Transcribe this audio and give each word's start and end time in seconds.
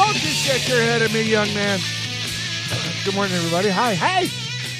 Don't 0.00 0.14
you 0.14 0.30
shake 0.30 0.66
your 0.66 0.80
head 0.80 1.02
at 1.02 1.12
me, 1.12 1.22
young 1.22 1.52
man. 1.52 1.78
Good 3.04 3.14
morning, 3.14 3.34
everybody. 3.34 3.68
Hi, 3.68 3.94
hey. 3.94 4.30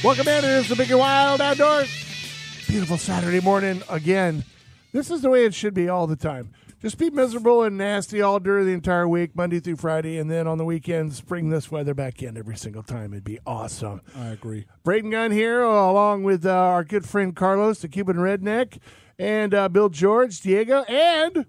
Welcome 0.02 0.26
in. 0.26 0.44
It 0.44 0.50
is 0.50 0.68
the 0.68 0.74
Big 0.74 0.90
and 0.90 0.98
Wild 0.98 1.42
Outdoors. 1.42 1.90
Beautiful 2.66 2.96
Saturday 2.96 3.40
morning 3.40 3.82
again. 3.90 4.44
This 4.92 5.10
is 5.10 5.20
the 5.20 5.28
way 5.28 5.44
it 5.44 5.52
should 5.52 5.74
be 5.74 5.90
all 5.90 6.06
the 6.06 6.16
time. 6.16 6.52
Just 6.80 6.96
be 6.96 7.10
miserable 7.10 7.62
and 7.62 7.76
nasty 7.76 8.22
all 8.22 8.40
during 8.40 8.64
the 8.64 8.72
entire 8.72 9.06
week, 9.06 9.36
Monday 9.36 9.60
through 9.60 9.76
Friday, 9.76 10.16
and 10.16 10.30
then 10.30 10.46
on 10.46 10.56
the 10.56 10.64
weekends, 10.64 11.20
bring 11.20 11.50
this 11.50 11.70
weather 11.70 11.92
back 11.92 12.22
in 12.22 12.38
every 12.38 12.56
single 12.56 12.82
time. 12.82 13.12
It'd 13.12 13.22
be 13.22 13.38
awesome. 13.46 14.00
I 14.16 14.28
agree. 14.28 14.64
Braden 14.84 15.10
Gunn 15.10 15.32
here, 15.32 15.60
along 15.60 16.22
with 16.22 16.46
uh, 16.46 16.50
our 16.50 16.82
good 16.82 17.06
friend 17.06 17.36
Carlos, 17.36 17.80
the 17.80 17.88
Cuban 17.88 18.16
Redneck, 18.16 18.78
and 19.18 19.52
uh, 19.52 19.68
Bill 19.68 19.90
George, 19.90 20.40
Diego, 20.40 20.82
and 20.84 21.44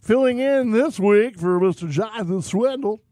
filling 0.00 0.38
in 0.38 0.70
this 0.70 1.00
week 1.00 1.36
for 1.36 1.58
Mr. 1.58 1.90
Jonathan 1.90 2.42
Swindle. 2.42 3.02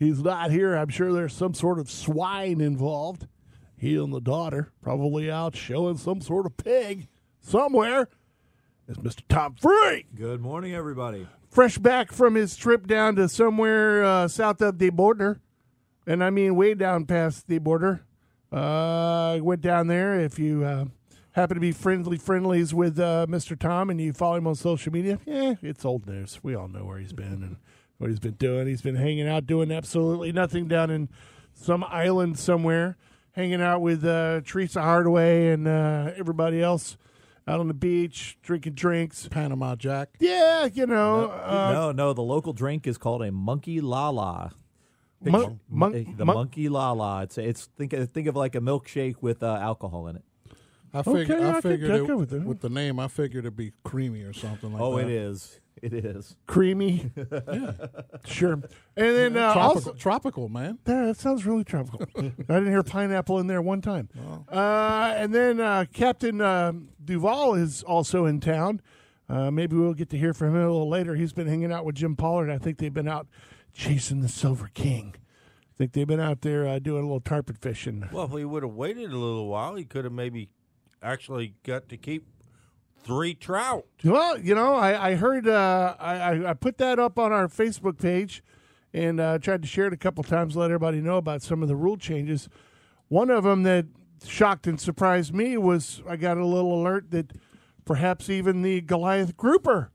He's 0.00 0.22
not 0.22 0.50
here. 0.50 0.74
I'm 0.76 0.88
sure 0.88 1.12
there's 1.12 1.34
some 1.34 1.52
sort 1.52 1.78
of 1.78 1.90
swine 1.90 2.62
involved. 2.62 3.28
He 3.76 3.96
and 3.96 4.14
the 4.14 4.20
daughter 4.20 4.72
probably 4.80 5.30
out 5.30 5.54
showing 5.54 5.98
some 5.98 6.22
sort 6.22 6.46
of 6.46 6.56
pig 6.56 7.06
somewhere. 7.42 8.08
It's 8.88 8.98
Mr. 8.98 9.20
Tom 9.28 9.56
Free. 9.56 10.06
Good 10.14 10.40
morning, 10.40 10.74
everybody. 10.74 11.28
Fresh 11.50 11.78
back 11.78 12.12
from 12.12 12.34
his 12.34 12.56
trip 12.56 12.86
down 12.86 13.16
to 13.16 13.28
somewhere 13.28 14.02
uh, 14.02 14.26
south 14.26 14.62
of 14.62 14.78
the 14.78 14.88
border. 14.88 15.38
And 16.06 16.24
I 16.24 16.30
mean 16.30 16.56
way 16.56 16.72
down 16.72 17.04
past 17.04 17.46
the 17.46 17.58
border. 17.58 18.00
Uh, 18.50 19.38
went 19.42 19.60
down 19.60 19.88
there. 19.88 20.18
If 20.18 20.38
you 20.38 20.64
uh, 20.64 20.86
happen 21.32 21.56
to 21.56 21.60
be 21.60 21.72
friendly 21.72 22.16
friendlies 22.16 22.72
with 22.72 22.98
uh, 22.98 23.26
Mr. 23.28 23.56
Tom 23.56 23.90
and 23.90 24.00
you 24.00 24.14
follow 24.14 24.36
him 24.36 24.46
on 24.46 24.54
social 24.54 24.94
media, 24.94 25.18
yeah, 25.26 25.56
it's 25.60 25.84
old 25.84 26.06
news. 26.06 26.40
We 26.42 26.54
all 26.54 26.68
know 26.68 26.86
where 26.86 26.98
he's 26.98 27.12
been 27.12 27.42
and 27.42 27.56
what 28.00 28.08
he's 28.08 28.18
been 28.18 28.32
doing. 28.32 28.66
He's 28.66 28.80
been 28.80 28.96
hanging 28.96 29.28
out 29.28 29.46
doing 29.46 29.70
absolutely 29.70 30.32
nothing 30.32 30.66
down 30.66 30.90
in 30.90 31.10
some 31.52 31.84
island 31.84 32.38
somewhere, 32.38 32.96
hanging 33.32 33.60
out 33.60 33.82
with 33.82 34.04
uh, 34.06 34.40
Teresa 34.42 34.80
Hardaway 34.80 35.48
and 35.48 35.68
uh, 35.68 36.12
everybody 36.16 36.62
else 36.62 36.96
out 37.46 37.60
on 37.60 37.68
the 37.68 37.74
beach, 37.74 38.38
drinking 38.42 38.72
drinks. 38.72 39.28
Panama 39.28 39.76
Jack. 39.76 40.16
Yeah, 40.18 40.64
you 40.64 40.86
know. 40.86 41.30
uh, 41.30 41.72
no, 41.74 41.92
no, 41.92 42.12
the 42.14 42.22
local 42.22 42.54
drink 42.54 42.86
is 42.86 42.96
called 42.96 43.22
a 43.22 43.30
monkey 43.30 43.82
lala. 43.82 44.10
la. 44.10 44.50
Mon- 45.22 45.60
mon- 45.68 46.14
the 46.16 46.24
mon- 46.24 46.36
monkey 46.36 46.70
lala. 46.70 46.96
la. 46.96 47.20
It's 47.20 47.36
it's 47.36 47.66
think 47.76 47.92
of- 47.92 48.10
think 48.10 48.28
of 48.28 48.34
like 48.36 48.54
a 48.54 48.60
milkshake 48.60 49.16
with 49.20 49.42
uh, 49.42 49.58
alcohol 49.60 50.06
in 50.06 50.16
it. 50.16 50.24
I 50.94 51.02
figured. 51.02 51.30
Okay, 51.30 51.44
I 51.44 51.58
I 51.58 51.60
figured 51.60 51.90
I 51.90 51.96
it, 51.96 52.16
with 52.16 52.32
with 52.32 52.60
the 52.60 52.70
name. 52.70 52.98
I 52.98 53.08
figured 53.08 53.44
it'd 53.44 53.56
be 53.56 53.72
creamy 53.84 54.22
or 54.22 54.32
something 54.32 54.72
like 54.72 54.80
oh, 54.80 54.96
that. 54.96 55.04
Oh, 55.04 55.06
it 55.06 55.10
is. 55.10 55.60
It 55.82 55.92
is. 55.94 56.36
creamy. 56.46 57.10
Yeah, 57.30 57.72
sure. 58.26 58.52
And 58.52 58.62
then 58.96 59.36
uh, 59.36 59.52
Tropical, 59.52 59.60
also, 59.62 59.92
tropical, 59.94 60.48
man. 60.48 60.78
Yeah, 60.86 61.06
that 61.06 61.16
sounds 61.16 61.46
really 61.46 61.64
tropical. 61.64 62.06
I 62.16 62.22
didn't 62.22 62.66
hear 62.68 62.82
pineapple 62.82 63.38
in 63.38 63.46
there 63.46 63.62
one 63.62 63.80
time. 63.80 64.08
Uh, 64.50 65.14
and 65.16 65.34
then 65.34 65.60
uh, 65.60 65.86
Captain 65.92 66.40
uh, 66.40 66.72
Duval 67.04 67.54
is 67.54 67.82
also 67.82 68.26
in 68.26 68.40
town. 68.40 68.80
Uh, 69.28 69.50
maybe 69.50 69.76
we'll 69.76 69.94
get 69.94 70.10
to 70.10 70.18
hear 70.18 70.34
from 70.34 70.48
him 70.50 70.56
a 70.62 70.70
little 70.70 70.88
later. 70.88 71.14
He's 71.14 71.32
been 71.32 71.46
hanging 71.46 71.72
out 71.72 71.84
with 71.84 71.94
Jim 71.94 72.16
Pollard. 72.16 72.50
I 72.50 72.58
think 72.58 72.78
they've 72.78 72.92
been 72.92 73.08
out 73.08 73.26
chasing 73.72 74.20
the 74.22 74.28
Silver 74.28 74.68
King. 74.74 75.14
I 75.16 75.72
think 75.78 75.92
they've 75.92 76.06
been 76.06 76.20
out 76.20 76.42
there 76.42 76.66
uh, 76.66 76.78
doing 76.78 77.00
a 77.04 77.06
little 77.06 77.20
tarpon 77.20 77.54
fishing. 77.56 78.08
Well, 78.12 78.26
if 78.26 78.32
he 78.32 78.44
would 78.44 78.62
have 78.64 78.72
waited 78.74 79.12
a 79.12 79.16
little 79.16 79.46
while, 79.48 79.76
he 79.76 79.84
could 79.84 80.04
have 80.04 80.12
maybe 80.12 80.50
actually 81.02 81.54
got 81.62 81.88
to 81.88 81.96
keep 81.96 82.26
three 83.02 83.34
trout. 83.34 83.86
Well, 84.04 84.38
you 84.38 84.54
know, 84.54 84.74
I, 84.74 85.10
I 85.10 85.14
heard 85.16 85.48
uh, 85.48 85.94
I, 85.98 86.50
I- 86.50 86.54
put 86.54 86.78
that 86.78 86.98
up 86.98 87.18
on 87.18 87.32
our 87.32 87.48
Facebook 87.48 87.98
page 88.00 88.42
and 88.92 89.20
uh, 89.20 89.38
tried 89.38 89.62
to 89.62 89.68
share 89.68 89.86
it 89.86 89.92
a 89.92 89.96
couple 89.96 90.22
times, 90.24 90.56
let 90.56 90.66
everybody 90.66 91.00
know 91.00 91.16
about 91.16 91.42
some 91.42 91.62
of 91.62 91.68
the 91.68 91.76
rule 91.76 91.96
changes. 91.96 92.48
One 93.08 93.30
of 93.30 93.44
them 93.44 93.62
that 93.64 93.86
shocked 94.26 94.66
and 94.66 94.80
surprised 94.80 95.34
me 95.34 95.56
was 95.56 96.02
I 96.08 96.16
got 96.16 96.36
a 96.36 96.44
little 96.46 96.80
alert 96.80 97.10
that 97.12 97.32
perhaps 97.84 98.28
even 98.28 98.62
the 98.62 98.80
Goliath 98.80 99.36
grouper, 99.36 99.90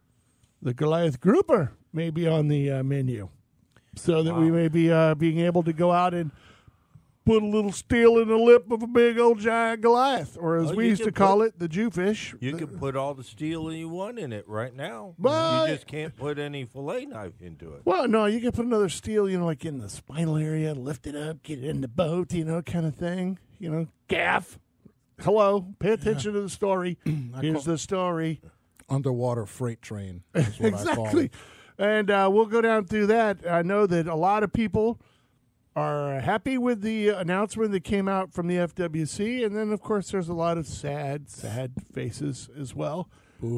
the 0.61 0.73
Goliath 0.73 1.19
grouper, 1.19 1.73
may 1.93 2.09
be 2.09 2.27
on 2.27 2.47
the 2.47 2.71
uh, 2.71 2.83
menu, 2.83 3.29
so 3.95 4.23
that 4.23 4.33
we 4.35 4.51
may 4.51 4.67
be 4.67 4.91
uh, 4.91 5.15
being 5.15 5.39
able 5.39 5.63
to 5.63 5.71
go 5.73 5.91
out 5.91 6.13
and 6.13 6.31
put 7.25 7.41
a 7.41 7.45
little 7.45 7.71
steel 7.71 8.19
in 8.19 8.27
the 8.27 8.37
lip 8.37 8.69
of 8.71 8.83
a 8.83 8.87
big 8.87 9.17
old 9.19 9.39
giant 9.39 9.81
Goliath, 9.81 10.37
or 10.39 10.57
as 10.57 10.71
Oh, 10.71 10.75
we 10.75 10.87
used 10.89 11.01
to 11.03 11.11
can 11.11 11.13
call 11.15 11.37
put- 11.37 11.47
it, 11.47 11.59
the 11.59 11.67
Jewfish. 11.67 12.35
You 12.39 12.55
can 12.55 12.67
put 12.77 12.95
all 12.95 13.13
the 13.13 13.23
steel 13.23 13.71
you 13.73 13.89
want 13.89 14.19
in 14.19 14.31
it 14.31 14.47
right 14.47 14.73
now. 14.75 15.15
But- 15.17 15.69
you 15.69 15.75
just 15.75 15.87
can't 15.87 16.15
put 16.15 16.37
any 16.37 16.65
fillet 16.65 17.05
knife 17.05 17.41
into 17.41 17.73
it. 17.73 17.81
Well, 17.83 18.07
no, 18.07 18.25
you 18.25 18.39
can 18.39 18.51
put 18.51 18.65
another 18.65 18.89
steel, 18.89 19.27
you 19.29 19.39
know, 19.39 19.45
like 19.45 19.65
in 19.65 19.79
the 19.79 19.89
spinal 19.89 20.37
area, 20.37 20.73
lift 20.73 21.07
it 21.07 21.15
up, 21.15 21.41
get 21.43 21.59
it 21.59 21.65
in 21.65 21.81
the 21.81 21.87
boat, 21.87 22.31
you 22.33 22.45
know, 22.45 22.61
kind 22.61 22.85
of 22.85 22.95
thing. 22.95 23.39
You 23.57 23.71
know, 23.71 23.87
gaff. 24.07 24.59
Hello, 25.21 25.65
pay 25.79 25.91
attention 25.91 26.33
to 26.33 26.41
the 26.41 26.49
story. 26.49 26.97
Here's 27.41 27.63
the 27.65 27.77
story. 27.77 28.41
Underwater 28.89 29.45
freight 29.45 29.81
train. 29.81 30.23
Is 30.35 30.59
what 30.59 30.73
I 30.73 30.77
call 30.95 31.05
exactly. 31.05 31.25
it. 31.25 31.31
And 31.77 32.11
uh, 32.11 32.29
we'll 32.31 32.45
go 32.45 32.61
down 32.61 32.85
through 32.85 33.07
that. 33.07 33.39
I 33.49 33.61
know 33.61 33.87
that 33.87 34.07
a 34.07 34.15
lot 34.15 34.43
of 34.43 34.53
people 34.53 34.99
are 35.75 36.19
happy 36.21 36.57
with 36.57 36.81
the 36.81 37.09
announcement 37.09 37.71
that 37.71 37.83
came 37.83 38.07
out 38.07 38.31
from 38.33 38.47
the 38.47 38.55
FWC, 38.55 39.45
and 39.45 39.55
then 39.55 39.71
of 39.71 39.81
course 39.81 40.11
there's 40.11 40.29
a 40.29 40.33
lot 40.33 40.57
of 40.57 40.67
sad, 40.67 41.29
sad 41.29 41.73
faces 41.93 42.49
as 42.57 42.73
well 42.73 43.09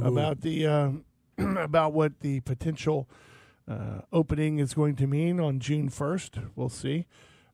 about 0.03 0.41
the 0.41 0.65
uh, 0.65 0.91
about 1.37 1.93
what 1.93 2.21
the 2.21 2.39
potential 2.41 3.07
uh, 3.69 4.01
opening 4.11 4.59
is 4.59 4.73
going 4.73 4.95
to 4.95 5.07
mean 5.07 5.39
on 5.39 5.59
June 5.59 5.89
1st. 5.89 6.49
We'll 6.55 6.69
see. 6.69 7.05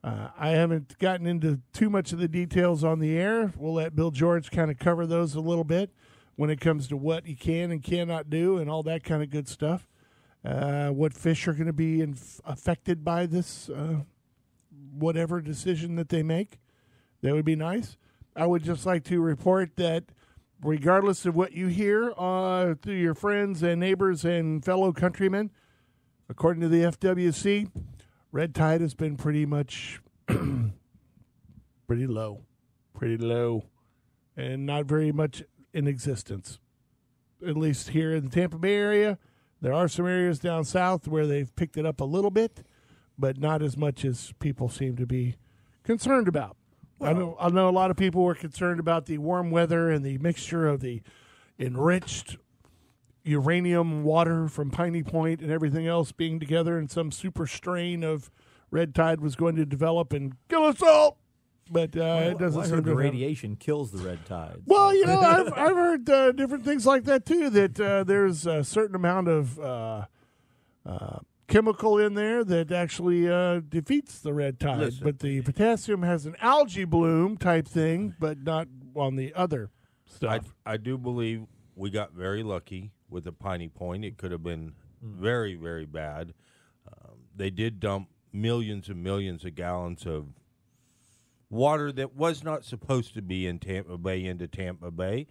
Uh, 0.04 0.30
I 0.38 0.50
haven't 0.50 0.98
gotten 1.00 1.26
into 1.26 1.62
too 1.72 1.90
much 1.90 2.12
of 2.12 2.20
the 2.20 2.28
details 2.28 2.84
on 2.84 3.00
the 3.00 3.18
air. 3.18 3.54
We'll 3.58 3.74
let 3.74 3.96
Bill 3.96 4.12
George 4.12 4.52
kind 4.52 4.70
of 4.70 4.78
cover 4.78 5.06
those 5.06 5.34
a 5.34 5.40
little 5.40 5.64
bit 5.64 5.92
when 6.36 6.50
it 6.50 6.60
comes 6.60 6.88
to 6.90 6.98
what 6.98 7.26
he 7.26 7.36
can 7.36 7.72
and 7.72 7.82
cannot 7.82 8.30
do 8.30 8.58
and 8.58 8.70
all 8.70 8.84
that 8.84 9.04
kind 9.04 9.24
of 9.24 9.30
good 9.30 9.48
stuff. 9.48 9.88
Uh, 10.44 10.90
what 10.90 11.14
fish 11.14 11.48
are 11.48 11.54
going 11.54 11.68
to 11.68 11.74
be 11.74 12.02
inf- 12.02 12.42
affected 12.46 13.06
by 13.06 13.26
this, 13.26 13.70
uh, 13.70 14.02
whatever 14.94 15.42
decision 15.42 15.96
that 15.96 16.10
they 16.10 16.24
make. 16.24 16.60
That 17.22 17.34
would 17.34 17.46
be 17.46 17.56
nice. 17.56 17.98
I 18.36 18.46
would 18.46 18.64
just 18.64 18.86
like 18.86 19.04
to 19.06 19.22
report 19.22 19.76
that 19.76 20.06
regardless 20.64 21.26
of 21.26 21.36
what 21.36 21.54
you 21.54 21.68
hear 21.68 22.14
uh, 22.18 22.76
through 22.82 22.96
your 22.96 23.14
friends 23.14 23.62
and 23.64 23.80
neighbors 23.80 24.26
and 24.26 24.64
fellow 24.64 24.92
countrymen, 24.92 25.52
according 26.30 26.62
to 26.62 26.68
the 26.68 26.84
FWC, 26.84 27.70
red 28.32 28.56
tide 28.56 28.82
has 28.82 28.94
been 28.94 29.16
pretty 29.16 29.46
much 29.46 30.02
pretty 30.28 32.08
low, 32.08 32.42
pretty 32.94 33.18
low, 33.18 33.66
and 34.36 34.66
not 34.66 34.86
very 34.86 35.12
much 35.12 35.44
in 35.74 35.88
existence. 35.88 36.60
At 37.46 37.58
least 37.58 37.90
here 37.90 38.16
in 38.16 38.26
the 38.26 38.30
Tampa 38.30 38.58
Bay 38.58 38.76
area, 38.76 39.18
there 39.62 39.74
are 39.74 39.88
some 39.88 40.08
areas 40.08 40.40
down 40.40 40.64
south 40.64 41.08
where 41.08 41.28
they've 41.28 41.54
picked 41.56 41.78
it 41.78 41.86
up 41.86 42.02
a 42.02 42.06
little 42.06 42.32
bit, 42.32 42.64
but 43.18 43.38
not 43.38 43.62
as 43.62 43.78
much 43.78 44.04
as 44.06 44.34
people 44.40 44.70
seem 44.70 44.96
to 44.98 45.06
be 45.06 45.36
concerned 45.84 46.28
about. 46.28 46.58
I 47.02 47.12
know 47.14 47.36
I 47.40 47.50
know 47.50 47.68
a 47.68 47.72
lot 47.72 47.92
of 47.92 47.98
people 47.98 48.24
were 48.24 48.36
concerned 48.36 48.80
about 48.80 49.08
the 49.08 49.18
warm 49.18 49.52
weather 49.52 49.90
and 49.90 50.06
the 50.06 50.18
mixture 50.20 50.68
of 50.68 50.80
the 50.80 51.02
enriched 51.60 52.38
uranium 53.24 54.04
water 54.04 54.48
from 54.48 54.70
Piney 54.72 55.04
Point 55.04 55.42
and 55.42 55.52
everything 55.52 55.88
else 55.88 56.12
being 56.12 56.40
together 56.40 56.78
and 56.78 56.90
some 56.90 57.12
super 57.12 57.48
strain 57.48 58.04
of 58.04 58.30
red 58.72 58.94
tide 58.96 59.22
was 59.22 59.36
going 59.36 59.56
to 59.56 59.66
develop 59.66 60.14
and 60.14 60.36
kill 60.50 60.64
us 60.64 60.82
all. 60.82 61.18
But 61.72 61.96
uh, 61.96 62.32
it 62.32 62.38
doesn't 62.40 62.60
Well, 62.60 62.70
seem 62.70 62.84
to 62.84 62.96
radiation 62.96 63.56
kills 63.56 63.92
the 63.92 64.00
red 64.06 64.26
tide. 64.26 64.58
well, 64.66 64.94
you 64.94 65.06
know, 65.06 65.20
I've, 65.22 65.54
I've 65.58 65.76
heard 65.76 66.10
uh, 66.10 66.32
different 66.34 66.66
things 66.66 66.86
like 66.86 67.06
that 67.06 67.26
too. 67.26 67.50
That 67.50 67.80
uh, 67.80 68.04
there's 68.04 68.46
a 68.46 68.64
certain 68.64 68.96
amount 68.96 69.30
of 69.30 69.60
uh, 69.60 70.06
uh, 70.86 71.20
chemical 71.48 71.98
in 71.98 72.14
there 72.14 72.44
that 72.44 72.72
actually 72.72 73.30
uh, 73.30 73.62
defeats 73.68 74.20
the 74.20 74.34
red 74.34 74.60
tide. 74.60 74.80
Listen. 74.80 75.04
but 75.04 75.20
the 75.20 75.42
potassium 75.42 76.04
has 76.04 76.26
an 76.26 76.36
algae 76.42 76.86
bloom 76.86 77.38
type 77.38 77.68
thing, 77.68 78.16
but 78.20 78.40
not 78.40 78.68
on 78.96 79.16
the 79.16 79.34
other 79.34 79.70
I, 80.08 80.12
stuff. 80.16 80.56
I 80.66 80.78
do 80.78 80.98
believe 80.98 81.46
we 81.76 81.90
got 81.90 82.14
very 82.14 82.44
lucky 82.44 82.92
with 83.10 83.26
the 83.26 83.32
Piney 83.32 83.68
Point. 83.68 84.06
It 84.06 84.18
could 84.18 84.32
have 84.32 84.44
been 84.44 84.74
very, 85.02 85.56
very 85.56 85.86
bad. 85.86 86.34
Um, 86.88 87.18
they 87.36 87.50
did 87.50 87.80
dump 87.80 88.10
millions 88.32 88.90
and 88.90 89.04
millions 89.04 89.46
of 89.46 89.56
gallons 89.56 90.06
of 90.06 90.28
water 91.50 91.92
that 91.92 92.16
was 92.16 92.44
not 92.44 92.66
supposed 92.66 93.14
to 93.14 93.22
be 93.22 93.46
in 93.46 93.60
Tampa 93.60 93.98
Bay 93.98 94.26
into 94.26 94.48
Tampa 94.48 94.90
Bay, 94.90 95.28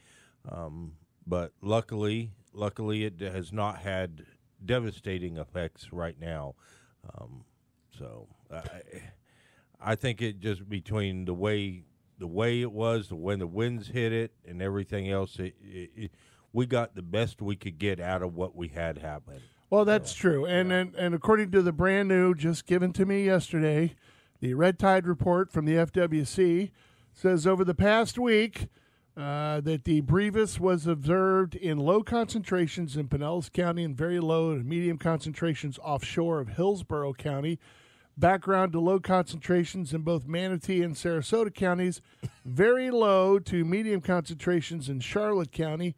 um, 0.49 0.93
but 1.27 1.53
luckily, 1.61 2.31
luckily, 2.53 3.05
it 3.05 3.21
has 3.21 3.53
not 3.53 3.79
had 3.79 4.25
devastating 4.67 5.37
effects 5.37 5.93
right 5.93 6.19
now. 6.21 6.55
Um, 7.19 7.45
so 7.99 8.29
I, 8.53 8.63
I 9.81 9.95
think 9.95 10.23
it 10.23 10.41
just 10.41 10.69
between 10.69 11.25
the 11.25 11.35
way 11.35 11.85
the 12.19 12.27
way 12.27 12.61
it 12.61 12.71
was, 12.71 13.09
the 13.09 13.17
when 13.17 13.41
the 13.41 13.47
winds 13.47 13.89
hit 13.89 14.13
it, 14.13 14.33
and 14.47 14.63
everything 14.63 15.11
else, 15.11 15.39
it, 15.39 15.57
it, 15.61 15.91
it, 15.97 16.11
we 16.53 16.67
got 16.67 16.95
the 16.95 17.03
best 17.03 17.43
we 17.43 17.57
could 17.57 17.79
get 17.79 17.99
out 17.99 18.23
of 18.23 18.35
what 18.35 18.55
we 18.55 18.69
had 18.69 18.99
happen. 18.99 19.41
Well, 19.71 19.85
that's 19.85 20.13
true, 20.13 20.45
and, 20.45 20.71
and 20.71 20.95
and 20.95 21.15
according 21.15 21.51
to 21.53 21.63
the 21.63 21.73
brand 21.73 22.09
new, 22.09 22.35
just 22.35 22.67
given 22.67 22.93
to 22.93 23.07
me 23.07 23.25
yesterday, 23.25 23.95
the 24.41 24.55
red 24.55 24.79
tide 24.79 25.07
report 25.07 25.51
from 25.51 25.65
the 25.65 25.75
FWC 25.75 26.71
says 27.15 27.47
over 27.47 27.65
the 27.65 27.75
past 27.75 28.19
week 28.19 28.69
uh, 29.17 29.61
that 29.61 29.85
the 29.85 30.01
brevis 30.01 30.59
was 30.59 30.87
observed 30.87 31.55
in 31.55 31.79
low 31.79 32.03
concentrations 32.03 32.97
in 32.97 33.09
Pinellas 33.09 33.53
County 33.53 33.85
and 33.85 33.97
very 33.97 34.21
low 34.21 34.57
to 34.57 34.65
medium 34.65 34.99
concentrations 34.99 35.79
offshore 35.83 36.41
of 36.41 36.49
Hillsborough 36.51 37.15
County. 37.15 37.59
Background 38.17 38.73
to 38.73 38.81
low 38.81 39.01
concentrations 39.01 39.95
in 39.95 40.03
both 40.03 40.27
Manatee 40.27 40.83
and 40.83 40.95
Sarasota 40.95 41.55
counties, 41.55 42.03
very 42.45 42.91
low 42.91 43.39
to 43.39 43.65
medium 43.65 44.03
concentrations 44.03 44.89
in 44.89 45.01
Charlotte 45.01 45.51
County, 45.53 45.95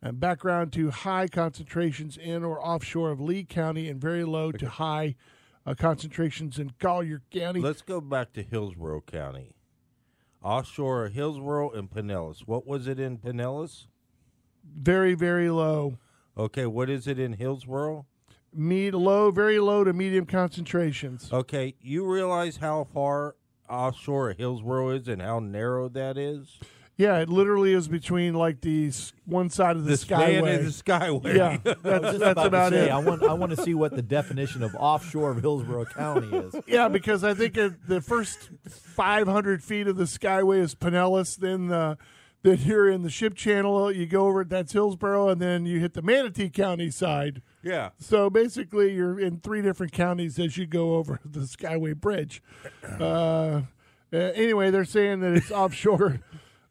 and 0.00 0.18
background 0.18 0.72
to 0.74 0.90
high 0.90 1.28
concentrations 1.28 2.16
in 2.16 2.42
or 2.44 2.64
offshore 2.64 3.10
of 3.10 3.20
Lee 3.20 3.44
County, 3.44 3.88
and 3.88 4.00
very 4.00 4.24
low 4.24 4.50
to 4.52 4.68
high 4.68 5.14
uh, 5.66 5.74
concentrations 5.74 6.58
in 6.58 6.72
Collier 6.78 7.22
County. 7.30 7.60
Let's 7.60 7.82
go 7.82 8.00
back 8.00 8.32
to 8.34 8.42
Hillsborough 8.42 9.02
County, 9.02 9.54
offshore 10.42 11.06
of 11.06 11.12
Hillsborough 11.12 11.70
and 11.70 11.90
Pinellas. 11.90 12.40
What 12.46 12.66
was 12.66 12.86
it 12.86 12.98
in 12.98 13.18
Pinellas? 13.18 13.86
very, 14.76 15.14
very 15.14 15.50
low. 15.50 15.98
Okay, 16.36 16.66
what 16.66 16.88
is 16.90 17.06
it 17.06 17.18
in 17.18 17.32
Hillsborough? 17.34 18.06
Med- 18.52 18.94
low, 18.94 19.30
very 19.30 19.58
low 19.58 19.84
to 19.84 19.92
medium 19.92 20.26
concentrations. 20.26 21.32
Okay, 21.32 21.74
you 21.80 22.04
realize 22.04 22.56
how 22.58 22.86
far 22.92 23.34
offshore 23.68 24.30
of 24.30 24.38
Hillsborough 24.38 24.90
is 24.90 25.08
and 25.08 25.20
how 25.20 25.38
narrow 25.38 25.88
that 25.90 26.16
is? 26.16 26.58
Yeah, 26.98 27.18
it 27.20 27.28
literally 27.28 27.72
is 27.74 27.86
between 27.86 28.34
like 28.34 28.60
the 28.60 28.88
s- 28.88 29.12
one 29.24 29.50
side 29.50 29.76
of 29.76 29.84
the, 29.84 29.92
skyway. 29.94 30.56
and 30.58 30.66
the 30.66 30.70
skyway. 30.72 31.34
yeah, 31.36 31.56
that's, 31.64 31.84
that's 31.84 32.16
about, 32.16 32.46
about 32.46 32.72
it. 32.72 32.90
I 32.90 32.98
want 32.98 33.22
I 33.22 33.34
want 33.34 33.54
to 33.54 33.62
see 33.62 33.72
what 33.72 33.94
the 33.94 34.02
definition 34.02 34.64
of 34.64 34.74
offshore 34.74 35.30
of 35.30 35.40
Hillsborough 35.40 35.84
County 35.86 36.36
is. 36.36 36.54
Yeah, 36.66 36.88
because 36.88 37.22
I 37.22 37.34
think 37.34 37.56
it, 37.56 37.86
the 37.86 38.00
first 38.00 38.50
500 38.68 39.62
feet 39.62 39.86
of 39.86 39.96
the 39.96 40.04
Skyway 40.04 40.58
is 40.58 40.74
Pinellas. 40.74 41.36
Then, 41.36 41.70
uh, 41.70 41.94
then 42.42 42.58
you're 42.62 42.88
in 42.90 43.02
the 43.02 43.10
ship 43.10 43.36
channel. 43.36 43.92
You 43.92 44.04
go 44.06 44.26
over 44.26 44.40
it, 44.40 44.48
that's 44.48 44.72
Hillsborough, 44.72 45.28
and 45.28 45.40
then 45.40 45.66
you 45.66 45.78
hit 45.78 45.94
the 45.94 46.02
Manatee 46.02 46.50
County 46.50 46.90
side. 46.90 47.42
Yeah. 47.62 47.90
So 47.98 48.28
basically, 48.28 48.92
you're 48.92 49.20
in 49.20 49.38
three 49.38 49.62
different 49.62 49.92
counties 49.92 50.36
as 50.40 50.56
you 50.56 50.66
go 50.66 50.96
over 50.96 51.20
the 51.24 51.40
Skyway 51.40 51.94
Bridge. 51.96 52.42
Uh, 53.00 53.62
uh, 54.12 54.16
anyway, 54.16 54.70
they're 54.70 54.84
saying 54.84 55.20
that 55.20 55.34
it's 55.34 55.50
offshore, 55.52 56.20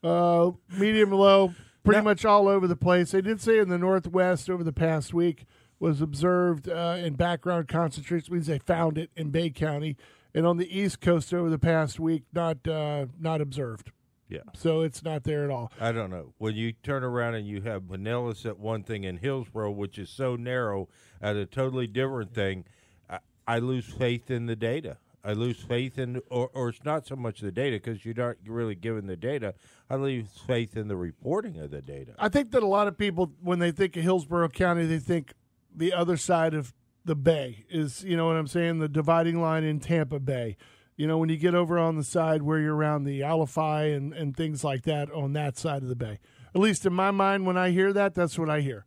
uh, 0.07 0.51
medium 0.77 1.11
low, 1.11 1.53
pretty 1.83 1.99
Now- 1.99 2.03
much 2.03 2.25
all 2.25 2.47
over 2.47 2.67
the 2.67 2.75
place. 2.75 3.11
They 3.11 3.21
did 3.21 3.41
say 3.41 3.59
in 3.59 3.69
the 3.69 3.77
Northwest 3.77 4.49
over 4.49 4.63
the 4.63 4.73
past 4.73 5.13
week 5.13 5.45
was 5.79 6.01
observed 6.01 6.67
uh, 6.69 6.97
in 6.99 7.13
background 7.15 7.67
concentration, 7.67 8.33
means 8.33 8.47
they 8.47 8.59
found 8.59 8.97
it 8.97 9.11
in 9.15 9.29
Bay 9.29 9.49
County, 9.51 9.95
and 10.33 10.45
on 10.47 10.57
the 10.57 10.75
East 10.79 11.01
Coast 11.01 11.33
over 11.33 11.49
the 11.49 11.59
past 11.59 11.99
week, 11.99 12.23
not 12.33 12.67
uh, 12.67 13.05
not 13.19 13.41
observed. 13.41 13.91
Yeah. 14.29 14.39
So 14.55 14.81
it's 14.81 15.03
not 15.03 15.23
there 15.23 15.45
at 15.45 15.49
all. 15.51 15.71
I 15.79 15.93
don't 15.93 16.09
know. 16.09 16.33
When 16.37 16.55
you 16.55 16.73
turn 16.73 17.01
around 17.03 17.35
and 17.35 17.47
you 17.47 17.61
have 17.61 17.83
Pinellas 17.83 18.45
at 18.45 18.59
one 18.59 18.83
thing 18.83 19.05
and 19.05 19.19
Hillsborough, 19.19 19.71
which 19.71 19.97
is 19.97 20.09
so 20.09 20.35
narrow, 20.35 20.89
at 21.21 21.37
a 21.37 21.45
totally 21.45 21.87
different 21.87 22.33
thing, 22.33 22.65
I, 23.09 23.19
I 23.47 23.59
lose 23.59 23.85
faith 23.85 24.29
in 24.29 24.45
the 24.47 24.55
data. 24.57 24.97
I 25.23 25.33
lose 25.33 25.59
faith 25.59 25.97
in, 25.97 26.21
or, 26.29 26.49
or 26.53 26.69
it's 26.69 26.83
not 26.85 27.05
so 27.05 27.15
much 27.15 27.41
the 27.41 27.51
data 27.51 27.77
because 27.77 28.05
you're 28.05 28.13
not 28.15 28.37
really 28.45 28.75
given 28.75 29.07
the 29.07 29.17
data. 29.17 29.55
I 29.89 29.95
lose 29.95 30.27
faith 30.45 30.77
in 30.77 30.87
the 30.87 30.95
reporting 30.95 31.59
of 31.59 31.71
the 31.71 31.81
data. 31.81 32.13
I 32.17 32.29
think 32.29 32.51
that 32.51 32.63
a 32.63 32.67
lot 32.67 32.87
of 32.87 32.97
people, 32.97 33.33
when 33.41 33.59
they 33.59 33.71
think 33.71 33.97
of 33.97 34.03
Hillsborough 34.03 34.49
County, 34.49 34.85
they 34.85 34.99
think 34.99 35.33
the 35.75 35.91
other 35.93 36.17
side 36.17 36.53
of 36.53 36.73
the 37.03 37.15
bay 37.15 37.65
is, 37.69 38.03
you 38.03 38.15
know 38.15 38.27
what 38.27 38.35
I'm 38.35 38.47
saying, 38.47 38.79
the 38.79 38.89
dividing 38.89 39.41
line 39.41 39.63
in 39.63 39.79
Tampa 39.79 40.19
Bay. 40.19 40.57
You 40.95 41.07
know, 41.07 41.17
when 41.17 41.29
you 41.29 41.37
get 41.37 41.53
over 41.53 41.77
on 41.77 41.95
the 41.95 42.03
side 42.03 42.41
where 42.41 42.59
you're 42.59 42.75
around 42.75 43.03
the 43.03 43.21
Alafia 43.21 43.95
and, 43.95 44.13
and 44.13 44.35
things 44.35 44.63
like 44.63 44.83
that 44.83 45.11
on 45.11 45.33
that 45.33 45.57
side 45.57 45.83
of 45.83 45.89
the 45.89 45.95
bay. 45.95 46.19
At 46.55 46.61
least 46.61 46.85
in 46.85 46.93
my 46.93 47.11
mind, 47.11 47.45
when 47.45 47.57
I 47.57 47.69
hear 47.69 47.93
that, 47.93 48.15
that's 48.15 48.39
what 48.39 48.49
I 48.49 48.61
hear. 48.61 48.85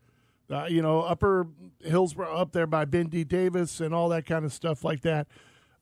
Uh, 0.51 0.67
you 0.69 0.83
know, 0.83 1.03
upper 1.03 1.47
Hillsborough, 1.83 2.35
up 2.35 2.51
there 2.51 2.67
by 2.67 2.85
Ben 2.85 3.11
T. 3.11 3.23
Davis 3.23 3.81
and 3.81 3.95
all 3.95 4.09
that 4.09 4.27
kind 4.27 4.45
of 4.45 4.53
stuff 4.53 4.83
like 4.83 5.03
that. 5.03 5.29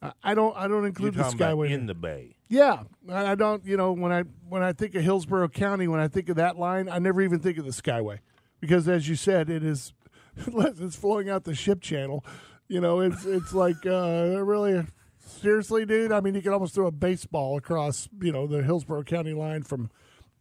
Uh, 0.00 0.12
I 0.22 0.34
don't, 0.34 0.56
I 0.56 0.68
don't 0.68 0.84
include 0.84 1.14
the 1.14 1.24
Skyway 1.24 1.70
in 1.70 1.86
the 1.86 1.94
bay. 1.94 2.36
yeah, 2.48 2.84
I 3.10 3.34
don't. 3.34 3.64
You 3.64 3.76
know, 3.76 3.92
when 3.92 4.12
I 4.12 4.22
when 4.48 4.62
I 4.62 4.72
think 4.72 4.94
of 4.94 5.02
Hillsborough 5.02 5.48
County, 5.48 5.88
when 5.88 6.00
I 6.00 6.08
think 6.08 6.28
of 6.28 6.36
that 6.36 6.56
line, 6.56 6.88
I 6.88 6.98
never 6.98 7.20
even 7.20 7.40
think 7.40 7.58
of 7.58 7.64
the 7.64 7.72
Skyway 7.72 8.18
because, 8.60 8.88
as 8.88 9.08
you 9.08 9.16
said, 9.16 9.50
it 9.50 9.64
is 9.64 9.92
it's 10.36 10.96
flowing 10.96 11.28
out 11.28 11.44
the 11.44 11.54
ship 11.54 11.80
channel. 11.80 12.24
You 12.68 12.80
know, 12.80 13.00
it's 13.00 13.24
it's 13.24 13.52
like 13.52 13.84
uh, 13.86 14.40
really 14.44 14.84
seriously, 15.18 15.84
dude. 15.84 16.12
I 16.12 16.20
mean, 16.20 16.34
you 16.34 16.42
could 16.42 16.52
almost 16.52 16.74
throw 16.74 16.86
a 16.86 16.92
baseball 16.92 17.56
across 17.56 18.08
you 18.20 18.30
know 18.30 18.46
the 18.46 18.62
Hillsborough 18.62 19.04
County 19.04 19.32
line 19.32 19.62
from 19.62 19.90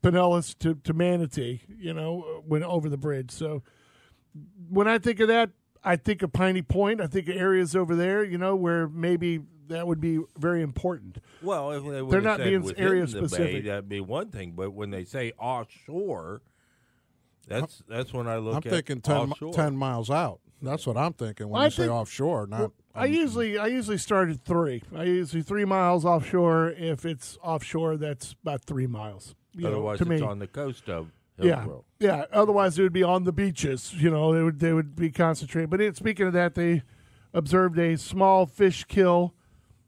Pinellas 0.03 0.57
to 0.59 0.75
to 0.75 0.93
Manatee. 0.93 1.61
You 1.79 1.93
know, 1.93 2.43
when 2.45 2.63
over 2.63 2.89
the 2.89 2.97
bridge. 2.97 3.31
So 3.31 3.63
when 4.69 4.87
I 4.87 4.99
think 4.99 5.19
of 5.19 5.29
that, 5.29 5.49
I 5.87 5.95
think 5.95 6.21
of 6.21 6.33
Piney 6.33 6.61
Point. 6.61 6.99
I 6.99 7.07
think 7.07 7.29
of 7.29 7.35
areas 7.35 7.75
over 7.75 7.95
there. 7.95 8.23
You 8.23 8.37
know, 8.37 8.55
where 8.55 8.87
maybe 8.87 9.41
that 9.69 9.87
would 9.87 10.01
be 10.01 10.19
very 10.37 10.61
important. 10.61 11.19
Well, 11.41 11.71
if 11.71 11.83
they 11.83 12.09
they're 12.09 12.21
not 12.21 12.39
being 12.39 12.69
area 12.77 13.05
the 13.05 13.21
bay, 13.21 13.27
specific. 13.27 13.65
that'd 13.65 13.89
be 13.89 14.01
one 14.01 14.29
thing. 14.29 14.51
But 14.51 14.71
when 14.71 14.89
they 14.91 15.05
say 15.05 15.31
offshore, 15.39 16.41
that's 17.47 17.83
that's 17.87 18.13
when 18.13 18.27
I 18.27 18.37
look 18.37 18.55
I'm 18.55 18.57
at 18.57 18.69
thinking 18.69 19.01
10, 19.01 19.29
mi- 19.41 19.51
10 19.53 19.77
miles 19.77 20.09
out. 20.09 20.39
That's 20.61 20.87
what 20.87 20.97
I'm 20.97 21.13
thinking 21.13 21.49
when 21.49 21.61
I 21.61 21.65
you 21.65 21.71
say 21.71 21.87
offshore. 21.87 22.47
Not 22.47 22.71
I 22.95 23.05
usually 23.05 23.57
I 23.57 23.67
usually 23.67 23.99
start 23.99 24.29
at 24.29 24.39
three. 24.41 24.83
I 24.95 25.03
usually 25.03 25.43
three 25.43 25.65
miles 25.65 26.03
offshore. 26.03 26.71
If 26.71 27.05
it's 27.05 27.37
offshore, 27.43 27.97
that's 27.97 28.35
about 28.41 28.63
three 28.63 28.87
miles. 28.87 29.35
You 29.53 29.63
know, 29.63 29.69
Otherwise, 29.69 29.99
to 29.99 30.03
it's 30.03 30.21
me, 30.21 30.27
on 30.27 30.39
the 30.39 30.47
coast 30.47 30.89
of 30.89 31.11
yeah, 31.37 31.55
Hillsborough. 31.55 31.85
Yeah. 31.99 32.25
Otherwise, 32.31 32.77
it 32.77 32.83
would 32.83 32.93
be 32.93 33.03
on 33.03 33.23
the 33.23 33.31
beaches. 33.31 33.93
You 33.93 34.09
know, 34.09 34.33
they 34.33 34.43
would 34.43 34.59
they 34.59 34.73
would 34.73 34.95
be 34.95 35.11
concentrated. 35.11 35.69
But 35.69 35.95
speaking 35.95 36.27
of 36.27 36.33
that, 36.33 36.55
they 36.55 36.83
observed 37.33 37.77
a 37.77 37.97
small 37.97 38.45
fish 38.45 38.83
kill 38.85 39.33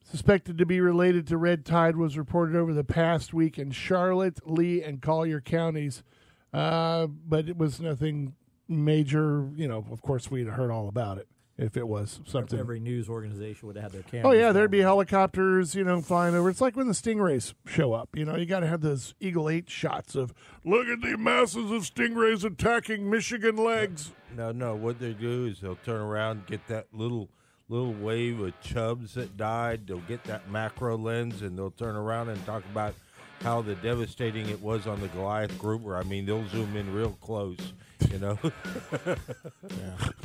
suspected 0.04 0.58
to 0.58 0.66
be 0.66 0.82
related 0.82 1.28
to 1.28 1.38
red 1.38 1.66
tide 1.66 1.96
was 1.96 2.18
reported 2.18 2.56
over 2.56 2.74
the 2.74 2.84
past 2.84 3.34
week 3.34 3.60
in 3.60 3.70
Charlotte, 3.72 4.40
Lee, 4.44 4.82
and 4.82 5.02
Collier 5.02 5.40
counties. 5.40 6.04
Uh, 6.52 7.06
but 7.06 7.48
it 7.48 7.58
was 7.58 7.80
nothing 7.80 8.34
major. 8.68 9.50
You 9.56 9.68
know, 9.68 9.86
of 9.92 10.02
course, 10.02 10.32
we'd 10.32 10.48
heard 10.48 10.72
all 10.72 10.88
about 10.88 11.20
it 11.20 11.28
if 11.60 11.76
it 11.76 11.88
was 11.88 12.22
something. 12.26 12.58
Every 12.58 12.80
news 12.80 13.10
organization 13.10 13.68
would 13.68 13.78
have 13.78 13.92
their 13.92 14.02
cameras. 14.02 14.26
Oh 14.26 14.32
yeah, 14.32 14.52
there'd 14.52 14.72
be 14.72 14.80
helicopters, 14.80 15.76
you 15.76 15.84
know, 15.84 16.02
flying 16.02 16.34
over. 16.34 16.50
It's 16.50 16.62
like 16.62 16.76
when 16.76 16.88
the 16.88 16.94
stingrays 16.94 17.54
show 17.68 17.94
up. 17.94 18.10
You 18.16 18.26
know, 18.26 18.36
you 18.36 18.46
got 18.46 18.62
to 18.62 18.68
have 18.68 18.82
those 18.82 19.14
Eagle 19.20 19.50
Eight 19.50 19.70
shots 19.70 20.16
of 20.16 20.34
look 20.64 20.88
at 20.88 21.02
the 21.02 21.18
masses 21.18 21.70
of 21.70 21.84
stingrays 21.84 22.44
attacking 22.44 23.10
Michigan 23.10 23.58
legs. 23.58 24.12
No, 24.36 24.52
no. 24.52 24.76
What 24.76 25.00
they 25.00 25.14
do 25.14 25.46
is 25.46 25.60
they'll 25.60 25.76
turn 25.76 26.02
around, 26.02 26.48
get 26.48 26.66
that 26.68 26.88
little 26.94 27.30
little 27.68 27.94
wave 27.94 28.40
of 28.40 28.60
chubs 28.62 29.14
that 29.14 29.38
died. 29.38 29.88
They'll 29.88 30.00
get 30.00 30.24
that 30.24 30.50
macro 30.50 30.98
lens, 30.98 31.42
and 31.42 31.58
they'll 31.58 31.72
turn 31.72 31.96
around 31.96 32.30
and 32.30 32.44
talk 32.46 32.64
about 32.72 32.96
how 33.42 33.62
the 33.62 33.76
devastating 33.76 34.50
it 34.50 34.62
was 34.62 34.88
on 34.88 35.00
the 35.02 35.08
Goliath 35.10 35.58
grouper. 35.60 35.96
I 35.96 36.04
mean, 36.04 36.26
they'll 36.26 36.48
zoom 36.48 36.76
in 36.76 36.94
real 36.94 37.18
close. 37.22 37.74
You 38.12 38.20
know, 38.20 38.40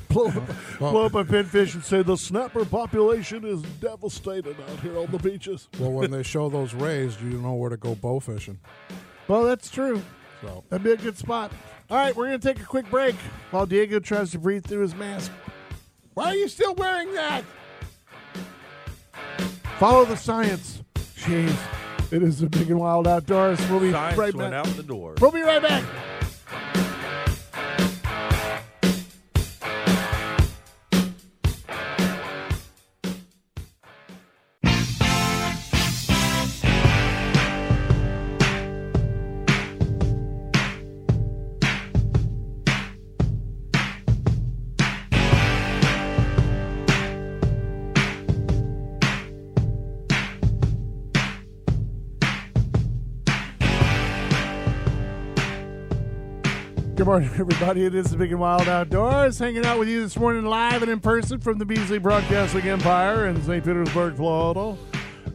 Blow, 0.09 0.31
blow 0.79 1.07
up 1.07 1.15
a 1.15 1.25
pinfish 1.25 1.75
and 1.75 1.85
say 1.85 2.03
the 2.03 2.17
snapper 2.17 2.65
population 2.65 3.45
is 3.45 3.63
devastated 3.81 4.57
out 4.71 4.79
here 4.81 4.97
on 4.99 5.11
the 5.11 5.19
beaches. 5.19 5.69
well, 5.81 5.91
when 5.91 6.11
they 6.13 6.23
show 6.23 6.49
those 6.49 6.73
rays, 6.73 7.21
you 7.21 7.41
know 7.41 7.55
where 7.55 7.71
to 7.71 7.77
go 7.77 7.95
bow 7.97 8.21
fishing. 8.21 8.61
Well, 9.27 9.43
that's 9.43 9.69
true. 9.71 10.01
So 10.41 10.63
That'd 10.71 10.85
be 10.85 10.93
a 10.93 10.97
good 10.97 11.19
spot. 11.19 11.51
All 11.91 11.97
right, 11.97 12.15
we're 12.15 12.29
going 12.29 12.39
to 12.41 12.47
take 12.55 12.61
a 12.63 12.67
quick 12.67 12.89
break 12.91 13.17
while 13.51 13.67
Diego 13.67 13.99
tries 13.99 14.31
to 14.33 14.39
breathe 14.39 14.65
through 14.65 14.83
his 14.83 14.95
mask. 14.95 15.33
Why 16.15 16.27
are 16.27 16.37
you 16.37 16.47
still 16.49 16.75
wearing 16.75 17.13
that? 17.15 17.43
Follow 19.79 20.05
the 20.05 20.17
science. 20.17 20.81
Jeez. 21.17 21.55
It 22.13 22.23
is 22.23 22.39
the 22.39 22.49
big 22.49 22.71
and 22.71 22.79
wild 22.79 23.09
outdoors. 23.09 23.59
We'll 23.69 23.81
be 23.81 23.91
Science 23.91 24.17
right 24.17 24.35
went 24.35 24.53
back. 24.53 24.67
out 24.67 24.77
the 24.77 24.83
door. 24.85 25.15
We'll 25.21 25.33
be 25.33 25.43
right 25.43 25.61
back. 25.61 25.83
Good 57.05 57.11
morning, 57.11 57.31
everybody. 57.39 57.85
It 57.85 57.95
is 57.95 58.11
the 58.11 58.17
Big 58.17 58.31
and 58.31 58.41
Wild 58.41 58.67
Outdoors. 58.67 59.39
Hanging 59.39 59.67
out 59.67 59.79
with 59.79 59.89
you 59.89 60.01
this 60.01 60.17
morning 60.17 60.47
live 60.47 60.81
and 60.81 60.91
in 60.91 61.01
person 61.01 61.39
from 61.39 61.59
the 61.59 61.67
Beasley 61.67 61.99
Broadcasting 61.99 62.63
Empire 62.63 63.27
in 63.27 63.43
St. 63.43 63.63
Petersburg, 63.63 64.17
Florida. 64.17 64.75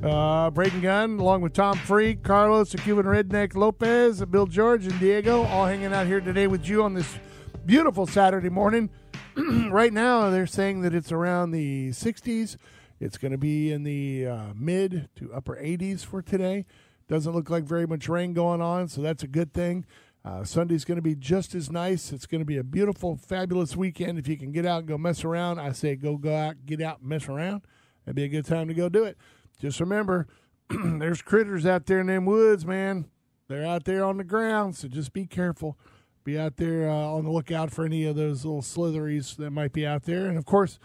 Uh, 0.02 0.50
Braden 0.50 0.82
Gunn, 0.82 1.20
along 1.20 1.42
with 1.42 1.54
Tom 1.54 1.78
Freak, 1.78 2.24
Carlos, 2.24 2.72
the 2.72 2.80
Cuban 2.80 3.06
Redneck 3.06 3.54
Lopez, 3.54 4.26
Bill 4.26 4.48
George, 4.48 4.88
and 4.88 5.00
Diego, 5.00 5.44
all 5.44 5.68
hanging 5.68 5.94
out 5.94 6.08
here 6.08 6.20
today 6.20 6.48
with 6.48 6.68
you 6.68 6.82
on 6.82 6.96
this 6.96 7.20
beautiful 7.68 8.08
Saturday 8.08 8.50
morning. 8.50 8.90
right 9.70 9.94
now, 9.94 10.32
they're 10.32 10.48
saying 10.48 10.82
that 10.82 10.96
it's 10.96 11.12
around 11.12 11.52
the 11.52 11.90
60s. 11.90 12.58
It's 13.00 13.20
going 13.20 13.32
to 13.32 13.38
be 13.38 13.72
in 13.72 13.84
the 13.84 14.26
uh, 14.26 14.44
mid 14.56 15.08
to 15.18 15.32
upper 15.32 15.56
80s 15.56 16.04
for 16.04 16.24
today. 16.24 16.66
Doesn't 17.08 17.34
look 17.34 17.52
like 17.52 17.64
very 17.64 17.86
much 17.86 18.10
rain 18.10 18.34
going 18.34 18.62
on, 18.62 18.88
so 18.88 19.02
that's 19.02 19.22
a 19.22 19.28
good 19.28 19.54
thing. 19.54 19.86
Uh, 20.30 20.44
Sunday's 20.44 20.86
going 20.86 20.98
to 20.98 21.02
be 21.02 21.16
just 21.16 21.56
as 21.56 21.72
nice. 21.72 22.12
It's 22.12 22.28
going 22.28 22.42
to 22.42 22.46
be 22.46 22.58
a 22.58 22.64
beautiful, 22.64 23.16
fabulous 23.16 23.76
weekend. 23.76 24.20
If 24.20 24.28
you 24.28 24.38
can 24.38 24.52
get 24.52 24.64
out 24.64 24.80
and 24.80 24.88
go 24.88 24.96
mess 24.96 25.24
around, 25.24 25.58
I 25.60 25.72
say 25.72 25.96
go 25.96 26.18
go 26.18 26.36
out, 26.36 26.68
get 26.68 26.82
out 26.82 27.00
and 27.00 27.10
mess 27.10 27.28
around. 27.28 27.64
That'd 28.06 28.16
be 28.16 28.26
a 28.26 28.28
good 28.28 28.46
time 28.46 28.68
to 28.68 28.76
go 28.76 28.90
do 28.90 29.06
it. 29.06 29.18
Just 29.60 29.80
remember, 29.80 30.28
there's 30.70 31.24
critters 31.24 31.66
out 31.66 31.88
there 31.88 32.00
in 32.00 32.08
them 32.08 32.26
woods, 32.26 32.64
man. 32.64 33.06
They're 33.48 33.66
out 33.66 33.86
there 33.86 34.06
on 34.06 34.18
the 34.18 34.24
ground, 34.24 34.76
so 34.76 34.88
just 34.88 35.14
be 35.14 35.26
careful. 35.26 35.80
Be 36.24 36.38
out 36.38 36.58
there 36.58 36.88
uh, 36.88 36.94
on 36.94 37.24
the 37.24 37.32
lookout 37.32 37.72
for 37.72 37.84
any 37.84 38.06
of 38.06 38.16
those 38.16 38.46
little 38.46 38.62
slitheries 38.62 39.36
that 39.38 39.50
might 39.50 39.74
be 39.74 39.88
out 39.88 40.04
there. 40.04 40.28
And 40.28 40.38
of 40.38 40.46
course, 40.46 40.78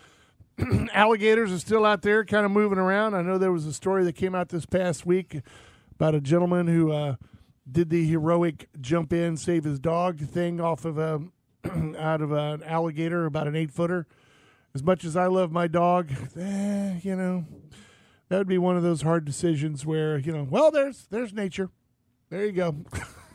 alligators 0.94 1.52
are 1.52 1.58
still 1.58 1.84
out 1.84 2.00
there, 2.00 2.24
kind 2.24 2.46
of 2.46 2.50
moving 2.50 2.78
around. 2.78 3.14
I 3.14 3.20
know 3.20 3.36
there 3.36 3.52
was 3.52 3.66
a 3.66 3.74
story 3.74 4.04
that 4.04 4.14
came 4.14 4.34
out 4.34 4.48
this 4.48 4.64
past 4.64 5.04
week 5.04 5.42
about 5.96 6.14
a 6.14 6.20
gentleman 6.22 6.66
who 6.66 6.92
uh, 6.92 7.16
did 7.70 7.90
the 7.90 8.06
heroic 8.06 8.68
jump 8.80 9.12
in, 9.12 9.36
save 9.36 9.64
his 9.64 9.78
dog 9.78 10.20
thing 10.20 10.60
off 10.60 10.84
of 10.84 10.98
a 10.98 11.22
out 11.98 12.20
of 12.20 12.32
an 12.32 12.62
alligator, 12.62 13.24
about 13.24 13.48
an 13.48 13.56
eight 13.56 13.70
footer. 13.70 14.06
As 14.74 14.82
much 14.82 15.04
as 15.04 15.16
I 15.16 15.26
love 15.26 15.52
my 15.52 15.68
dog, 15.68 16.10
eh, 16.36 16.98
you 17.02 17.14
know, 17.14 17.44
that 18.28 18.38
would 18.38 18.48
be 18.48 18.58
one 18.58 18.76
of 18.76 18.82
those 18.82 19.02
hard 19.02 19.24
decisions 19.24 19.86
where 19.86 20.18
you 20.18 20.32
know, 20.32 20.46
well, 20.48 20.70
there's 20.70 21.06
there's 21.10 21.32
nature. 21.32 21.70
There 22.30 22.44
you 22.44 22.52
go. 22.52 22.76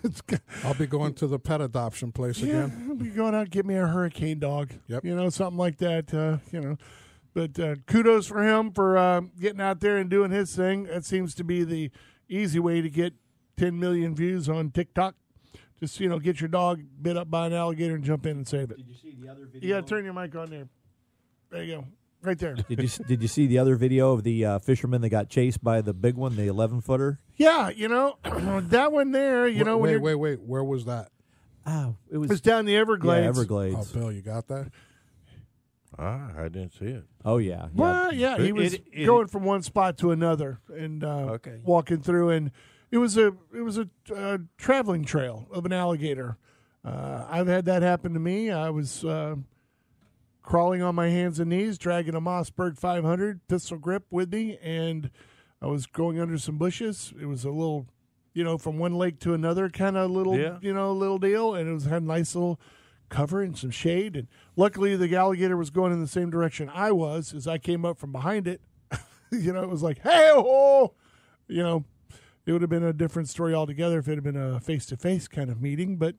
I'll 0.64 0.74
be 0.74 0.88
going 0.88 1.14
to 1.16 1.28
the 1.28 1.40
pet 1.40 1.62
adoption 1.62 2.12
place 2.12 2.40
yeah, 2.40 2.66
again. 2.66 2.88
I'll 2.90 2.96
be 2.96 3.10
going 3.10 3.36
out 3.36 3.42
and 3.42 3.52
get 3.52 3.66
me 3.66 3.76
a 3.76 3.88
hurricane 3.88 4.40
dog. 4.40 4.72
Yep. 4.88 5.04
You 5.04 5.16
know, 5.16 5.30
something 5.30 5.58
like 5.58 5.78
that. 5.78 6.14
Uh, 6.14 6.38
you 6.52 6.62
know, 6.62 6.78
but 7.34 7.60
uh, 7.60 7.76
kudos 7.86 8.28
for 8.28 8.44
him 8.44 8.72
for 8.72 8.98
uh, 8.98 9.22
getting 9.40 9.62
out 9.62 9.82
there 9.82 9.98
and 9.98 10.10
doing 10.10 10.32
his 10.32 10.56
thing. 10.56 10.84
That 10.84 11.06
seems 11.06 11.36
to 11.36 11.44
be 11.44 11.64
the 11.64 11.92
easy 12.28 12.60
way 12.60 12.82
to 12.82 12.90
get 12.90 13.14
10 13.60 13.80
million 13.80 14.16
views 14.16 14.48
on 14.50 14.72
TikTok. 14.72 15.16
Just 15.80 16.00
you 16.00 16.10
know, 16.10 16.20
get 16.20 16.42
your 16.42 16.48
dog 16.48 16.82
bit 17.02 17.16
up 17.18 17.30
by 17.30 17.48
an 17.48 17.54
alligator 17.54 17.96
and 17.96 18.04
jump 18.04 18.26
in 18.26 18.38
and 18.38 18.48
save 18.48 18.72
it. 18.72 18.78
Did 18.78 18.88
you 18.88 18.96
see 18.96 19.16
the 19.20 19.30
other 19.30 19.46
video? 19.46 19.68
You 19.68 19.74
got 19.76 19.88
to 19.88 19.96
turn 19.96 20.04
your 20.06 20.14
mic 20.14 20.36
on 20.36 20.50
there. 20.50 20.68
There 21.52 21.64
you 21.64 21.76
go, 21.78 21.86
right 22.22 22.38
there. 22.38 22.56
Did 22.56 22.82
you 22.84 22.90
did 23.06 23.22
you 23.22 23.28
see 23.28 23.48
the 23.48 23.58
other 23.60 23.76
video 23.76 24.12
of 24.14 24.24
the 24.24 24.46
uh, 24.46 24.60
fisherman 24.60 25.02
that 25.02 25.10
got 25.10 25.30
chased 25.30 25.64
by 25.64 25.82
the 25.82 25.94
big 25.94 26.16
one, 26.16 26.36
the 26.36 26.48
eleven 26.48 26.80
footer? 26.82 27.20
Yeah, 27.38 27.70
you 27.70 27.88
know 27.88 28.18
that 28.24 28.92
one 28.92 29.12
there. 29.12 29.48
You 29.48 29.64
know 29.64 29.78
wait, 29.78 29.98
wait, 29.98 30.16
wait. 30.16 30.42
Where 30.42 30.64
was 30.64 30.86
that? 30.86 31.10
Oh, 31.66 31.96
it 32.12 32.18
was 32.18 32.30
it's 32.32 32.42
down 32.42 32.66
the 32.66 32.76
Everglades. 32.76 33.22
yeah, 33.24 33.28
Oh, 33.28 33.30
Everglades. 33.30 33.92
Bill, 33.92 34.12
you 34.12 34.22
got 34.22 34.48
that? 34.50 34.72
Ah, 35.98 36.30
I 36.38 36.44
didn't 36.44 36.74
see 36.74 36.86
it. 36.86 37.04
Oh 37.26 37.38
yeah, 37.38 37.64
yeah. 37.64 37.68
Well, 37.74 38.14
yeah, 38.14 38.38
he 38.38 38.52
was 38.52 38.74
it- 38.76 38.84
it- 38.92 39.06
going 39.06 39.28
from 39.28 39.44
one 39.44 39.64
spot 39.64 39.98
to 40.00 40.12
another 40.12 40.60
and 40.74 41.04
uh, 41.04 41.32
Okay. 41.36 41.60
walking 41.64 42.02
through, 42.02 42.30
and 42.30 42.52
it 42.92 42.98
was 42.98 43.18
a 43.18 43.28
it 43.54 43.62
was 43.62 43.78
a 43.78 43.88
uh, 44.16 44.38
traveling 44.58 45.04
trail 45.06 45.48
of 45.52 45.66
an 45.66 45.74
alligator. 45.74 46.38
Uh, 46.84 47.26
I've 47.30 47.48
had 47.48 47.66
that 47.66 47.82
happen 47.82 48.14
to 48.14 48.20
me. 48.20 48.50
I 48.52 48.70
was 48.70 49.04
uh, 49.04 49.36
crawling 50.42 50.82
on 50.82 50.96
my 50.96 51.10
hands 51.10 51.40
and 51.40 51.50
knees, 51.50 51.78
dragging 51.78 52.16
a 52.16 52.22
Mossberg 52.22 52.78
500 52.78 53.48
pistol 53.48 53.78
grip 53.78 54.06
with 54.10 54.32
me, 54.34 54.58
and 54.62 55.12
I 55.62 55.68
was 55.68 55.86
going 55.86 56.20
under 56.20 56.38
some 56.38 56.58
bushes. 56.58 57.14
It 57.22 57.26
was 57.26 57.44
a 57.44 57.50
little, 57.52 57.86
you 58.34 58.44
know, 58.44 58.58
from 58.58 58.80
one 58.80 58.94
lake 58.96 59.20
to 59.20 59.34
another 59.34 59.70
kind 59.70 59.98
of 59.98 60.10
little, 60.10 60.38
Yeah. 60.38 60.58
you 60.62 60.74
know, 60.74 60.94
little 60.94 61.20
deal, 61.20 61.54
and 61.54 61.70
it 61.70 61.74
was 61.74 61.86
had 61.86 62.02
a 62.02 62.06
nice 62.06 62.34
little 62.34 62.60
cover 63.10 63.42
and 63.42 63.58
some 63.58 63.72
shade. 63.72 64.16
And 64.16 64.28
luckily, 64.56 64.96
the 64.96 65.14
alligator 65.16 65.58
was 65.58 65.70
going 65.70 65.92
in 65.92 66.00
the 66.00 66.08
same 66.08 66.30
direction 66.30 66.70
I 66.74 66.92
was 66.94 67.34
as 67.34 67.46
I 67.48 67.58
came 67.58 67.84
up 67.86 67.98
from 68.00 68.12
behind 68.14 68.48
it. 68.48 68.62
you 69.32 69.52
know, 69.52 69.62
it 69.64 69.70
was 69.70 69.84
like, 69.84 70.00
hey, 70.00 70.32
oh, 70.34 70.94
you 71.48 71.62
know, 71.62 71.84
it 72.50 72.54
would 72.54 72.62
have 72.62 72.70
been 72.70 72.84
a 72.84 72.94
different 72.94 73.30
story 73.30 73.54
altogether 73.54 74.00
if 74.00 74.08
it 74.08 74.16
had 74.16 74.24
been 74.24 74.36
a 74.36 74.60
face 74.60 74.88
to 74.88 74.98
face 74.98 75.28
kind 75.28 75.52
of 75.52 75.62
meeting. 75.62 75.98
But 75.98 76.16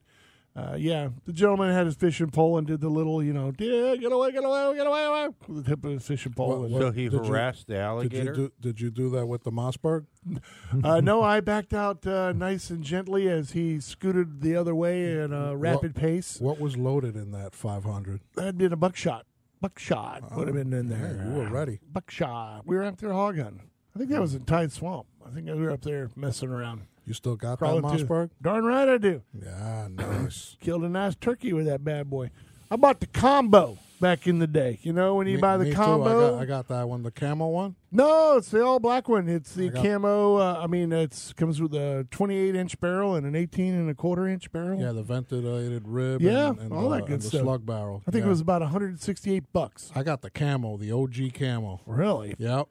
uh, 0.55 0.75
yeah, 0.77 1.09
the 1.25 1.33
gentleman 1.33 1.73
had 1.73 1.85
his 1.85 1.95
fishing 1.95 2.29
pole 2.29 2.57
and 2.57 2.65
did 2.65 2.79
the 2.79 2.87
little, 2.89 3.21
you 3.21 3.33
know, 3.33 3.51
yeah, 3.59 3.95
get 3.97 4.13
away, 4.13 4.31
get 4.31 4.43
away, 4.45 4.73
get 4.77 4.87
away, 4.87 5.03
away 5.03 5.27
with 5.47 5.63
the 5.65 5.69
tip 5.69 5.83
of 5.83 5.91
his 5.91 6.07
fishing 6.07 6.31
pole. 6.33 6.61
What- 6.61 6.69
what- 6.69 6.81
So 6.81 6.91
he 6.91 7.09
did 7.09 7.13
you- 7.13 7.19
harassed 7.33 7.67
the 7.67 7.73
Did 7.73 7.79
you 7.79 7.83
alligator. 7.83 8.33
do? 8.33 8.51
Did 8.61 8.79
you 8.79 8.91
do 8.91 9.09
that 9.09 9.25
with 9.27 9.43
the 9.43 9.51
Mossberg? 9.51 10.05
uh, 10.83 11.01
no, 11.01 11.21
I 11.21 11.41
backed 11.41 11.73
out 11.73 12.07
uh, 12.07 12.31
nice 12.31 12.69
and 12.69 12.81
gently 12.81 13.27
as 13.27 13.51
he 13.51 13.81
scooted 13.81 14.39
the 14.41 14.55
other 14.55 14.73
way 14.73 15.21
at 15.21 15.31
a 15.31 15.53
rapid 15.57 15.95
pace. 15.95 16.39
What 16.39 16.59
was 16.61 16.77
loaded 16.77 17.15
in 17.17 17.31
that 17.31 17.55
500? 17.55 18.21
That'd 18.35 18.57
been 18.57 18.71
a 18.73 18.77
buckshot. 18.77 19.25
Buckshot 19.59 20.35
would 20.35 20.47
have 20.47 20.55
been 20.55 20.71
in 20.73 20.87
there. 20.87 21.17
Yeah, 21.17 21.27
you 21.29 21.39
were 21.39 21.49
ready. 21.49 21.79
Buckshot. 21.91 22.65
We 22.65 22.75
were 22.77 22.83
after 22.83 23.11
a 23.11 23.13
hog 23.13 23.37
hunting. 23.37 23.69
I 23.95 23.99
think 23.99 24.09
that 24.11 24.21
was 24.21 24.33
in 24.33 24.45
Tide 24.45 24.71
Swamp. 24.71 25.05
I 25.25 25.33
think 25.33 25.47
we 25.47 25.53
were 25.53 25.71
up 25.71 25.81
there 25.81 26.09
messing 26.15 26.49
around. 26.49 26.81
You 27.05 27.13
still 27.13 27.35
got 27.35 27.59
that 27.59 27.65
Crawling 27.65 27.81
through- 27.97 28.05
Mossberg? 28.07 28.29
Darn 28.41 28.63
right 28.65 28.87
I 28.87 28.97
do. 28.97 29.21
Yeah, 29.33 29.87
nice. 29.89 30.55
Killed 30.61 30.83
a 30.83 30.89
nice 30.89 31.15
turkey 31.15 31.51
with 31.53 31.65
that 31.65 31.83
bad 31.83 32.09
boy. 32.09 32.29
I 32.69 32.75
bought 32.77 32.99
the 33.01 33.07
combo 33.07 33.77
back 33.99 34.27
in 34.27 34.39
the 34.39 34.47
day. 34.47 34.79
You 34.81 34.93
know 34.93 35.15
when 35.15 35.27
you 35.27 35.35
Me- 35.35 35.41
buy 35.41 35.57
the 35.57 35.65
me 35.65 35.71
too. 35.71 35.75
combo. 35.75 36.05
I 36.07 36.31
got, 36.31 36.41
I 36.41 36.45
got 36.45 36.67
that 36.69 36.87
one, 36.87 37.03
the 37.03 37.11
camo 37.11 37.47
one. 37.49 37.75
No, 37.91 38.37
it's 38.37 38.49
the 38.49 38.63
all 38.63 38.79
black 38.79 39.09
one. 39.09 39.27
It's 39.27 39.53
the 39.53 39.67
I 39.75 39.81
camo. 39.81 40.35
Uh, 40.37 40.59
I 40.63 40.67
mean, 40.67 40.93
it 40.93 41.33
comes 41.35 41.59
with 41.61 41.73
a 41.73 42.07
28 42.11 42.55
inch 42.55 42.79
barrel 42.79 43.15
and 43.15 43.25
an 43.25 43.35
18 43.35 43.73
and 43.73 43.89
a 43.89 43.93
quarter 43.93 44.27
inch 44.27 44.49
barrel. 44.51 44.79
Yeah, 44.79 44.91
the 44.93 45.03
ventilated 45.03 45.87
rib. 45.87 46.21
Yeah, 46.21 46.49
and, 46.51 46.59
and 46.59 46.73
all 46.73 46.89
the, 46.89 46.95
that 46.97 47.01
good 47.07 47.13
and 47.13 47.21
the 47.23 47.27
stuff. 47.27 47.41
slug 47.41 47.65
barrel. 47.65 48.03
I 48.07 48.11
think 48.11 48.21
Yeah. 48.23 48.27
it 48.27 48.29
was 48.29 48.39
about 48.41 48.61
168 48.61 49.51
bucks. 49.51 49.91
I 49.95 50.03
got 50.03 50.21
the 50.21 50.29
camo, 50.29 50.77
the 50.77 50.91
OG 50.93 51.33
camo. 51.33 51.81
Really? 51.85 52.35
Yep. 52.37 52.67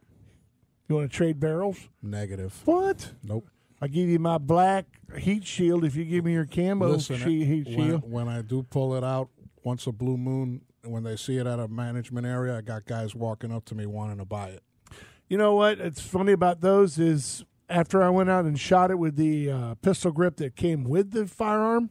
You 0.91 0.97
want 0.97 1.09
to 1.09 1.17
trade 1.17 1.39
barrels? 1.39 1.89
Negative. 2.03 2.53
What? 2.65 3.13
Nope. 3.23 3.49
I 3.81 3.87
give 3.87 4.09
you 4.09 4.19
my 4.19 4.39
black 4.39 4.87
heat 5.17 5.47
shield 5.47 5.85
if 5.85 5.95
you 5.95 6.05
give 6.05 6.25
me 6.25 6.33
your 6.33 6.47
camo 6.47 6.89
Listen, 6.89 7.17
she- 7.17 7.45
heat 7.45 7.69
when, 7.69 7.77
shield. 7.77 8.11
when 8.11 8.27
I 8.27 8.43
do 8.43 8.65
pull 8.65 8.97
it 8.97 9.05
out 9.05 9.29
once 9.63 9.87
a 9.87 9.93
blue 9.93 10.17
moon, 10.17 10.63
when 10.83 11.05
they 11.05 11.15
see 11.15 11.37
it 11.37 11.47
at 11.47 11.61
a 11.61 11.69
management 11.69 12.27
area, 12.27 12.59
I 12.59 12.63
got 12.63 12.87
guys 12.87 13.15
walking 13.15 13.53
up 13.53 13.67
to 13.67 13.77
me 13.77 13.87
wanting 13.87 14.19
to 14.19 14.25
buy 14.25 14.49
it. 14.49 14.65
You 15.29 15.39
know 15.39 15.55
what? 15.55 15.79
It's 15.79 16.01
funny 16.01 16.33
about 16.33 16.61
those 16.61 16.99
is 16.99 17.45
after 17.69 18.03
I 18.03 18.09
went 18.09 18.29
out 18.29 18.45
and 18.45 18.59
shot 18.59 18.91
it 18.91 18.99
with 18.99 19.15
the 19.15 19.49
uh, 19.49 19.75
pistol 19.77 20.11
grip 20.11 20.39
that 20.39 20.57
came 20.57 20.83
with 20.83 21.13
the 21.13 21.29
firearm, 21.29 21.91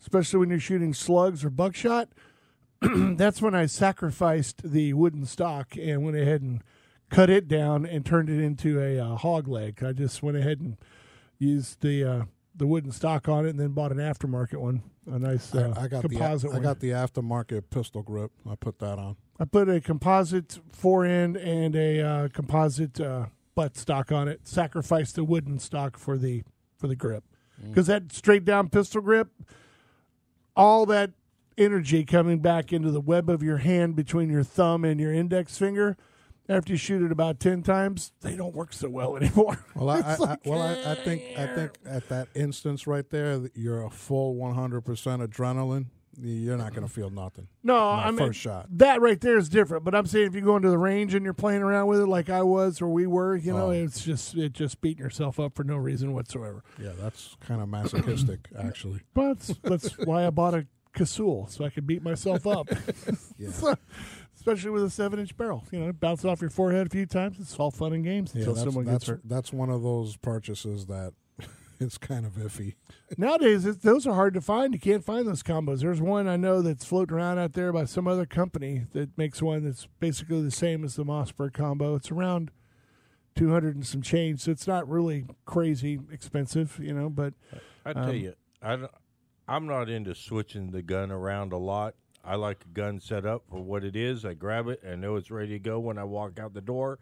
especially 0.00 0.38
when 0.38 0.48
you're 0.48 0.58
shooting 0.58 0.94
slugs 0.94 1.44
or 1.44 1.50
buckshot. 1.50 2.08
that's 2.80 3.42
when 3.42 3.54
I 3.54 3.66
sacrificed 3.66 4.62
the 4.72 4.94
wooden 4.94 5.26
stock 5.26 5.76
and 5.76 6.02
went 6.02 6.16
ahead 6.16 6.40
and 6.40 6.62
cut 7.10 7.30
it 7.30 7.48
down 7.48 7.86
and 7.86 8.04
turned 8.04 8.28
it 8.30 8.40
into 8.42 8.80
a 8.80 8.98
uh, 8.98 9.16
hog 9.16 9.48
leg. 9.48 9.82
I 9.82 9.92
just 9.92 10.22
went 10.22 10.36
ahead 10.36 10.60
and 10.60 10.76
used 11.38 11.80
the 11.80 12.04
uh, 12.04 12.22
the 12.54 12.66
wooden 12.66 12.90
stock 12.90 13.28
on 13.28 13.46
it, 13.46 13.50
and 13.50 13.60
then 13.60 13.70
bought 13.70 13.92
an 13.92 13.98
aftermarket 13.98 14.56
one, 14.56 14.82
a 15.06 15.18
nice 15.18 15.54
uh, 15.54 15.74
I, 15.76 15.84
I 15.84 15.88
got 15.88 16.02
the 16.02 16.08
composite 16.08 16.50
I 16.50 16.54
one. 16.54 16.62
got 16.62 16.80
the 16.80 16.90
aftermarket 16.90 17.70
pistol 17.70 18.02
grip. 18.02 18.32
I 18.48 18.56
put 18.56 18.78
that 18.80 18.98
on. 18.98 19.16
I 19.38 19.44
put 19.44 19.68
a 19.68 19.80
composite 19.80 20.58
fore 20.72 21.04
end 21.04 21.36
and 21.36 21.76
a 21.76 22.00
uh, 22.00 22.28
composite 22.28 23.00
uh, 23.00 23.26
butt 23.54 23.76
stock 23.76 24.10
on 24.10 24.28
it. 24.28 24.46
Sacrificed 24.46 25.14
the 25.14 25.24
wooden 25.24 25.58
stock 25.58 25.96
for 25.96 26.18
the 26.18 26.42
for 26.76 26.88
the 26.88 26.96
grip 26.96 27.24
because 27.66 27.86
that 27.86 28.12
straight 28.12 28.44
down 28.44 28.68
pistol 28.68 29.00
grip, 29.00 29.28
all 30.56 30.86
that 30.86 31.12
energy 31.56 32.04
coming 32.04 32.38
back 32.38 32.72
into 32.72 32.90
the 32.90 33.00
web 33.00 33.28
of 33.28 33.42
your 33.42 33.58
hand 33.58 33.96
between 33.96 34.30
your 34.30 34.44
thumb 34.44 34.84
and 34.84 35.00
your 35.00 35.12
index 35.12 35.58
finger, 35.58 35.96
after 36.48 36.72
you 36.72 36.76
shoot 36.78 37.02
it 37.02 37.12
about 37.12 37.40
ten 37.40 37.62
times, 37.62 38.12
they 38.22 38.36
don't 38.36 38.54
work 38.54 38.72
so 38.72 38.88
well 38.88 39.16
anymore. 39.20 39.58
Well, 39.74 39.90
I, 39.90 40.00
I, 40.00 40.16
like, 40.16 40.30
I 40.44 40.48
well, 40.48 40.62
I, 40.62 40.92
I 40.92 40.94
think 40.94 41.22
I 41.36 41.46
think 41.54 41.72
at 41.84 42.08
that 42.08 42.28
instance 42.34 42.86
right 42.86 43.08
there, 43.10 43.40
you're 43.54 43.82
a 43.84 43.90
full 43.90 44.34
100 44.36 44.80
percent 44.82 45.22
adrenaline. 45.22 45.86
You're 46.20 46.56
not 46.56 46.74
going 46.74 46.84
to 46.84 46.92
feel 46.92 47.10
nothing. 47.10 47.46
No, 47.62 47.78
I 47.78 48.10
mean 48.10 48.18
first 48.18 48.40
shot. 48.40 48.66
that 48.78 49.00
right 49.00 49.20
there 49.20 49.38
is 49.38 49.48
different. 49.48 49.84
But 49.84 49.94
I'm 49.94 50.04
saying 50.06 50.26
if 50.26 50.34
you 50.34 50.40
go 50.40 50.56
into 50.56 50.68
the 50.68 50.76
range 50.78 51.14
and 51.14 51.24
you're 51.24 51.32
playing 51.32 51.62
around 51.62 51.86
with 51.86 52.00
it 52.00 52.06
like 52.06 52.28
I 52.28 52.42
was 52.42 52.82
or 52.82 52.88
we 52.88 53.06
were, 53.06 53.36
you 53.36 53.52
know, 53.52 53.66
Oh. 53.66 53.70
it's 53.70 54.04
just 54.04 54.34
it 54.36 54.52
just 54.52 54.80
beating 54.80 55.04
yourself 55.04 55.38
up 55.38 55.54
for 55.54 55.62
no 55.62 55.76
reason 55.76 56.12
whatsoever. 56.14 56.64
Yeah, 56.82 56.90
that's 56.98 57.36
kind 57.38 57.62
of 57.62 57.68
masochistic, 57.68 58.48
actually. 58.58 59.02
But 59.14 59.38
that's, 59.62 59.96
why 59.98 60.26
I 60.26 60.30
bought 60.30 60.54
a 60.54 60.66
Casull 60.92 61.46
so 61.48 61.64
I 61.64 61.70
could 61.70 61.86
beat 61.86 62.02
myself 62.02 62.48
up. 62.48 62.68
Yeah. 63.38 63.50
Especially 64.38 64.70
with 64.70 64.84
a 64.84 64.90
seven 64.90 65.18
inch 65.18 65.36
barrel, 65.36 65.64
you 65.72 65.80
know, 65.80 65.92
bounce 65.92 66.24
it 66.24 66.28
off 66.28 66.40
your 66.40 66.48
forehead 66.50 66.86
a 66.86 66.90
few 66.90 67.06
times. 67.06 67.38
It's 67.40 67.56
all 67.58 67.70
fun 67.72 67.92
and 67.92 68.04
games 68.04 68.30
Yeah, 68.34 68.40
until 68.40 68.54
that's, 68.54 68.64
someone 68.64 68.84
that's, 68.84 68.94
gets 68.98 69.06
hurt. 69.08 69.20
that's 69.24 69.52
one 69.52 69.68
of 69.68 69.82
those 69.82 70.16
purchases 70.16 70.86
that 70.86 71.12
it's 71.80 71.98
kind 71.98 72.24
of 72.24 72.32
iffy. 72.34 72.74
Nowadays, 73.16 73.66
it, 73.66 73.82
those 73.82 74.06
are 74.06 74.14
hard 74.14 74.34
to 74.34 74.40
find. 74.40 74.72
You 74.74 74.80
can't 74.80 75.04
find 75.04 75.26
those 75.26 75.42
combos. 75.42 75.80
There's 75.80 76.00
one 76.00 76.28
I 76.28 76.36
know 76.36 76.62
that's 76.62 76.84
floating 76.84 77.16
around 77.16 77.38
out 77.38 77.54
there 77.54 77.72
by 77.72 77.84
some 77.84 78.06
other 78.06 78.26
company 78.26 78.86
that 78.92 79.16
makes 79.18 79.42
one 79.42 79.64
that's 79.64 79.88
basically 79.98 80.40
the 80.42 80.50
same 80.52 80.84
as 80.84 80.94
the 80.94 81.04
Mossberg 81.04 81.52
combo. 81.52 81.96
It's 81.96 82.10
around 82.12 82.50
two 83.36 83.50
hundred 83.50 83.74
and 83.74 83.86
some 83.86 84.02
change, 84.02 84.40
so 84.40 84.50
it's 84.52 84.66
not 84.68 84.88
really 84.88 85.26
crazy 85.46 85.98
expensive, 86.12 86.78
you 86.82 86.94
know. 86.94 87.08
But 87.10 87.34
I 87.84 87.92
tell 87.92 88.08
Um, 88.10 88.14
you, 88.16 88.34
I 88.62 88.76
don't, 88.76 88.90
I'm 89.48 89.66
not 89.66 89.88
into 89.88 90.14
switching 90.14 90.70
the 90.70 90.82
gun 90.82 91.10
around 91.10 91.52
a 91.52 91.58
lot. 91.58 91.94
I 92.24 92.34
like 92.36 92.64
a 92.64 92.68
gun 92.74 93.00
set 93.00 93.24
up 93.24 93.44
for 93.48 93.60
what 93.62 93.84
it 93.84 93.96
is. 93.96 94.24
I 94.24 94.34
grab 94.34 94.68
it 94.68 94.82
and 94.82 95.00
know 95.00 95.16
it's 95.16 95.30
ready 95.30 95.52
to 95.52 95.58
go 95.58 95.78
when 95.78 95.98
I 95.98 96.04
walk 96.04 96.38
out 96.38 96.52
the 96.54 96.60
door. 96.60 96.98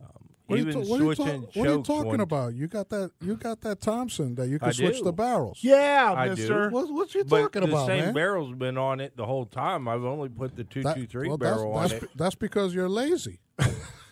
Um, 0.00 0.08
What 0.46 0.58
even 0.58 0.76
are 0.76 0.78
you, 0.80 0.84
ta- 0.84 0.90
what 0.90 1.00
are 1.00 1.14
ta- 1.14 1.46
what 1.54 1.68
are 1.68 1.72
you 1.76 1.82
talking 1.82 2.06
one- 2.06 2.20
about? 2.20 2.54
You 2.54 2.66
got 2.68 2.88
that? 2.90 3.10
You 3.20 3.36
got 3.36 3.60
that 3.62 3.80
Thompson 3.80 4.34
that 4.36 4.48
you 4.48 4.58
can 4.58 4.68
I 4.68 4.72
switch 4.72 4.98
do. 4.98 5.04
the 5.04 5.12
barrels. 5.12 5.58
yeah, 5.62 6.12
I 6.16 6.28
do. 6.28 6.34
Mister. 6.36 6.70
What, 6.70 6.92
what 6.92 7.14
you 7.14 7.24
But 7.24 7.42
talking 7.42 7.62
the 7.62 7.68
about, 7.68 7.86
same 7.86 8.04
man? 8.06 8.14
barrel's 8.14 8.54
been 8.54 8.76
on 8.78 9.00
it 9.00 9.16
the 9.16 9.26
whole 9.26 9.46
time. 9.46 9.86
I've 9.88 10.04
only 10.04 10.28
put 10.28 10.56
the 10.56 10.64
two 10.64 10.82
That- 10.82 10.96
two 10.96 11.06
three 11.06 11.28
well, 11.28 11.36
that's- 11.36 11.56
barrel 11.58 11.78
that's, 11.78 11.92
on 11.92 11.98
it. 12.04 12.10
That's 12.16 12.34
because 12.34 12.74
you're 12.74 12.88
lazy. 12.88 13.40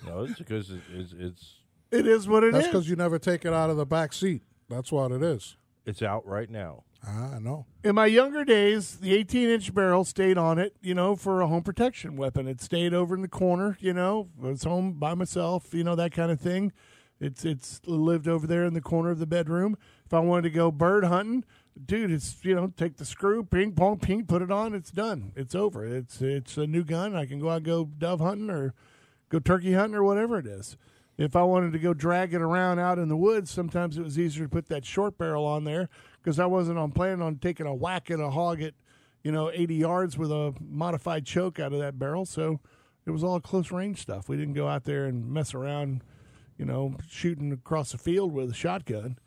No, 0.06 0.24
it's 0.24 0.38
because 0.38 0.70
it, 0.70 0.80
it's 0.94 1.12
it's 1.12 1.54
It 1.90 2.06
is 2.06 2.26
what 2.26 2.42
it 2.42 2.52
That's 2.54 2.64
is. 2.66 2.72
because 2.72 2.88
you 2.88 2.96
never 2.96 3.18
take 3.18 3.44
it 3.44 3.52
out 3.52 3.68
of 3.68 3.76
the 3.76 3.84
back 3.84 4.14
seat. 4.14 4.42
That's 4.70 4.90
what 4.90 5.12
it 5.12 5.22
is. 5.22 5.56
it's 5.84 6.00
out 6.02 6.26
right 6.26 6.48
now. 6.48 6.84
Ah, 7.06 7.36
I 7.36 7.38
know. 7.38 7.66
In 7.82 7.94
my 7.94 8.06
younger 8.06 8.44
days, 8.44 8.96
the 8.96 9.14
18 9.14 9.48
inch 9.48 9.74
barrel 9.74 10.04
stayed 10.04 10.36
on 10.36 10.58
it, 10.58 10.76
you 10.82 10.94
know, 10.94 11.16
for 11.16 11.40
a 11.40 11.46
home 11.46 11.62
protection 11.62 12.16
weapon. 12.16 12.46
It 12.46 12.60
stayed 12.60 12.92
over 12.92 13.14
in 13.14 13.22
the 13.22 13.28
corner, 13.28 13.78
you 13.80 13.94
know, 13.94 14.28
I 14.42 14.48
was 14.48 14.64
home 14.64 14.92
by 14.92 15.14
myself, 15.14 15.72
you 15.72 15.82
know, 15.82 15.94
that 15.96 16.12
kind 16.12 16.30
of 16.30 16.40
thing. 16.40 16.72
It's 17.18 17.44
it's 17.44 17.80
lived 17.86 18.28
over 18.28 18.46
there 18.46 18.64
in 18.64 18.74
the 18.74 18.80
corner 18.80 19.10
of 19.10 19.18
the 19.18 19.26
bedroom. 19.26 19.76
If 20.06 20.14
I 20.14 20.20
wanted 20.20 20.42
to 20.42 20.50
go 20.50 20.70
bird 20.70 21.04
hunting, 21.04 21.44
dude, 21.82 22.10
it's 22.10 22.36
you 22.42 22.54
know, 22.54 22.72
take 22.76 22.96
the 22.96 23.04
screw, 23.04 23.44
ping 23.44 23.72
pong, 23.72 23.98
ping, 23.98 24.24
put 24.24 24.42
it 24.42 24.50
on, 24.50 24.74
it's 24.74 24.90
done. 24.90 25.32
It's 25.36 25.54
over. 25.54 25.84
It's 25.84 26.20
it's 26.22 26.56
a 26.56 26.66
new 26.66 26.84
gun. 26.84 27.14
I 27.14 27.26
can 27.26 27.38
go 27.38 27.50
out 27.50 27.56
and 27.56 27.66
go 27.66 27.84
dove 27.84 28.20
hunting 28.20 28.50
or 28.50 28.74
go 29.28 29.38
turkey 29.38 29.74
hunting 29.74 29.96
or 29.96 30.04
whatever 30.04 30.38
it 30.38 30.46
is. 30.46 30.76
If 31.18 31.36
I 31.36 31.42
wanted 31.42 31.74
to 31.74 31.78
go 31.78 31.92
drag 31.92 32.32
it 32.32 32.40
around 32.40 32.78
out 32.78 32.98
in 32.98 33.08
the 33.08 33.16
woods, 33.16 33.50
sometimes 33.50 33.98
it 33.98 34.02
was 34.02 34.18
easier 34.18 34.44
to 34.44 34.50
put 34.50 34.68
that 34.68 34.86
short 34.86 35.18
barrel 35.18 35.44
on 35.44 35.64
there 35.64 35.90
because 36.22 36.38
I 36.38 36.46
wasn't 36.46 36.78
on 36.78 36.92
planning 36.92 37.22
on 37.22 37.36
taking 37.36 37.66
a 37.66 37.74
whack 37.74 38.10
at 38.10 38.20
a 38.20 38.30
hog 38.30 38.62
at, 38.62 38.74
you 39.22 39.32
know, 39.32 39.50
80 39.52 39.74
yards 39.74 40.18
with 40.18 40.30
a 40.30 40.54
modified 40.60 41.24
choke 41.26 41.58
out 41.58 41.72
of 41.72 41.78
that 41.80 41.98
barrel. 41.98 42.26
So 42.26 42.60
it 43.06 43.10
was 43.10 43.24
all 43.24 43.40
close 43.40 43.70
range 43.70 44.00
stuff. 44.02 44.28
We 44.28 44.36
didn't 44.36 44.54
go 44.54 44.68
out 44.68 44.84
there 44.84 45.06
and 45.06 45.30
mess 45.30 45.54
around, 45.54 46.02
you 46.58 46.64
know, 46.64 46.96
shooting 47.08 47.52
across 47.52 47.92
the 47.92 47.98
field 47.98 48.32
with 48.32 48.50
a 48.50 48.54
shotgun. 48.54 49.18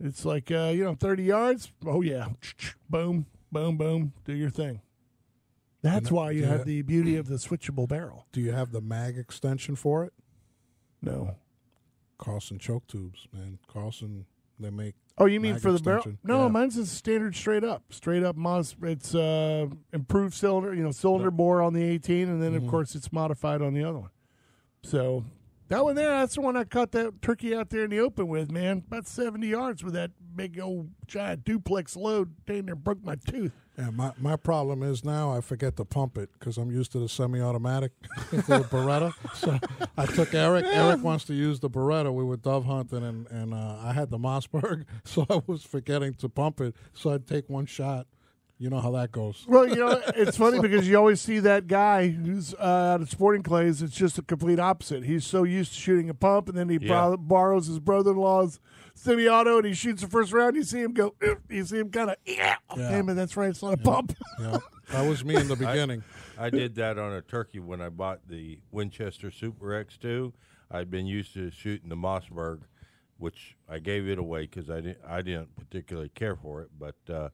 It's 0.00 0.24
like, 0.24 0.50
uh, 0.50 0.72
you 0.74 0.84
know, 0.84 0.94
30 0.94 1.22
yards. 1.22 1.72
Oh, 1.86 2.02
yeah. 2.02 2.28
Boom, 2.90 3.26
boom, 3.50 3.76
boom. 3.76 4.12
Do 4.24 4.34
your 4.34 4.50
thing. 4.50 4.82
That's 5.82 6.12
why 6.12 6.30
you 6.30 6.44
have 6.44 6.64
the 6.64 6.82
beauty 6.82 7.16
of 7.16 7.26
the 7.26 7.36
switchable 7.36 7.88
barrel. 7.88 8.26
Do 8.32 8.40
you 8.40 8.52
have 8.52 8.70
the 8.70 8.80
mag 8.80 9.18
extension 9.18 9.74
for 9.74 10.04
it? 10.04 10.12
No. 11.02 11.36
Carlson 12.18 12.60
choke 12.60 12.86
tubes, 12.86 13.26
man. 13.32 13.58
Carlson, 13.66 14.26
they 14.60 14.70
make. 14.70 14.94
Oh, 15.18 15.26
you 15.26 15.40
mean 15.40 15.58
for 15.58 15.72
the 15.72 15.78
barrel? 15.78 16.04
No, 16.24 16.42
yeah. 16.42 16.48
mine's 16.48 16.76
a 16.76 16.86
standard 16.86 17.36
straight 17.36 17.64
up, 17.64 17.82
straight 17.90 18.22
up. 18.22 18.34
It's 18.82 19.14
uh, 19.14 19.66
improved 19.92 20.34
cylinder, 20.34 20.74
you 20.74 20.82
know, 20.82 20.90
cylinder 20.90 21.30
bore 21.30 21.60
on 21.62 21.74
the 21.74 21.82
18, 21.82 22.28
and 22.28 22.42
then 22.42 22.52
Mm-hmm. 22.54 22.64
of 22.64 22.70
course 22.70 22.94
it's 22.94 23.12
modified 23.12 23.60
on 23.62 23.74
the 23.74 23.84
other 23.84 23.98
one. 23.98 24.10
So 24.82 25.24
that 25.72 25.84
one 25.84 25.94
there, 25.94 26.10
that's 26.10 26.34
the 26.34 26.42
one 26.42 26.54
I 26.54 26.64
caught 26.64 26.92
that 26.92 27.22
turkey 27.22 27.54
out 27.54 27.70
there 27.70 27.84
in 27.84 27.90
the 27.90 28.00
open 28.00 28.28
with, 28.28 28.50
man. 28.52 28.82
About 28.86 29.06
70 29.06 29.46
yards 29.46 29.82
with 29.82 29.94
that 29.94 30.10
big 30.36 30.60
old 30.60 30.90
giant 31.06 31.44
duplex 31.44 31.96
load. 31.96 32.34
Dang 32.46 32.66
near 32.66 32.74
broke 32.74 33.02
my 33.02 33.16
tooth. 33.16 33.52
Yeah, 33.78 33.88
my, 33.88 34.12
my 34.18 34.36
problem 34.36 34.82
is 34.82 35.02
now 35.02 35.32
I 35.32 35.40
forget 35.40 35.76
to 35.78 35.86
pump 35.86 36.18
it 36.18 36.28
because 36.38 36.58
I'm 36.58 36.70
used 36.70 36.92
to 36.92 36.98
the 36.98 37.08
semi-automatic, 37.08 37.92
the 38.30 38.66
Beretta. 38.70 39.14
So 39.34 39.58
I 39.96 40.04
took 40.04 40.34
Eric. 40.34 40.66
Eric 40.66 41.02
wants 41.02 41.24
to 41.24 41.34
use 41.34 41.60
the 41.60 41.70
Beretta. 41.70 42.12
We 42.12 42.22
were 42.22 42.36
dove 42.36 42.66
hunting, 42.66 43.02
and 43.02 43.26
and 43.28 43.54
uh, 43.54 43.78
I 43.82 43.94
had 43.94 44.10
the 44.10 44.18
Mossberg, 44.18 44.84
so 45.04 45.24
I 45.30 45.40
was 45.46 45.64
forgetting 45.64 46.12
to 46.14 46.28
pump 46.28 46.60
it. 46.60 46.76
So 46.92 47.14
I'd 47.14 47.26
take 47.26 47.48
one 47.48 47.64
shot. 47.64 48.06
You 48.62 48.70
know 48.70 48.78
how 48.78 48.92
that 48.92 49.10
goes. 49.10 49.44
Well, 49.48 49.66
you 49.68 49.74
know, 49.74 50.00
it's 50.14 50.36
funny 50.36 50.60
because 50.66 50.86
you 50.86 50.96
always 50.96 51.20
see 51.20 51.40
that 51.40 51.66
guy 51.66 52.06
who's 52.10 52.54
uh, 52.54 52.92
out 52.94 53.00
of 53.02 53.10
sporting 53.10 53.42
clays. 53.42 53.82
It's 53.82 53.96
just 53.96 54.18
a 54.18 54.22
complete 54.22 54.60
opposite. 54.60 55.02
He's 55.04 55.26
so 55.26 55.42
used 55.42 55.72
to 55.74 55.80
shooting 55.80 56.08
a 56.08 56.14
pump, 56.14 56.48
and 56.48 56.56
then 56.56 56.68
he 56.68 56.78
Yeah. 56.80 56.86
bro- 56.86 57.16
borrows 57.16 57.66
his 57.66 57.80
brother-in-law's 57.80 58.60
semi-auto, 58.94 59.56
and 59.58 59.66
he 59.66 59.74
shoots 59.74 60.02
the 60.02 60.08
first 60.08 60.32
round. 60.32 60.54
You 60.54 60.62
see 60.62 60.80
him 60.80 60.92
go. 60.92 61.14
"Eh," 61.20 61.34
You 61.50 61.64
see 61.64 61.78
him 61.78 61.90
kind 61.90 62.10
of. 62.10 62.16
Yeah. 62.24 62.54
Yeah. 62.76 62.88
Damn 62.90 63.08
it, 63.08 63.14
that's 63.14 63.36
right. 63.36 63.50
It's 63.50 63.64
not 63.64 63.74
a 63.74 63.78
pump. 63.78 64.16
Yeah, 64.38 64.58
that 64.92 65.08
was 65.08 65.24
me 65.24 65.34
in 65.34 65.48
the 65.48 65.56
beginning. 65.56 66.04
I 66.38 66.48
did 66.48 66.76
that 66.76 66.98
on 67.00 67.12
a 67.12 67.20
turkey 67.20 67.58
when 67.58 67.80
I 67.80 67.88
bought 67.88 68.20
the 68.28 68.60
Winchester 68.70 69.32
Super 69.32 69.70
X2. 69.84 70.32
I'd 70.70 70.88
been 70.88 71.06
used 71.06 71.34
to 71.34 71.50
shooting 71.50 71.88
the 71.88 71.96
Mossberg, 71.96 72.60
which 73.22 73.56
I 73.68 73.78
gave 73.78 74.08
it 74.08 74.18
away 74.18 74.42
because 74.42 74.68
I 74.68 74.80
didn't 74.80 74.98
I 75.08 75.22
didn't 75.22 75.54
particularly 75.56 76.08
care 76.08 76.34
for 76.34 76.60
it. 76.62 76.70
But 76.78 76.96
uh, 77.08 77.28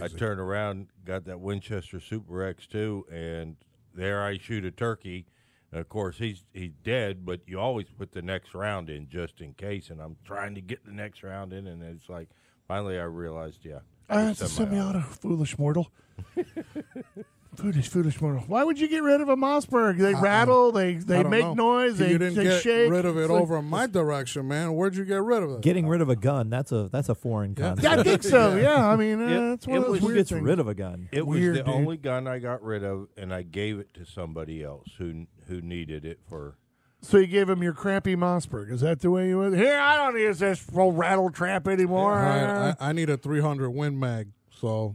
I 0.00 0.06
turned 0.06 0.38
around, 0.40 0.86
got 1.04 1.24
that 1.24 1.40
Winchester 1.40 1.98
Super 1.98 2.34
X2, 2.54 3.12
and 3.12 3.56
there 3.92 4.22
I 4.22 4.38
shoot 4.38 4.64
a 4.64 4.70
turkey. 4.70 5.26
And 5.72 5.80
of 5.80 5.88
course, 5.88 6.18
he's 6.18 6.44
he's 6.54 6.74
dead, 6.84 7.26
but 7.26 7.40
you 7.46 7.58
always 7.58 7.88
put 7.98 8.12
the 8.12 8.22
next 8.22 8.54
round 8.54 8.88
in 8.88 9.08
just 9.08 9.40
in 9.40 9.52
case. 9.54 9.90
And 9.90 10.00
I'm 10.00 10.16
trying 10.24 10.54
to 10.54 10.60
get 10.60 10.84
the 10.86 10.92
next 10.92 11.24
round 11.24 11.52
in, 11.52 11.66
and 11.66 11.82
it's 11.82 12.08
like 12.08 12.28
finally 12.68 12.98
I 12.98 13.02
realized, 13.04 13.64
yeah, 13.64 13.80
Ah, 14.08 14.28
it's 14.30 14.40
a 14.42 14.48
semi-auto. 14.48 15.00
Foolish 15.00 15.58
mortal. 15.58 15.90
foolish, 17.56 17.88
foolish 17.88 18.20
mortal. 18.20 18.42
Why 18.46 18.64
would 18.64 18.78
you 18.80 18.88
get 18.88 19.02
rid 19.02 19.20
of 19.20 19.28
a 19.28 19.36
Mossberg? 19.36 19.98
They 19.98 20.14
rattle. 20.14 20.72
They 20.72 20.94
they 20.94 21.22
make 21.22 21.44
know. 21.44 21.54
noise. 21.54 21.98
They, 21.98 22.10
you 22.12 22.18
didn't 22.18 22.34
they 22.36 22.44
get 22.44 22.62
shake. 22.62 22.90
rid 22.90 23.04
of 23.04 23.16
it 23.18 23.22
It's 23.22 23.30
over 23.30 23.58
in 23.58 23.66
my 23.66 23.86
direction, 23.86 24.48
man. 24.48 24.74
Where'd 24.74 24.96
you 24.96 25.04
get 25.04 25.22
rid 25.22 25.42
of 25.42 25.50
it? 25.50 25.60
Getting 25.60 25.86
rid 25.88 26.00
of 26.00 26.08
a 26.08 26.16
gun, 26.16 26.50
that's 26.50 26.72
a 26.72 26.88
that's 26.90 27.08
a 27.08 27.14
foreign 27.14 27.54
Yeah. 27.58 27.68
concept. 27.74 27.84
Yeah, 27.94 28.00
I 28.00 28.02
think 28.02 28.22
so. 28.22 28.56
Yeah. 28.56 28.62
Yeah, 28.62 28.88
I 28.88 28.96
mean, 28.96 29.20
uh, 29.20 29.26
It- 29.26 29.48
that's 29.50 29.66
one 29.66 29.76
it 29.76 29.78
of 29.78 29.82
those 29.84 29.90
was- 29.92 30.00
Who 30.00 30.06
weird 30.06 30.16
gets 30.18 30.30
things. 30.30 30.42
rid 30.42 30.58
of 30.60 30.68
a 30.68 30.74
gun? 30.74 31.08
It 31.12 31.26
Weird, 31.26 31.50
was 31.50 31.58
the 31.58 31.64
dude. 31.64 31.74
only 31.74 31.96
gun 31.96 32.26
I 32.26 32.38
got 32.38 32.62
rid 32.62 32.84
of, 32.84 33.08
and 33.16 33.32
I 33.34 33.42
gave 33.42 33.78
it 33.78 33.92
to 33.94 34.04
somebody 34.06 34.62
else 34.62 34.88
who 34.98 35.26
who 35.48 35.60
needed 35.60 36.04
it 36.04 36.20
for. 36.28 36.56
So 37.04 37.18
you 37.18 37.26
gave 37.26 37.48
him 37.48 37.62
your 37.64 37.72
crappy 37.72 38.14
Mossberg. 38.14 38.70
Is 38.70 38.80
that 38.82 39.00
the 39.00 39.10
way 39.10 39.28
you 39.28 39.38
went? 39.40 39.56
Here, 39.56 39.76
I 39.76 39.96
don't 39.96 40.16
use 40.18 40.38
this 40.38 40.64
old 40.72 40.96
rattle 40.96 41.30
trap 41.30 41.66
anymore. 41.66 42.12
All 42.12 42.24
right, 42.24 42.76
I, 42.80 42.90
I 42.90 42.92
need 42.92 43.10
a 43.10 43.16
300 43.16 43.70
Win 43.70 43.98
Mag. 43.98 44.28
So 44.60 44.94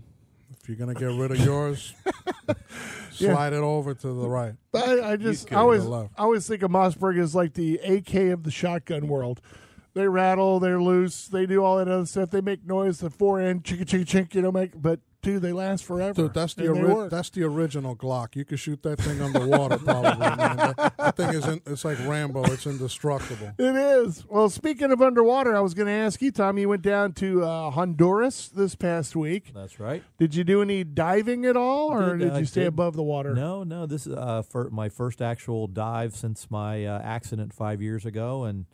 if 0.52 0.68
you're 0.68 0.78
gonna 0.78 0.94
get 0.94 1.06
rid 1.06 1.32
of 1.32 1.40
yours, 1.40 1.94
slide 3.12 3.54
it 3.54 3.58
over 3.58 3.94
to 3.94 4.08
the 4.08 4.28
right. 4.28 4.54
I, 4.74 5.02
I 5.02 5.16
just 5.16 5.52
I 5.52 5.58
always. 5.58 5.86
I 5.86 6.08
always 6.18 6.48
think 6.48 6.64
of 6.64 6.72
Mossberg 6.72 7.20
as 7.20 7.36
like 7.36 7.54
the 7.54 7.78
AK 7.78 8.16
of 8.32 8.44
the 8.44 8.52
shotgun 8.52 9.08
world. 9.08 9.42
They 9.94 10.08
rattle, 10.08 10.60
they're 10.60 10.82
loose, 10.82 11.28
they 11.28 11.48
do 11.48 11.64
all 11.64 11.78
that 11.78 11.88
other 11.88 12.06
stuff. 12.06 12.30
They 12.30 12.42
make 12.42 12.66
noise. 12.68 13.00
The 13.00 13.10
four 13.10 13.42
end 13.42 13.64
chicka 13.64 13.84
chicka 13.84 14.06
chink, 14.06 14.36
you 14.36 14.44
know, 14.44 14.52
make 14.52 14.80
but 14.80 15.00
dude, 15.22 15.42
they 15.42 15.52
last 15.52 15.84
forever. 15.84 16.14
Dude, 16.14 16.34
that's 16.34 16.54
the 16.54 16.68
And 16.72 16.76
they 16.78 16.92
ori- 16.94 17.10
that's 17.10 17.30
the 17.30 17.44
original 17.44 17.96
Glock. 17.96 18.36
You 18.36 18.46
could 18.46 18.60
shoot 18.60 18.82
that 18.84 19.00
thing 19.00 19.22
underwater, 19.22 19.78
probably. 19.78 20.18
man. 20.20 20.38
That, 20.58 20.94
that 20.98 21.18
thing 21.18 21.30
is 21.30 21.46
in, 21.46 21.62
it's 21.66 21.84
like 21.86 21.98
Rambo. 22.08 22.44
It's 22.46 22.66
indestructible. 22.68 23.52
It 23.58 23.76
is. 23.76 24.26
Well, 24.30 24.50
speaking 24.50 24.92
of 24.92 25.02
underwater, 25.02 25.56
I 25.56 25.60
was 25.60 25.74
going 25.74 25.88
to 25.88 25.92
ask 25.94 26.22
you, 26.22 26.32
Tom. 26.32 26.58
You 26.58 26.70
went 26.70 26.82
down 26.82 27.14
to 27.14 27.44
uh, 27.44 27.70
Honduras 27.72 28.50
this 28.50 28.76
past 28.76 29.16
week. 29.16 29.52
That's 29.54 29.80
right. 29.80 30.04
Did 30.18 30.36
you 30.36 30.44
do 30.44 30.62
any 30.62 30.84
diving 30.84 31.46
at 31.46 31.58
all, 31.58 31.90
or 31.94 32.18
Did, 32.18 32.26
did, 32.26 32.34
uh, 32.34 32.38
you 32.40 32.46
stay 32.46 32.62
did. 32.62 32.68
above 32.68 32.96
the 32.96 33.04
water? 33.04 33.34
No, 33.34 33.64
no. 33.64 33.86
This 33.86 34.08
is 34.08 34.14
uh, 34.14 34.42
fir- 34.44 34.70
my 34.70 34.90
first 34.90 35.22
actual 35.22 35.68
dive 35.68 36.16
since 36.16 36.50
my 36.50 36.86
uh, 36.86 37.02
accident 37.02 37.54
five 37.54 37.82
years 37.82 38.06
ago, 38.06 38.44
and 38.44 38.66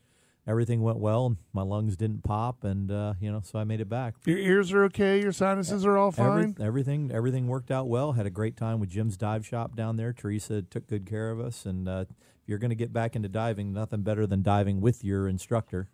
everything 0.48 0.82
went 0.82 1.00
well. 1.00 1.38
My 1.54 1.62
lungs 1.62 1.96
didn't 1.98 2.24
pop, 2.24 2.64
and 2.64 2.92
uh, 2.92 3.14
you 3.20 3.32
know, 3.32 3.42
so 3.44 3.60
I 3.60 3.64
made 3.64 3.82
it 3.82 3.90
back. 3.90 4.16
Your 4.26 4.38
ears 4.38 4.72
are 4.74 4.84
okay. 4.86 5.22
Your 5.22 5.32
sinuses 5.32 5.86
are 5.86 5.98
all 5.98 6.14
Every- 6.18 6.44
fine. 6.44 6.56
everything 6.60 7.12
everything 7.14 7.48
worked 7.48 7.72
out 7.72 7.88
well. 7.88 8.14
Had 8.14 8.26
a 8.26 8.30
great 8.32 8.58
time 8.58 8.80
with 8.80 8.90
Jim's 8.90 9.18
dive 9.18 9.46
shop 9.46 9.76
down 9.76 9.96
there. 9.98 10.14
Teresa 10.14 10.62
took 10.62 10.88
good 10.88 11.06
care 11.06 11.32
of 11.32 11.40
us, 11.40 11.66
and 11.66 11.88
uh, 11.88 12.06
if 12.10 12.16
you're 12.48 12.60
going 12.60 12.70
to 12.70 12.76
get 12.76 12.92
back 12.94 13.16
into 13.16 13.30
diving, 13.30 13.74
nothing 13.74 14.02
better 14.02 14.28
than 14.28 14.42
diving 14.44 14.82
with 14.82 15.04
your 15.04 15.28
instructor. 15.28 15.90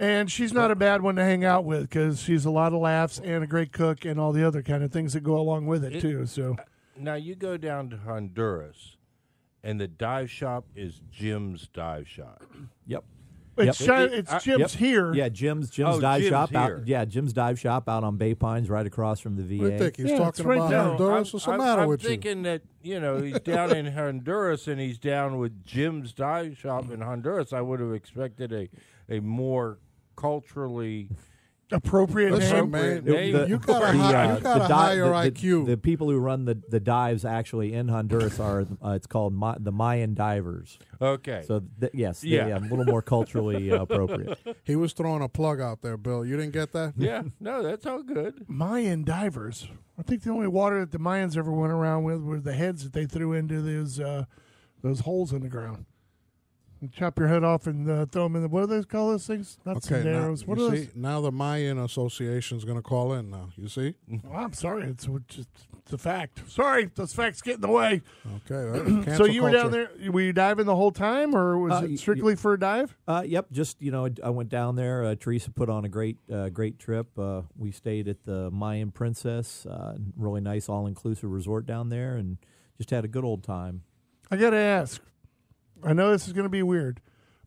And 0.00 0.30
she's 0.30 0.52
not 0.52 0.70
a 0.70 0.76
bad 0.76 1.02
one 1.02 1.16
to 1.16 1.24
hang 1.24 1.44
out 1.44 1.64
with 1.64 1.82
because 1.88 2.20
she's 2.22 2.44
a 2.44 2.50
lot 2.52 2.72
of 2.72 2.78
laughs 2.78 3.18
and 3.18 3.42
a 3.42 3.48
great 3.48 3.72
cook 3.72 4.04
and 4.04 4.20
all 4.20 4.30
the 4.30 4.46
other 4.46 4.62
kind 4.62 4.84
of 4.84 4.92
things 4.92 5.12
that 5.14 5.24
go 5.24 5.36
along 5.36 5.66
with 5.66 5.82
it, 5.82 5.96
It- 5.96 6.00
too. 6.00 6.24
So 6.26 6.54
Now 6.96 7.14
you 7.14 7.34
go 7.34 7.56
down 7.56 7.90
to 7.90 7.96
Honduras, 7.96 8.96
and 9.64 9.80
the 9.80 9.88
dive 9.88 10.30
shop 10.30 10.66
is 10.76 11.00
Jim's 11.10 11.66
dive 11.66 12.06
shop. 12.06 12.44
Yep. 12.86 13.04
It's 13.58 13.80
Yep. 13.80 13.86
Shi- 13.98 14.04
It- 14.04 14.12
it- 14.12 14.18
it's 14.20 14.32
I- 14.32 14.38
Jim's 14.38 14.60
Yep. 14.60 14.70
here. 14.72 15.14
Yeah, 15.14 15.28
Jim's 15.28 15.70
Jim's 15.70 15.96
Oh, 15.96 16.00
dive 16.00 16.20
Jim's 16.20 16.30
shop 16.30 16.50
here. 16.50 16.58
out. 16.60 16.86
Yeah, 16.88 17.04
Jim's 17.04 17.32
dive 17.32 17.58
shop 17.58 17.88
out 17.88 18.04
on 18.04 18.16
Bay 18.16 18.34
Pines, 18.34 18.68
right 18.70 18.86
across 18.86 19.20
from 19.20 19.36
the 19.36 19.42
VA. 19.42 19.58
What 19.62 19.66
do 19.68 19.72
you 19.72 19.78
think? 19.78 19.96
He's 19.96 20.06
Yeah, 20.10 20.18
talking 20.18 20.28
it's 20.28 20.40
right 20.42 20.56
about 20.58 20.70
there. 20.70 20.82
Honduras. 20.82 21.28
I'm, 21.28 21.32
What's 21.34 21.44
the 21.44 21.50
I'm- 21.52 21.60
matter 21.60 21.82
I'm 21.82 21.88
with 21.88 22.02
you? 22.02 22.08
thinking 22.08 22.42
that 22.42 22.62
you 22.82 23.00
know 23.00 23.18
he's 23.20 23.40
down 23.40 23.74
in 23.76 23.86
Honduras 23.92 24.68
and 24.68 24.80
he's 24.80 24.98
down 24.98 25.38
with 25.38 25.64
Jim's 25.64 26.12
dive 26.12 26.56
shop 26.56 26.90
in 26.90 27.00
Honduras. 27.00 27.52
I 27.52 27.60
would 27.60 27.80
have 27.80 27.92
expected 27.92 28.52
a 28.52 28.68
a 29.10 29.20
more 29.20 29.78
culturally 30.16 31.08
Appropriate 31.70 32.32
Listen, 32.32 32.56
name. 32.56 32.70
man, 32.70 33.04
name. 33.04 33.34
you, 33.36 33.46
you 33.46 33.58
got 33.58 33.82
a 33.82 33.92
the, 33.96 34.02
high, 34.02 34.24
uh, 34.30 34.34
you 34.36 34.40
got 34.40 34.56
a 34.56 34.60
the 34.62 34.68
di- 34.68 34.74
higher 34.74 35.04
the- 35.04 35.30
the- 35.30 35.30
IQ. 35.30 35.66
The, 35.66 35.76
people 35.76 36.08
who 36.08 36.18
run 36.18 36.46
the, 36.46 36.58
the 36.68 36.80
dives 36.80 37.26
actually 37.26 37.74
in 37.74 37.88
Honduras 37.88 38.40
are 38.40 38.66
uh, 38.82 38.90
it's 38.92 39.06
called 39.06 39.34
Ma- 39.34 39.56
the 39.58 39.70
Mayan 39.70 40.14
divers. 40.14 40.78
okay. 41.00 41.44
So 41.46 41.62
th- 41.78 41.92
yes, 41.94 42.20
they- 42.22 42.28
Yeah. 42.28 42.46
yeah, 42.48 42.58
a 42.58 42.60
little 42.60 42.86
more 42.86 43.02
culturally 43.02 43.70
uh, 43.70 43.82
appropriate. 43.82 44.38
he 44.64 44.76
was 44.76 44.94
throwing 44.94 45.22
a 45.22 45.28
plug 45.28 45.60
out 45.60 45.82
there, 45.82 45.98
Bill. 45.98 46.24
You 46.24 46.36
didn't 46.38 46.52
get 46.54 46.72
that? 46.72 46.94
yeah, 46.96 47.22
no, 47.38 47.62
that's 47.62 47.84
all 47.84 48.02
good. 48.02 48.46
Mayan 48.48 49.04
divers. 49.04 49.68
I 49.98 50.02
think 50.02 50.22
the 50.22 50.30
only 50.30 50.48
water 50.48 50.80
that 50.80 50.92
the 50.92 50.98
Mayans 50.98 51.36
ever 51.36 51.52
went 51.52 51.72
around 51.72 52.04
with 52.04 52.22
were 52.22 52.40
the 52.40 52.54
heads 52.54 52.82
that 52.84 52.92
they 52.94 53.04
threw 53.04 53.32
into 53.34 53.60
those 53.60 54.00
uh, 54.00 54.24
those 54.82 55.00
holes 55.00 55.32
in 55.32 55.42
the 55.42 55.48
ground. 55.48 55.84
You 56.80 56.88
chop 56.88 57.18
your 57.18 57.26
head 57.26 57.42
off 57.42 57.66
and 57.66 57.90
uh, 57.90 58.06
throw 58.06 58.24
them 58.24 58.36
in 58.36 58.42
the. 58.42 58.48
What 58.48 58.68
do 58.68 58.76
they 58.78 58.84
call 58.84 59.10
those 59.10 59.26
things? 59.26 59.58
Not 59.64 59.78
Okay, 59.78 60.04
now. 60.08 60.28
What 60.46 60.58
you 60.58 60.66
are 60.68 60.76
see, 60.76 60.88
now 60.94 61.20
the 61.20 61.32
Mayan 61.32 61.76
Association's 61.78 62.64
going 62.64 62.78
to 62.78 62.82
call 62.82 63.14
in 63.14 63.30
now. 63.30 63.48
You 63.56 63.66
see? 63.68 63.94
those? 64.08 64.20
Oh, 64.30 64.32
I'm 64.36 64.52
sorry. 64.52 64.84
It's 64.84 65.08
just 65.26 65.48
it's 65.82 65.92
a 65.92 65.98
fact. 65.98 66.48
Sorry, 66.48 66.88
those 66.94 67.12
facts 67.12 67.42
get 67.42 67.56
in 67.56 67.60
the 67.62 67.68
way. 67.68 68.02
Okay. 68.48 68.78
so 68.78 69.02
cancel 69.02 69.26
you 69.26 69.42
were 69.42 69.50
down 69.50 69.72
there. 69.72 69.90
Were 70.08 70.20
you 70.20 70.32
diving 70.32 70.66
the 70.66 70.76
whole 70.76 70.92
time, 70.92 71.34
or 71.34 71.58
was 71.58 71.72
Uh, 71.72 71.78
y- 71.80 71.84
it 71.86 71.90
y- 71.90 71.96
strictly 71.96 72.36
for 72.36 72.52
a 72.52 72.58
dive? 72.60 72.96
Uh, 73.08 73.24
yep, 73.26 73.46
just 73.50 73.82
you 73.82 73.90
know, 73.90 74.06
I- 74.06 74.26
I 74.26 74.30
went 74.30 74.48
down 74.48 74.76
there. 74.76 75.02
Uh, 75.04 75.14
Teresa 75.18 75.50
put 75.50 75.68
on 75.68 75.84
a 75.84 75.88
great, 75.88 76.18
uh, 76.32 76.48
great 76.50 76.78
trip. 76.78 77.18
Uh, 77.18 77.42
we 77.56 77.72
stayed 77.72 78.06
at 78.06 78.22
the 78.24 78.52
Mayan 78.52 78.92
Princess, 78.92 79.66
uh, 79.66 79.96
really 80.16 80.40
nice 80.40 80.68
all-inclusive 80.68 81.28
resort 81.28 81.66
down 81.66 81.88
there, 81.88 82.14
and 82.14 82.38
just 82.76 82.90
had 82.90 83.04
a 83.04 83.08
good 83.08 83.24
old 83.24 83.42
time. 83.42 83.82
I 84.30 84.36
got 84.36 84.50
to 84.50 84.56
ask. 84.58 85.00
I 85.84 85.92
know 85.92 86.10
this 86.10 86.26
is 86.26 86.32
going 86.32 86.44
to 86.44 86.50
be 86.50 86.62
weird, 86.62 87.00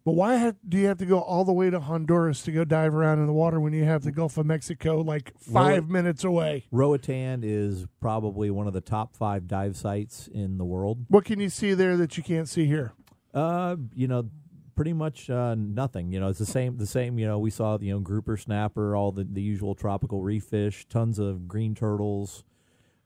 but 0.04 0.13
why 0.13 0.36
have, 0.36 0.56
do 0.67 0.78
you 0.78 0.88
have 0.88 0.98
to 1.00 1.06
go 1.06 1.20
all 1.20 1.46
the 1.46 1.54
way 1.54 1.70
to 1.70 1.80
Honduras 1.80 2.41
to 2.44 2.52
go 2.52 2.63
dive 2.63 2.96
around 2.96 3.20
in 3.20 3.28
the 3.28 3.34
water 3.34 3.60
when 3.60 3.74
you 3.74 3.84
have 3.84 4.04
the 4.04 4.12
Gulf 4.12 4.38
of 4.38 4.46
Mexico 4.46 5.02
like 5.02 5.34
five 5.39 5.89
minutes 5.89 6.24
away? 6.24 6.65
Roatan 6.72 7.44
is 7.44 7.86
probably 8.00 8.50
one 8.50 8.67
of 8.67 8.74
the 8.74 8.82
top 8.82 9.15
five 9.15 9.48
dive 9.48 9.76
sites 9.78 10.28
in 10.28 10.58
the 10.58 10.65
world. 10.65 11.06
What 11.10 11.26
can 11.26 11.39
you 11.39 11.50
see 11.50 11.74
there 11.74 11.98
that 11.98 12.17
you 12.17 12.24
can't 12.24 12.50
see 12.50 12.65
here? 12.65 12.94
Uh, 13.34 13.76
you 13.94 14.08
know, 14.08 14.30
pretty 14.76 14.94
much 14.94 15.30
uh, 15.30 15.56
nothing. 15.56 16.12
You 16.12 16.20
know, 16.20 16.30
it's 16.30 16.39
the 16.39 16.46
same. 16.46 16.78
The 16.78 16.88
same. 16.88 17.20
You 17.20 17.28
know, 17.28 17.38
we 17.39 17.52
saw 17.52 17.78
you 17.80 17.94
know 17.94 18.00
grouper 18.00 18.38
snapper, 18.38 18.96
all 18.96 19.12
the 19.12 19.24
the 19.24 19.41
usual 19.41 19.76
tropical 19.76 20.24
reef 20.24 20.44
fish, 20.46 20.86
tons 20.89 21.20
of 21.20 21.48
green 21.48 21.76
turtles. 21.76 22.44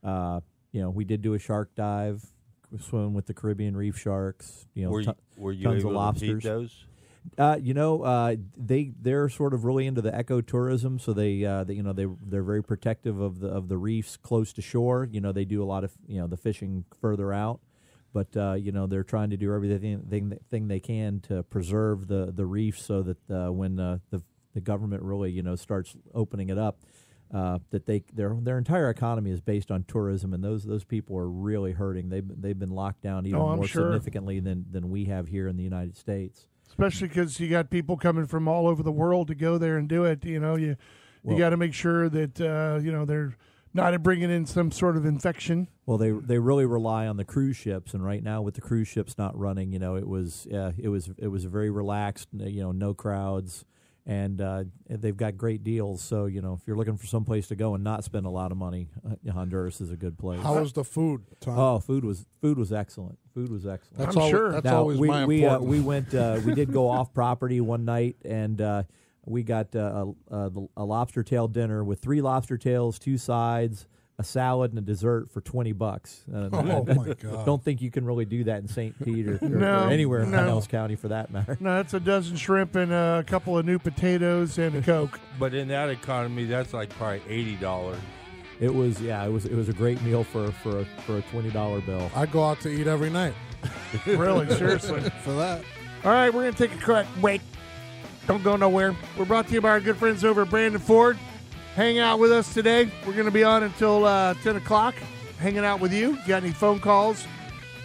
Uh, 0.04 0.40
you 0.72 0.82
know, 0.82 0.90
we 0.90 1.04
did 1.04 1.22
do 1.22 1.34
a 1.34 1.40
shark 1.40 1.76
dive, 1.76 2.24
swim 2.80 3.14
with 3.14 3.26
the 3.26 3.34
Caribbean 3.34 3.76
reef 3.76 3.98
sharks. 3.98 4.66
You 4.74 4.86
know, 4.86 4.92
were 4.92 5.00
you, 5.00 5.06
ton- 5.06 5.16
were 5.38 5.52
you 5.52 5.64
tons 5.64 5.84
of 5.84 5.92
lobsters. 5.92 6.44
those? 6.44 6.86
Uh, 7.38 7.58
you 7.60 7.74
know, 7.74 8.04
uh, 8.04 8.36
they 8.56 8.92
they're 9.02 9.30
sort 9.30 9.54
of 9.54 9.66
really 9.66 9.88
into 9.88 10.02
the 10.02 10.12
ecotourism, 10.12 11.02
so 11.02 11.12
they, 11.12 11.44
uh, 11.44 11.64
they 11.64 11.74
you 11.74 11.84
know 11.84 11.94
they 11.94 12.06
they're 12.26 12.44
very 12.44 12.64
protective 12.64 13.20
of 13.20 13.40
the 13.40 13.48
of 13.48 13.68
the 13.68 13.78
reefs 13.78 14.16
close 14.18 14.54
to 14.54 14.62
shore. 14.62 15.08
You 15.12 15.22
know, 15.22 15.32
they 15.32 15.46
do 15.46 15.64
a 15.64 15.66
lot 15.66 15.84
of 15.84 15.92
you 16.08 16.20
know 16.20 16.28
the 16.28 16.38
fishing 16.38 16.86
further 17.02 17.34
out, 17.34 17.60
but 18.14 18.36
uh, 18.38 18.54
you 18.54 18.72
know 18.72 18.88
they're 18.88 19.04
trying 19.04 19.32
to 19.32 19.38
do 19.38 19.54
everything 19.54 20.02
thing, 20.10 20.38
thing 20.50 20.68
they 20.68 20.80
can 20.80 21.20
to 21.22 21.44
preserve 21.44 22.08
the 22.08 22.32
the 22.32 22.46
reef 22.46 22.80
so 22.80 23.02
that 23.02 23.32
uh, 23.32 23.52
when 23.52 23.80
uh, 23.80 23.98
the 24.12 24.22
the 24.54 24.62
government 24.62 25.04
really 25.04 25.32
you 25.32 25.44
know 25.44 25.56
starts 25.56 25.96
opening 26.14 26.50
it 26.50 26.58
up. 26.58 26.80
Uh, 27.34 27.58
that 27.72 27.86
they 27.86 28.04
their 28.14 28.36
their 28.42 28.58
entire 28.58 28.90
economy 28.90 29.32
is 29.32 29.42
based 29.42 29.72
on 29.72 29.84
tourism, 29.88 30.34
and 30.34 30.44
those 30.44 30.64
those 30.64 30.84
people 30.84 31.18
are 31.18 31.28
really 31.28 31.72
hurting. 31.72 32.10
They've 32.10 32.24
they've 32.42 32.58
been 32.58 32.70
locked 32.70 33.02
down 33.02 33.26
even 33.26 33.40
Oh, 33.42 33.56
more 33.56 33.68
sure. 33.68 33.84
significantly 33.84 34.40
than 34.40 34.66
than 34.72 34.90
we 34.90 35.06
have 35.06 35.28
here 35.28 35.48
in 35.48 35.58
the 35.58 35.64
United 35.64 35.98
States. 35.98 36.48
Especially 36.68 37.08
because 37.08 37.40
you 37.40 37.50
got 37.50 37.70
people 37.70 37.98
coming 37.98 38.26
from 38.26 38.48
all 38.48 38.68
over 38.68 38.84
the 38.84 38.92
world 38.92 39.28
to 39.30 39.36
go 39.36 39.58
there 39.58 39.78
and 39.78 39.90
do 39.90 40.06
it. 40.06 40.24
You 40.24 40.40
know, 40.40 40.56
you 40.56 40.76
you 41.24 41.38
got 41.38 41.50
to 41.50 41.58
make 41.58 41.74
sure 41.74 42.10
that 42.10 42.40
uh, 42.40 42.80
you 42.82 42.92
know 42.92 43.06
they're 43.06 43.36
not 43.74 44.02
bringing 44.04 44.30
in 44.30 44.46
some 44.46 44.72
sort 44.72 44.96
of 44.96 45.06
infection. 45.06 45.68
Well, 45.88 45.98
they 45.98 46.12
they 46.12 46.38
really 46.40 46.66
rely 46.66 47.08
on 47.08 47.18
the 47.18 47.26
cruise 47.26 47.58
ships, 47.58 47.94
and 47.96 48.06
right 48.06 48.24
now 48.24 48.42
with 48.44 48.54
the 48.56 48.62
cruise 48.62 48.88
ships 48.88 49.18
not 49.18 49.38
running, 49.38 49.74
you 49.74 49.80
know, 49.80 49.96
it 49.96 50.08
was 50.08 50.48
uh, 50.48 50.74
it 50.78 50.90
was 50.90 51.10
it 51.18 51.28
was 51.28 51.46
very 51.46 51.70
relaxed, 51.72 52.30
you 52.34 52.62
know, 52.62 52.72
no 52.72 52.94
crowds, 52.94 53.66
and 54.06 54.40
uh, 54.40 54.64
they've 54.88 55.18
got 55.18 55.36
great 55.36 55.64
deals. 55.64 56.02
So 56.02 56.26
you 56.26 56.42
know, 56.42 56.54
if 56.54 56.68
you're 56.68 56.78
looking 56.78 56.98
for 56.98 57.08
some 57.08 57.26
place 57.26 57.48
to 57.48 57.56
go 57.56 57.74
and 57.76 57.84
not 57.84 58.04
spend 58.04 58.26
a 58.26 58.30
lot 58.30 58.52
of 58.52 58.58
money, 58.58 58.90
uh, 59.06 59.32
Honduras 59.32 59.82
is 59.82 59.92
a 59.92 59.98
good 59.98 60.18
place. 60.18 60.42
How 60.42 60.60
was 60.60 60.74
the 60.74 60.84
food, 60.84 61.24
Tom? 61.40 61.58
oh, 61.58 61.80
food 61.80 62.06
was 62.06 62.26
food 62.42 62.58
was 62.58 62.72
excellent. 62.72 63.18
Food 63.34 63.52
was 63.52 63.66
excellent. 63.66 63.98
that's 63.98 64.16
I'm 64.16 64.22
al- 64.24 64.30
sure. 64.30 64.52
That's 64.52 64.66
now, 64.66 64.78
always 64.78 64.98
we 64.98 65.08
my 65.08 65.26
we 65.26 65.46
uh, 65.46 65.60
we 65.60 65.80
went 65.82 66.14
uh, 66.14 66.40
we 66.46 66.54
did 66.54 66.72
go 66.72 66.90
off 66.90 67.14
property 67.14 67.62
one 67.62 67.86
night 67.86 68.18
and 68.24 68.62
uh, 68.62 68.84
we 69.26 69.44
got 69.44 69.76
uh, 69.76 70.06
a, 70.30 70.36
a, 70.36 70.52
a 70.78 70.86
lobster 70.86 71.24
tail 71.24 71.48
dinner 71.48 71.84
with 71.84 72.00
three 72.00 72.22
lobster 72.22 72.58
tails, 72.58 73.00
two 73.00 73.18
sides, 73.18 73.88
a 74.18 74.24
salad, 74.24 74.72
and 74.72 74.80
a 74.80 74.82
dessert 74.82 75.30
for 75.32 75.42
twenty 75.42 75.72
bucks. 75.74 76.24
Uh, 76.34 76.50
Oh, 76.54 76.84
my 76.88 77.14
God. 77.14 77.46
Don't 77.46 77.64
think 77.64 77.82
you 77.82 77.92
can 77.92 78.06
really 78.06 78.26
do 78.26 78.46
that 78.46 78.62
in 78.62 78.68
St. 78.68 78.98
Pete 79.04 79.28
or, 79.28 79.40
or, 79.42 79.50
No, 79.50 79.84
or 79.86 79.90
anywhere 79.90 80.22
in 80.24 80.32
no. 80.32 80.40
Pinellas 80.40 80.70
County 80.70 80.96
for 80.96 81.10
that 81.10 81.32
matter. 81.32 81.58
No, 81.60 81.76
that's 81.76 81.94
a 81.94 82.00
dozen 82.00 82.38
shrimp 82.38 82.76
and 82.76 82.92
a 82.94 83.24
couple 83.28 83.58
of 83.58 83.66
new 83.66 83.78
potatoes 83.80 84.58
and 84.58 84.76
a 84.76 84.82
coke. 84.82 85.20
But 85.40 85.54
in 85.54 85.68
that 85.68 85.90
economy, 85.90 86.46
that's 86.46 86.74
like 86.74 86.90
probably 86.92 87.22
eighty 87.28 87.56
dollars. 87.58 87.98
It 88.62 88.74
was 88.74 89.02
yeah, 89.02 89.26
it 89.26 89.30
was 89.32 89.46
it 89.46 89.54
was 89.56 89.68
a 89.68 89.74
great 89.74 90.02
meal 90.02 90.24
for 90.24 90.50
for 90.52 90.80
a, 90.80 90.86
for 91.06 91.18
a 91.18 91.22
twenty 91.24 91.52
dollar 91.52 91.82
bill. 91.82 92.10
I 92.16 92.26
go 92.26 92.44
out 92.46 92.62
to 92.62 92.70
eat 92.70 92.88
every 92.88 93.10
night 93.10 93.34
really, 94.06 94.50
seriously. 94.56 95.02
for 95.24 95.34
that. 95.34 95.62
All 96.06 96.12
right, 96.12 96.34
we're 96.34 96.44
going 96.44 96.54
to 96.54 96.68
take 96.68 96.80
a 96.80 96.84
quick 96.84 97.06
break. 97.20 97.42
Don't 98.28 98.44
go 98.44 98.56
nowhere. 98.56 98.96
We're 99.18 99.26
brought 99.26 99.48
to 99.48 99.54
you 99.54 99.60
by 99.62 99.70
our 99.72 99.80
good 99.82 99.98
friends 99.98 100.24
over 100.24 100.44
at 100.44 100.50
Brandon 100.50 100.80
Ford. 100.80 101.18
Hang 101.76 102.00
out 102.00 102.20
with 102.20 102.32
us 102.32 102.54
today. 102.54 102.90
We're 103.06 103.12
going 103.12 103.26
to 103.26 103.32
be 103.32 103.44
on 103.44 103.64
until 103.64 104.06
uh, 104.06 104.34
10 104.36 104.56
o'clock, 104.56 104.96
hanging 105.40 105.66
out 105.66 105.82
with 105.82 105.92
you. 105.92 106.18
Got 106.26 106.44
any 106.44 106.54
phone 106.54 106.80
calls? 106.80 107.28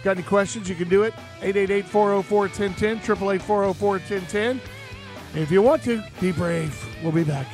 Got 0.01 0.15
any 0.15 0.23
questions? 0.23 0.69
You 0.69 0.75
can 0.75 0.87
do 0.87 1.03
it. 1.03 1.13
888 1.41 1.85
404 1.85 2.39
1010, 2.39 2.97
888 2.99 3.41
404 3.41 3.89
1010. 3.89 4.61
If 5.35 5.51
you 5.51 5.61
want 5.61 5.83
to, 5.83 6.01
be 6.21 6.31
brave. 6.31 6.73
We'll 7.03 7.11
be 7.11 7.25
back. 7.25 7.47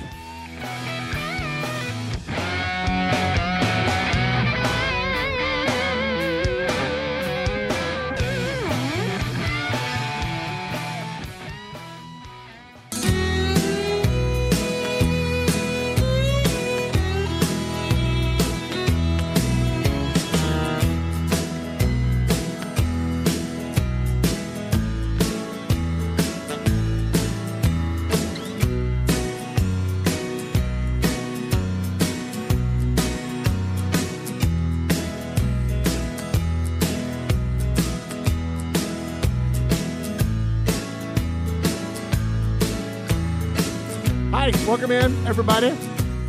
Hi, 44.47 44.51
welcome 44.65 44.91
in, 44.91 45.27
everybody. 45.27 45.75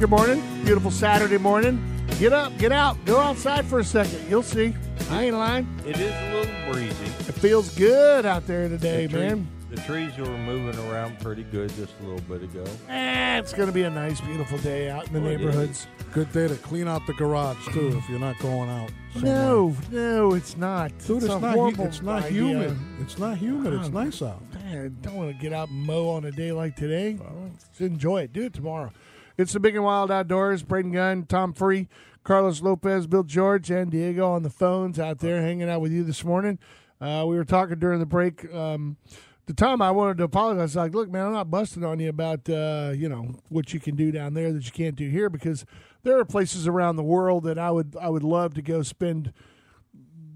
Good 0.00 0.10
morning. 0.10 0.42
Beautiful 0.64 0.90
Saturday 0.90 1.38
morning. 1.38 1.80
Get 2.18 2.32
up, 2.32 2.56
get 2.58 2.72
out, 2.72 2.96
go 3.04 3.20
outside 3.20 3.64
for 3.64 3.78
a 3.78 3.84
second. 3.84 4.28
You'll 4.28 4.42
see. 4.42 4.74
I 5.08 5.26
ain't 5.26 5.36
lying. 5.36 5.68
It 5.86 6.00
is 6.00 6.12
a 6.12 6.34
little 6.34 6.72
breezy. 6.72 7.04
It 7.28 7.34
feels 7.36 7.72
good 7.76 8.26
out 8.26 8.44
there 8.48 8.68
today, 8.68 9.06
The 9.06 9.12
tree- 9.12 9.20
man. 9.20 9.48
the 9.70 9.76
trees 9.82 10.16
were 10.18 10.26
moving 10.36 10.76
around 10.90 11.20
pretty 11.20 11.44
good 11.44 11.68
just 11.76 11.92
a 12.00 12.02
little 12.02 12.20
bit 12.22 12.42
ago. 12.42 12.64
Eh, 12.88 13.38
it's 13.38 13.52
going 13.52 13.68
to 13.68 13.72
be 13.72 13.84
a 13.84 13.90
nice, 13.90 14.20
beautiful 14.20 14.58
day 14.58 14.90
out 14.90 15.06
in 15.06 15.12
the 15.12 15.20
Oh, 15.20 15.22
neighborhoods. 15.22 15.86
Good 16.12 16.32
day 16.32 16.48
to 16.48 16.56
clean 16.56 16.88
out 16.88 17.02
the 17.06 17.12
garage 17.12 17.64
too 17.72 17.96
if 17.98 18.08
you're 18.08 18.18
not 18.18 18.36
going 18.40 18.68
out. 18.68 18.90
somewhere. 19.14 19.32
No, 19.34 19.76
no, 19.92 20.34
it's 20.34 20.56
not. 20.56 20.90
dude, 21.06 21.22
it's, 21.22 21.32
a 21.32 21.38
not. 21.38 21.54
hu- 21.76 21.82
It's 21.84 22.02
not 22.02 22.24
idea. 22.24 22.42
humid. 22.42 22.76
It's 23.00 23.16
not 23.18 23.38
humid. 23.38 23.74
It's 23.74 23.90
nice 23.90 24.22
out. 24.22 24.42
I 24.68 24.88
don't 24.88 25.14
want 25.14 25.30
to 25.30 25.42
get 25.42 25.54
out 25.54 25.70
and 25.70 25.86
mow 25.86 26.10
on 26.10 26.26
a 26.26 26.30
day 26.30 26.52
like 26.52 26.76
today. 26.76 27.18
Let's 27.42 27.80
enjoy 27.80 28.22
it. 28.22 28.34
Do 28.34 28.42
it 28.42 28.52
tomorrow. 28.52 28.92
It's 29.38 29.54
the 29.54 29.60
Big 29.60 29.74
and 29.74 29.84
Wild 29.84 30.10
Outdoors. 30.10 30.62
Braden 30.62 30.92
Gunn, 30.92 31.24
Tom 31.24 31.54
Free, 31.54 31.88
Carlos 32.22 32.60
Lopez, 32.60 33.06
Bill 33.06 33.22
George, 33.22 33.70
and 33.70 33.90
Diego 33.90 34.30
on 34.30 34.42
the 34.42 34.50
phones 34.50 34.98
out 34.98 35.20
there 35.20 35.40
hanging 35.40 35.70
out 35.70 35.80
with 35.80 35.92
you 35.92 36.04
this 36.04 36.22
morning. 36.22 36.58
Uh, 37.00 37.24
we 37.26 37.36
were 37.36 37.46
talking 37.46 37.78
during 37.78 37.98
the 37.98 38.06
break. 38.06 38.52
Um, 38.52 38.98
to 39.46 39.54
Tom, 39.54 39.80
I 39.80 39.90
wanted 39.90 40.18
to 40.18 40.24
apologize. 40.24 40.76
Like, 40.76 40.94
look, 40.94 41.10
man, 41.10 41.28
I'm 41.28 41.32
not 41.32 41.50
busting 41.50 41.82
on 41.82 41.98
you 41.98 42.10
about 42.10 42.50
uh, 42.50 42.92
you 42.94 43.08
know 43.08 43.36
what 43.48 43.72
you 43.72 43.80
can 43.80 43.96
do 43.96 44.12
down 44.12 44.34
there 44.34 44.52
that 44.52 44.66
you 44.66 44.72
can't 44.72 44.96
do 44.96 45.08
here 45.08 45.30
because 45.30 45.64
there 46.02 46.18
are 46.18 46.26
places 46.26 46.68
around 46.68 46.96
the 46.96 47.02
world 47.02 47.44
that 47.44 47.58
I 47.58 47.70
would 47.70 47.96
I 47.98 48.10
would 48.10 48.24
love 48.24 48.52
to 48.54 48.62
go 48.62 48.82
spend 48.82 49.32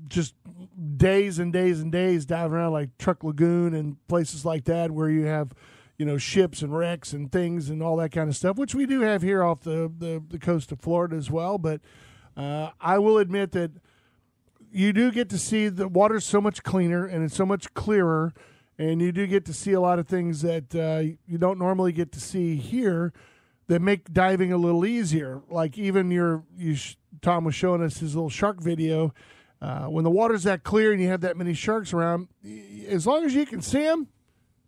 just 0.09 0.35
days 0.97 1.39
and 1.39 1.53
days 1.53 1.81
and 1.81 1.93
days 1.93 2.27
diving 2.27 2.57
around 2.57 2.73
like 2.73 2.97
Truk 2.99 3.23
Lagoon 3.25 3.75
and 3.75 3.97
places 4.09 4.45
like 4.45 4.65
that 4.65 4.91
where 4.91 5.09
you 5.09 5.25
have, 5.25 5.53
you 5.99 6.07
know, 6.07 6.19
ships 6.19 6.63
and 6.63 6.77
wrecks 6.77 7.13
and 7.13 7.31
things 7.31 7.71
and 7.71 7.83
all 7.83 7.97
that 7.97 8.13
kind 8.13 8.29
of 8.29 8.37
stuff, 8.37 8.57
which 8.57 8.75
we 8.75 8.87
do 8.87 9.01
have 9.01 9.23
here 9.23 9.43
off 9.43 9.61
the, 9.61 9.93
the, 9.99 10.23
the 10.29 10.39
coast 10.39 10.73
of 10.73 10.81
Florida 10.81 11.17
as 11.17 11.31
well. 11.31 11.59
But 11.59 11.81
uh, 12.37 12.71
I 12.81 12.99
will 12.99 13.19
admit 13.19 13.53
that 13.53 13.73
you 14.73 14.93
do 14.93 15.11
get 15.13 15.29
to 15.31 15.39
see 15.39 15.69
the 15.69 15.87
water's 15.87 16.25
so 16.25 16.41
much 16.41 16.63
cleaner 16.63 17.07
and 17.07 17.25
it's 17.25 17.37
so 17.37 17.47
much 17.47 17.73
clearer. 17.75 18.33
And 18.79 19.01
you 19.03 19.13
do 19.13 19.27
get 19.27 19.45
to 19.45 19.53
see 19.53 19.73
a 19.73 19.81
lot 19.81 19.99
of 19.99 20.09
things 20.09 20.43
that 20.43 20.75
uh, 20.75 21.15
you 21.27 21.39
don't 21.39 21.59
normally 21.59 21.93
get 21.93 22.11
to 22.13 22.21
see 22.21 22.57
here 22.57 23.13
that 23.69 23.81
make 23.81 24.13
diving 24.13 24.53
a 24.53 24.57
little 24.57 24.85
easier. 24.85 25.43
Like 25.49 25.79
even 25.79 26.11
your, 26.11 26.43
you 26.57 26.77
Tom 27.21 27.45
was 27.45 27.55
showing 27.55 27.83
us 27.83 27.99
his 27.99 28.15
little 28.15 28.31
shark 28.31 28.61
video. 28.61 29.15
Uh, 29.63 29.85
when 29.87 30.03
the 30.03 30.11
water's 30.11 30.43
that 30.43 30.65
clear 30.65 30.91
and 30.93 31.01
you 31.01 31.07
have 31.09 31.21
that 31.21 31.37
many 31.37 31.55
sharks 31.55 31.93
around, 31.93 32.27
as 32.89 33.07
long 33.07 33.25
as 33.25 33.33
you 33.33 33.47
can 33.47 33.63
see 33.63 33.85
them, 33.85 34.09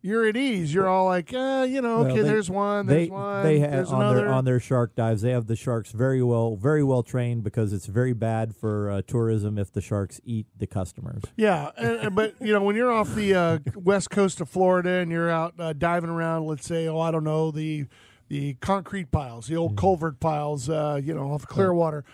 you're 0.02 0.28
at 0.28 0.36
ease. 0.36 0.72
You're 0.72 0.86
all 0.86 1.06
like, 1.06 1.32
uh, 1.34 1.66
you 1.68 1.80
know, 1.82 2.02
Well, 2.02 2.06
okay, 2.12 2.20
they- 2.20 2.28
there's 2.28 2.48
one, 2.50 2.86
there's 2.86 3.08
they 3.08 3.10
one, 3.10 3.42
they 3.42 3.58
have 3.58 3.70
there's 3.72 3.90
on 3.90 4.02
another. 4.02 4.16
their 4.20 4.28
on 4.28 4.44
their 4.44 4.60
shark 4.60 4.94
dives. 4.94 5.22
They 5.22 5.30
have 5.32 5.46
the 5.48 5.56
sharks 5.56 5.90
very 5.90 6.22
well 6.22 6.54
very 6.56 6.84
well 6.84 7.02
trained 7.02 7.42
because 7.42 7.72
it's 7.72 7.86
very 7.86 8.12
bad 8.12 8.54
for 8.54 8.88
uh, 8.90 9.02
tourism 9.06 9.58
if 9.58 9.72
the 9.72 9.80
sharks 9.80 10.20
eat 10.24 10.46
the 10.56 10.66
customers. 10.68 11.22
Yeah, 11.36 11.70
and, 11.76 12.14
but 12.14 12.34
you 12.40 12.52
know 12.52 12.62
when 12.62 12.76
you're 12.76 12.92
off 12.92 13.14
the 13.16 13.34
uh, 13.34 13.58
west 13.74 14.10
coast 14.10 14.40
of 14.40 14.48
Florida 14.48 14.90
and 14.90 15.10
you're 15.10 15.30
out 15.30 15.54
uh, 15.58 15.72
diving 15.72 16.10
around, 16.10 16.44
let's 16.46 16.66
say, 16.66 16.86
oh, 16.86 17.00
I 17.00 17.10
don't 17.10 17.24
know 17.24 17.50
the 17.50 17.86
the 18.28 18.54
concrete 18.60 19.10
piles, 19.10 19.46
the 19.48 19.56
old 19.56 19.76
culvert 19.76 20.20
piles, 20.20 20.68
uh, 20.68 21.00
you 21.02 21.14
know, 21.14 21.32
off 21.32 21.46
Clearwater, 21.46 22.04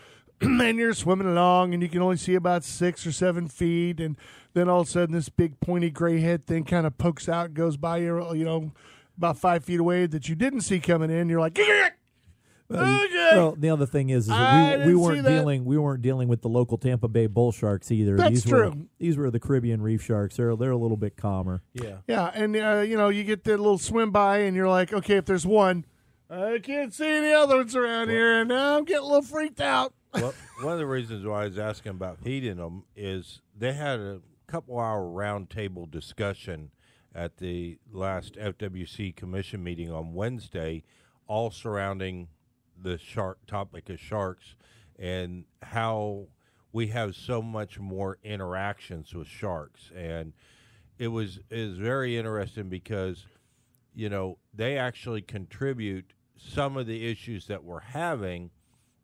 and 0.60 0.78
you're 0.78 0.94
swimming 0.94 1.26
along 1.26 1.74
and 1.74 1.82
you 1.82 1.88
can 1.88 2.00
only 2.00 2.16
see 2.16 2.34
about 2.34 2.64
six 2.64 3.06
or 3.06 3.12
seven 3.12 3.46
feet, 3.48 4.00
and 4.00 4.16
then 4.54 4.68
all 4.68 4.80
of 4.80 4.88
a 4.88 4.90
sudden 4.90 5.14
this 5.14 5.28
big 5.28 5.60
pointy 5.60 5.90
gray 5.90 6.20
head 6.20 6.46
thing 6.46 6.64
kind 6.64 6.86
of 6.86 6.96
pokes 6.96 7.28
out 7.28 7.46
and 7.46 7.54
goes 7.54 7.76
by 7.76 7.98
you, 7.98 8.34
you 8.34 8.44
know, 8.44 8.72
about 9.18 9.38
five 9.38 9.64
feet 9.64 9.80
away 9.80 10.06
that 10.06 10.28
you 10.28 10.34
didn't 10.34 10.62
see 10.62 10.80
coming 10.80 11.10
in. 11.10 11.28
You're 11.28 11.40
like, 11.40 11.58
okay. 11.58 11.90
Well, 12.70 13.54
the 13.58 13.70
other 13.70 13.86
thing 13.86 14.10
is, 14.10 14.24
is 14.24 14.28
that 14.28 14.80
we, 14.80 14.86
we 14.86 14.94
weren't 14.94 15.26
dealing 15.26 15.64
we 15.64 15.76
weren't 15.76 16.02
dealing 16.02 16.28
with 16.28 16.42
the 16.42 16.48
local 16.48 16.78
Tampa 16.78 17.08
Bay 17.08 17.26
bull 17.26 17.52
sharks 17.52 17.90
either. 17.90 18.16
That's 18.16 18.44
these 18.44 18.46
Were, 18.46 18.70
true. 18.70 18.86
these 18.98 19.16
were 19.16 19.30
the 19.30 19.40
Caribbean 19.40 19.82
reef 19.82 20.02
sharks. 20.02 20.36
They're 20.36 20.54
they're 20.56 20.70
a 20.70 20.76
little 20.76 20.96
bit 20.96 21.16
calmer. 21.16 21.62
Yeah. 21.74 21.98
Yeah, 22.06 22.30
and 22.32 22.56
uh, 22.56 22.84
you 22.86 22.96
know, 22.96 23.08
you 23.08 23.24
get 23.24 23.44
that 23.44 23.58
little 23.58 23.78
swim 23.78 24.12
by, 24.12 24.38
and 24.38 24.56
you're 24.56 24.68
like, 24.68 24.92
okay, 24.92 25.16
if 25.16 25.24
there's 25.24 25.46
one, 25.46 25.84
I 26.28 26.60
can't 26.62 26.94
see 26.94 27.08
any 27.08 27.32
other 27.32 27.56
ones 27.56 27.74
around 27.74 28.08
here, 28.08 28.40
and 28.40 28.48
now 28.48 28.78
I'm 28.78 28.84
getting 28.84 29.02
a 29.02 29.06
little 29.06 29.22
freaked 29.22 29.60
out. 29.60 29.92
Well, 30.14 30.34
one 30.60 30.72
of 30.72 30.78
the 30.78 30.86
reasons 30.86 31.24
why 31.24 31.42
I 31.42 31.44
was 31.44 31.58
asking 31.58 31.90
about 31.90 32.18
feeding 32.18 32.56
them 32.56 32.84
is 32.96 33.40
they 33.56 33.72
had 33.72 34.00
a 34.00 34.20
couple 34.46 34.78
hour 34.78 35.02
roundtable 35.02 35.90
discussion 35.90 36.70
at 37.14 37.38
the 37.38 37.78
last 37.92 38.34
FWC 38.34 39.14
commission 39.16 39.62
meeting 39.62 39.90
on 39.90 40.14
Wednesday, 40.14 40.82
all 41.26 41.50
surrounding 41.50 42.28
the 42.80 42.98
shark 42.98 43.38
topic 43.46 43.88
of 43.90 44.00
sharks 44.00 44.54
and 44.98 45.44
how 45.62 46.26
we 46.72 46.88
have 46.88 47.16
so 47.16 47.42
much 47.42 47.78
more 47.78 48.18
interactions 48.22 49.14
with 49.14 49.26
sharks. 49.26 49.90
And 49.96 50.32
it 50.98 51.08
was 51.08 51.40
is 51.50 51.76
very 51.76 52.16
interesting 52.16 52.68
because 52.68 53.26
you 53.94 54.08
know 54.08 54.38
they 54.54 54.76
actually 54.76 55.22
contribute 55.22 56.12
some 56.36 56.76
of 56.76 56.86
the 56.86 57.10
issues 57.10 57.46
that 57.46 57.64
we're 57.64 57.80
having 57.80 58.50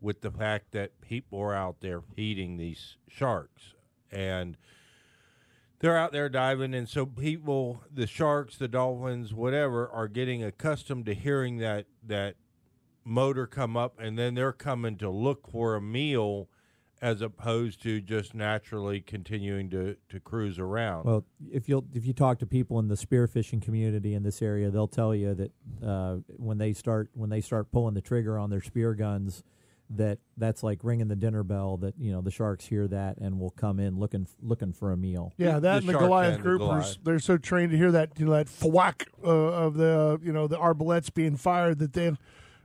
with 0.01 0.21
the 0.21 0.31
fact 0.31 0.73
that 0.73 1.01
people 1.01 1.41
are 1.41 1.55
out 1.55 1.81
there 1.81 2.01
feeding 2.01 2.57
these 2.57 2.97
sharks. 3.09 3.75
And 4.11 4.57
they're 5.81 5.97
out 5.97 6.13
there 6.13 6.29
diving 6.29 6.73
and 6.75 6.89
so 6.89 7.05
people 7.05 7.83
the 7.93 8.07
sharks 8.07 8.57
the 8.57 8.67
dolphins 8.67 9.35
whatever 9.35 9.87
are 9.91 10.09
getting 10.09 10.43
accustomed 10.43 11.05
to 11.05 11.13
hearing 11.13 11.59
that 11.59 11.85
that 12.03 12.35
motor 13.05 13.47
come 13.47 13.77
up 13.77 14.01
and 14.01 14.19
then 14.19 14.35
they're 14.35 14.53
coming 14.53 14.97
to 14.97 15.11
look 15.11 15.51
for 15.51 15.75
a 15.75 15.81
meal 15.81 16.49
as 17.03 17.21
opposed 17.21 17.83
to 17.83 18.01
just 18.01 18.35
naturally 18.35 19.01
continuing 19.01 19.69
to, 19.69 19.97
to 20.09 20.19
cruise 20.19 20.59
around. 20.59 21.05
Well, 21.05 21.25
if 21.53 21.69
you 21.69 21.85
if 21.93 22.07
you 22.07 22.13
talk 22.13 22.39
to 22.39 22.47
people 22.47 22.79
in 22.79 22.89
the 22.89 22.95
spearfishing 22.95 23.61
community 23.61 24.15
in 24.15 24.23
this 24.23 24.41
area, 24.41 24.71
they'll 24.71 24.89
tell 24.89 25.15
you 25.15 25.35
that 25.35 25.53
uh, 25.87 26.17
when 26.37 26.59
they 26.59 26.73
start 26.73 27.11
when 27.13 27.29
they 27.29 27.41
start 27.41 27.71
pulling 27.71 27.95
the 27.95 28.01
trigger 28.01 28.39
on 28.39 28.51
their 28.51 28.63
spear 28.63 28.95
guns, 28.95 29.45
that 29.91 30.19
that's 30.37 30.63
like 30.63 30.81
ringing 30.83 31.09
the 31.09 31.17
dinner 31.17 31.43
bell. 31.43 31.77
That 31.77 31.95
you 31.99 32.13
know 32.13 32.21
the 32.21 32.31
sharks 32.31 32.67
hear 32.67 32.87
that 32.89 33.19
and 33.19 33.39
will 33.39 33.51
come 33.51 33.79
in 33.81 33.99
looking 33.99 34.27
looking 34.43 34.73
for 34.73 34.93
a 34.93 34.97
meal. 34.97 35.33
Yeah, 35.37 35.59
that 35.59 35.81
and 35.81 35.89
the 35.89 35.93
Goliath 35.93 36.37
and 36.37 36.45
the 36.45 36.49
groupers, 36.49 36.59
Goliath. 36.59 36.99
they're 37.05 37.19
so 37.19 37.39
trained 37.39 37.71
to 37.73 37.77
hear 37.77 37.93
that, 37.93 38.19
you 38.19 38.27
know, 38.27 38.33
that 38.33 38.49
thwack 38.49 39.09
uh, 39.25 39.29
of 39.29 39.77
the, 39.77 40.19
uh, 40.21 40.25
you 40.25 40.33
know, 40.33 40.47
the 40.47 40.57
arbalets 40.57 41.13
being 41.13 41.37
fired 41.37 41.79
that 41.79 41.93
they, 41.93 42.13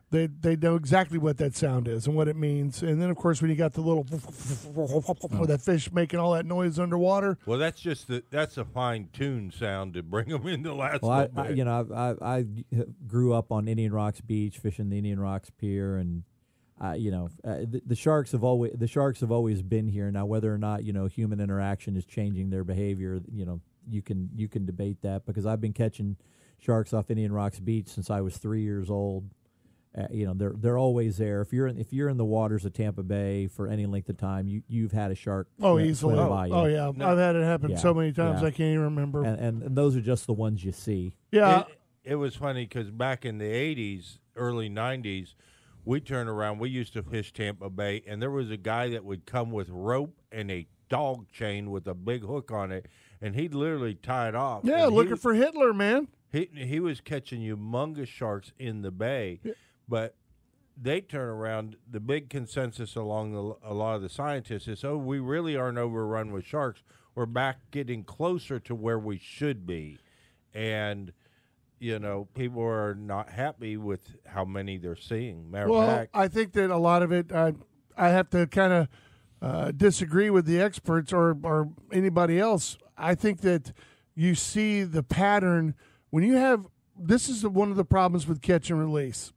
they, 0.09 0.27
they 0.27 0.55
know 0.57 0.75
exactly 0.75 1.17
what 1.17 1.37
that 1.37 1.55
sound 1.55 1.87
is 1.87 2.05
and 2.05 2.15
what 2.15 2.27
it 2.27 2.35
means. 2.35 2.81
And 2.83 3.01
then, 3.01 3.09
of 3.09 3.15
course, 3.15 3.41
when 3.41 3.49
you 3.49 3.55
got 3.55 3.73
the 3.73 3.81
little, 3.81 4.03
with 4.09 5.47
that 5.49 5.61
fish 5.61 5.91
making 5.91 6.19
all 6.19 6.33
that 6.33 6.45
noise 6.45 6.79
underwater, 6.79 7.37
well 7.45 7.57
that's 7.57 7.79
just 7.79 8.07
the 8.07 8.23
that's 8.29 8.57
a 8.57 8.65
fine-tuned 8.65 9.53
sound 9.53 9.93
to 9.93 10.03
bring 10.03 10.27
them 10.29 10.47
in 10.47 10.63
the 10.63 10.73
last 10.73 11.01
Well, 11.01 11.29
I, 11.35 11.41
I 11.41 11.49
you 11.49 11.63
know 11.63 11.87
I, 11.93 12.25
I 12.25 12.37
I 12.37 12.45
grew 13.07 13.33
up 13.33 13.51
on 13.51 13.67
Indian 13.67 13.93
Rocks 13.93 14.21
Beach 14.21 14.57
fishing 14.57 14.89
the 14.89 14.97
Indian 14.97 15.19
Rocks 15.19 15.49
Pier 15.49 15.97
and. 15.97 16.23
Uh, 16.83 16.93
you 16.93 17.11
know, 17.11 17.29
uh, 17.45 17.57
the, 17.59 17.81
the 17.85 17.95
sharks 17.95 18.31
have 18.31 18.43
always 18.43 18.71
the 18.75 18.87
sharks 18.87 19.19
have 19.19 19.31
always 19.31 19.61
been 19.61 19.87
here. 19.87 20.09
Now, 20.09 20.25
whether 20.25 20.51
or 20.53 20.57
not 20.57 20.83
you 20.83 20.93
know 20.93 21.05
human 21.05 21.39
interaction 21.39 21.95
is 21.95 22.05
changing 22.05 22.49
their 22.49 22.63
behavior, 22.63 23.19
you 23.31 23.45
know, 23.45 23.61
you 23.87 24.01
can 24.01 24.29
you 24.35 24.47
can 24.47 24.65
debate 24.65 24.97
that 25.03 25.25
because 25.25 25.45
I've 25.45 25.61
been 25.61 25.73
catching 25.73 26.17
sharks 26.59 26.91
off 26.93 27.11
Indian 27.11 27.31
Rocks 27.31 27.59
Beach 27.59 27.87
since 27.87 28.09
I 28.09 28.21
was 28.21 28.37
three 28.37 28.63
years 28.63 28.89
old. 28.89 29.29
Uh, 29.95 30.07
you 30.09 30.25
know, 30.25 30.33
they're 30.33 30.53
they're 30.57 30.77
always 30.77 31.17
there. 31.17 31.41
If 31.41 31.51
you're 31.53 31.67
in, 31.67 31.77
if 31.77 31.91
you're 31.93 32.07
in 32.09 32.17
the 32.17 32.25
waters 32.25 32.65
of 32.65 32.73
Tampa 32.73 33.03
Bay 33.03 33.45
for 33.47 33.67
any 33.67 33.85
length 33.85 34.09
of 34.09 34.17
time, 34.17 34.47
you 34.47 34.63
you've 34.67 34.93
had 34.93 35.11
a 35.11 35.15
shark. 35.15 35.49
oh, 35.61 35.75
swim- 35.75 35.85
easily. 35.85 36.15
swim 36.15 36.29
by 36.29 36.45
you. 36.47 36.53
Oh, 36.53 36.65
yeah. 36.65 36.87
I've 36.87 37.17
had 37.17 37.35
it 37.35 37.43
happen 37.43 37.71
Yeah, 37.71 37.77
so 37.77 37.93
many 37.93 38.11
times 38.13 38.41
yeah. 38.41 38.47
I 38.47 38.51
can't 38.51 38.71
even 38.73 38.83
remember. 38.85 39.23
and, 39.23 39.37
and 39.39 39.63
and 39.63 39.75
those 39.75 39.95
are 39.95 40.01
just 40.01 40.25
the 40.27 40.33
ones 40.33 40.63
you 40.63 40.71
see. 40.71 41.13
yeah. 41.31 41.61
it, 41.61 41.67
it 42.03 42.15
was 42.15 42.35
funny 42.35 42.63
because 42.65 42.89
back 42.89 43.25
in 43.25 43.37
the 43.37 43.45
80s, 43.45 44.17
early 44.35 44.69
90s, 44.69 45.35
we 45.85 45.99
turned 45.99 46.29
around. 46.29 46.59
We 46.59 46.69
used 46.69 46.93
to 46.93 47.03
fish 47.03 47.33
Tampa 47.33 47.69
Bay, 47.69 48.03
and 48.07 48.21
there 48.21 48.31
was 48.31 48.51
a 48.51 48.57
guy 48.57 48.89
that 48.89 49.03
would 49.03 49.25
come 49.25 49.51
with 49.51 49.69
rope 49.69 50.21
and 50.31 50.51
a 50.51 50.67
dog 50.89 51.31
chain 51.31 51.71
with 51.71 51.87
a 51.87 51.93
big 51.93 52.23
hook 52.23 52.51
on 52.51 52.71
it, 52.71 52.87
and 53.21 53.35
he'd 53.35 53.53
literally 53.53 53.95
tie 53.95 54.27
it 54.27 54.35
off. 54.35 54.61
yeah, 54.63 54.85
and 54.85 54.95
looking 54.95 55.13
he, 55.13 55.17
for 55.17 55.33
Hitler, 55.33 55.73
man. 55.73 56.07
he 56.31 56.49
he 56.53 56.79
was 56.79 57.01
catching 57.01 57.41
humongous 57.41 58.07
sharks 58.07 58.51
in 58.59 58.81
the 58.81 58.91
bay, 58.91 59.39
but 59.87 60.15
they 60.79 61.01
turn 61.01 61.29
around. 61.29 61.77
The 61.89 61.99
big 61.99 62.29
consensus 62.29 62.95
along 62.95 63.33
the, 63.33 63.55
a 63.63 63.73
lot 63.73 63.95
of 63.95 64.01
the 64.01 64.09
scientists 64.09 64.67
is, 64.67 64.83
oh, 64.83 64.97
we 64.97 65.19
really 65.19 65.55
aren't 65.55 65.77
overrun 65.77 66.31
with 66.31 66.45
sharks. 66.45 66.81
We're 67.15 67.25
back 67.25 67.59
getting 67.71 68.03
closer 68.03 68.59
to 68.59 68.75
where 68.75 68.99
we 68.99 69.17
should 69.17 69.65
be, 69.65 69.97
and 70.53 71.11
you 71.81 71.97
know 71.97 72.27
people 72.35 72.61
are 72.61 72.93
not 72.93 73.29
happy 73.29 73.75
with 73.75 74.15
how 74.25 74.45
many 74.45 74.77
they're 74.77 74.95
seeing. 74.95 75.49
Matter 75.49 75.67
Well, 75.69 75.87
fact, 75.87 76.11
I 76.13 76.27
think 76.27 76.53
that 76.53 76.69
a 76.69 76.77
lot 76.77 77.01
of 77.01 77.11
it, 77.11 77.31
I, 77.33 77.53
I 77.97 78.09
have 78.09 78.29
to 78.29 78.45
kind 78.45 78.71
of 78.71 78.87
uh, 79.41 79.71
disagree 79.71 80.29
with 80.29 80.45
the 80.45 80.61
experts 80.61 81.11
or, 81.11 81.35
or 81.43 81.69
anybody 81.91 82.39
else. 82.39 82.77
I 82.97 83.15
think 83.15 83.41
that 83.41 83.73
you 84.13 84.35
see 84.35 84.83
the 84.83 85.01
pattern 85.01 85.73
when 86.11 86.23
you 86.23 86.35
have 86.35 86.67
this 86.95 87.27
is 87.27 87.45
one 87.45 87.71
of 87.71 87.77
the 87.77 87.85
problems 87.85 88.27
with 88.27 88.41
catch 88.43 88.69
and 88.69 88.79
release. 88.79 89.33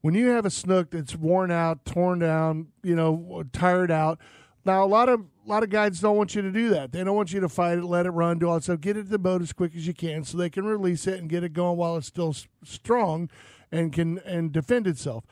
When 0.00 0.14
you 0.14 0.30
have 0.30 0.44
a 0.44 0.50
snook 0.50 0.90
that's 0.90 1.14
worn 1.14 1.52
out, 1.52 1.84
torn 1.84 2.18
down, 2.18 2.68
you 2.82 2.96
know, 2.96 3.44
tired 3.52 3.92
out, 3.92 4.18
Now 4.64 4.84
a 4.84 4.86
lot 4.86 5.08
of 5.08 5.20
a 5.20 5.48
lot 5.48 5.62
of 5.62 5.70
guides 5.70 6.00
don't 6.00 6.16
want 6.16 6.34
you 6.34 6.42
to 6.42 6.52
do 6.52 6.68
that. 6.70 6.92
They 6.92 7.02
don't 7.02 7.16
want 7.16 7.32
you 7.32 7.40
to 7.40 7.48
fight 7.48 7.78
it, 7.78 7.84
let 7.84 8.06
it 8.06 8.10
run, 8.10 8.38
do 8.38 8.48
all 8.48 8.54
that 8.54 8.62
stuff. 8.62 8.80
Get 8.80 8.96
it 8.96 9.04
to 9.04 9.08
the 9.08 9.18
boat 9.18 9.42
as 9.42 9.52
quick 9.52 9.74
as 9.74 9.86
you 9.86 9.94
can, 9.94 10.22
so 10.24 10.38
they 10.38 10.50
can 10.50 10.64
release 10.64 11.06
it 11.06 11.18
and 11.18 11.28
get 11.28 11.42
it 11.42 11.52
going 11.52 11.76
while 11.76 11.96
it's 11.96 12.06
still 12.06 12.34
strong, 12.64 13.28
and 13.72 13.92
can 13.92 14.18
and 14.20 14.52
defend 14.52 14.86
itself. 14.86 15.24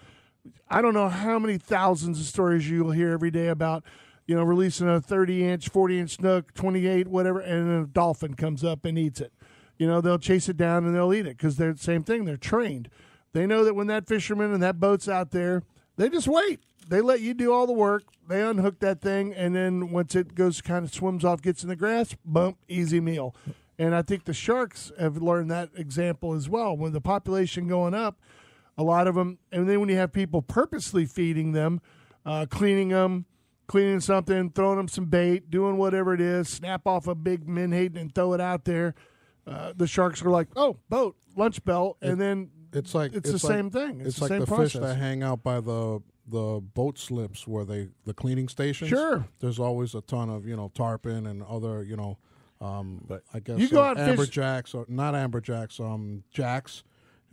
I 0.68 0.82
don't 0.82 0.94
know 0.94 1.08
how 1.08 1.38
many 1.38 1.58
thousands 1.58 2.18
of 2.18 2.26
stories 2.26 2.68
you'll 2.68 2.92
hear 2.92 3.12
every 3.12 3.30
day 3.30 3.48
about, 3.48 3.84
you 4.26 4.34
know, 4.34 4.42
releasing 4.42 4.88
a 4.88 5.00
30 5.00 5.46
inch, 5.46 5.68
40 5.68 5.98
inch 5.98 6.10
snook, 6.16 6.54
28, 6.54 7.08
whatever, 7.08 7.40
and 7.40 7.84
a 7.84 7.86
dolphin 7.86 8.34
comes 8.34 8.64
up 8.64 8.84
and 8.84 8.98
eats 8.98 9.20
it. 9.20 9.32
You 9.78 9.86
know, 9.86 10.00
they'll 10.00 10.18
chase 10.18 10.48
it 10.48 10.56
down 10.56 10.86
and 10.86 10.94
they'll 10.94 11.12
eat 11.12 11.26
it 11.26 11.36
because 11.36 11.56
they're 11.56 11.72
the 11.72 11.78
same 11.78 12.02
thing. 12.02 12.24
They're 12.24 12.36
trained. 12.36 12.88
They 13.32 13.46
know 13.46 13.64
that 13.64 13.74
when 13.74 13.86
that 13.88 14.06
fisherman 14.06 14.52
and 14.52 14.62
that 14.62 14.80
boat's 14.80 15.08
out 15.08 15.30
there, 15.30 15.62
they 15.96 16.08
just 16.08 16.28
wait. 16.28 16.60
They 16.90 17.00
let 17.00 17.20
you 17.20 17.34
do 17.34 17.52
all 17.52 17.66
the 17.68 17.72
work. 17.72 18.02
They 18.28 18.42
unhook 18.42 18.80
that 18.80 19.00
thing, 19.00 19.32
and 19.32 19.54
then 19.54 19.90
once 19.90 20.14
it 20.16 20.34
goes, 20.34 20.60
kind 20.60 20.84
of 20.84 20.92
swims 20.92 21.24
off, 21.24 21.40
gets 21.40 21.62
in 21.62 21.68
the 21.68 21.76
grass, 21.76 22.16
bump, 22.24 22.58
easy 22.68 23.00
meal. 23.00 23.34
And 23.78 23.94
I 23.94 24.02
think 24.02 24.24
the 24.24 24.34
sharks 24.34 24.90
have 24.98 25.16
learned 25.22 25.50
that 25.52 25.70
example 25.76 26.34
as 26.34 26.48
well. 26.48 26.76
When 26.76 26.92
the 26.92 27.00
population 27.00 27.68
going 27.68 27.94
up, 27.94 28.20
a 28.76 28.82
lot 28.82 29.06
of 29.06 29.14
them, 29.14 29.38
and 29.52 29.68
then 29.68 29.78
when 29.80 29.88
you 29.88 29.96
have 29.96 30.12
people 30.12 30.42
purposely 30.42 31.06
feeding 31.06 31.52
them, 31.52 31.80
uh, 32.26 32.46
cleaning 32.50 32.88
them, 32.88 33.24
cleaning 33.68 34.00
something, 34.00 34.50
throwing 34.50 34.76
them 34.76 34.88
some 34.88 35.04
bait, 35.06 35.48
doing 35.48 35.76
whatever 35.76 36.12
it 36.12 36.20
is, 36.20 36.48
snap 36.48 36.86
off 36.88 37.06
a 37.06 37.14
big 37.14 37.48
menhaden 37.48 37.96
and 37.98 38.14
throw 38.14 38.32
it 38.32 38.40
out 38.40 38.64
there. 38.64 38.94
Uh, 39.46 39.72
the 39.76 39.86
sharks 39.86 40.22
are 40.22 40.30
like, 40.30 40.48
"Oh, 40.56 40.76
boat, 40.88 41.16
lunch 41.36 41.64
bell," 41.64 41.96
and 42.02 42.20
then 42.20 42.50
It's 42.72 42.94
like 42.94 43.14
it's, 43.14 43.28
the 43.30 43.46
like- 43.46 43.56
same 43.56 43.70
thing. 43.70 44.00
It's, 44.00 44.08
It's, 44.10 44.16
the 44.18 44.24
like 44.24 44.28
same 44.30 44.40
the 44.40 44.46
process. 44.46 44.72
fish 44.72 44.80
that 44.82 44.96
hang 44.96 45.22
out 45.22 45.42
by 45.42 45.60
the 45.60 46.00
the 46.26 46.60
boat 46.74 46.98
slips 46.98 47.46
where 47.46 47.64
they 47.64 47.88
the 48.04 48.14
cleaning 48.14 48.48
stations. 48.48 48.88
Sure. 48.88 49.26
There's 49.40 49.58
always 49.58 49.94
a 49.94 50.00
ton 50.02 50.30
of 50.30 50.46
you 50.46 50.56
know 50.56 50.70
tarpon 50.74 51.26
and 51.26 51.42
other 51.42 51.82
you 51.82 51.96
know, 51.96 52.18
um, 52.60 53.04
But 53.06 53.22
I 53.34 53.40
guess 53.40 53.58
You 53.58 53.68
go 53.68 53.82
uh, 53.82 53.86
out 53.86 53.98
and 53.98 54.18
fish- 54.18 54.30
amberjacks 54.30 54.74
or 54.74 54.84
not 54.88 55.14
amberjacks, 55.14 55.80
um, 55.80 56.22
jacks, 56.32 56.82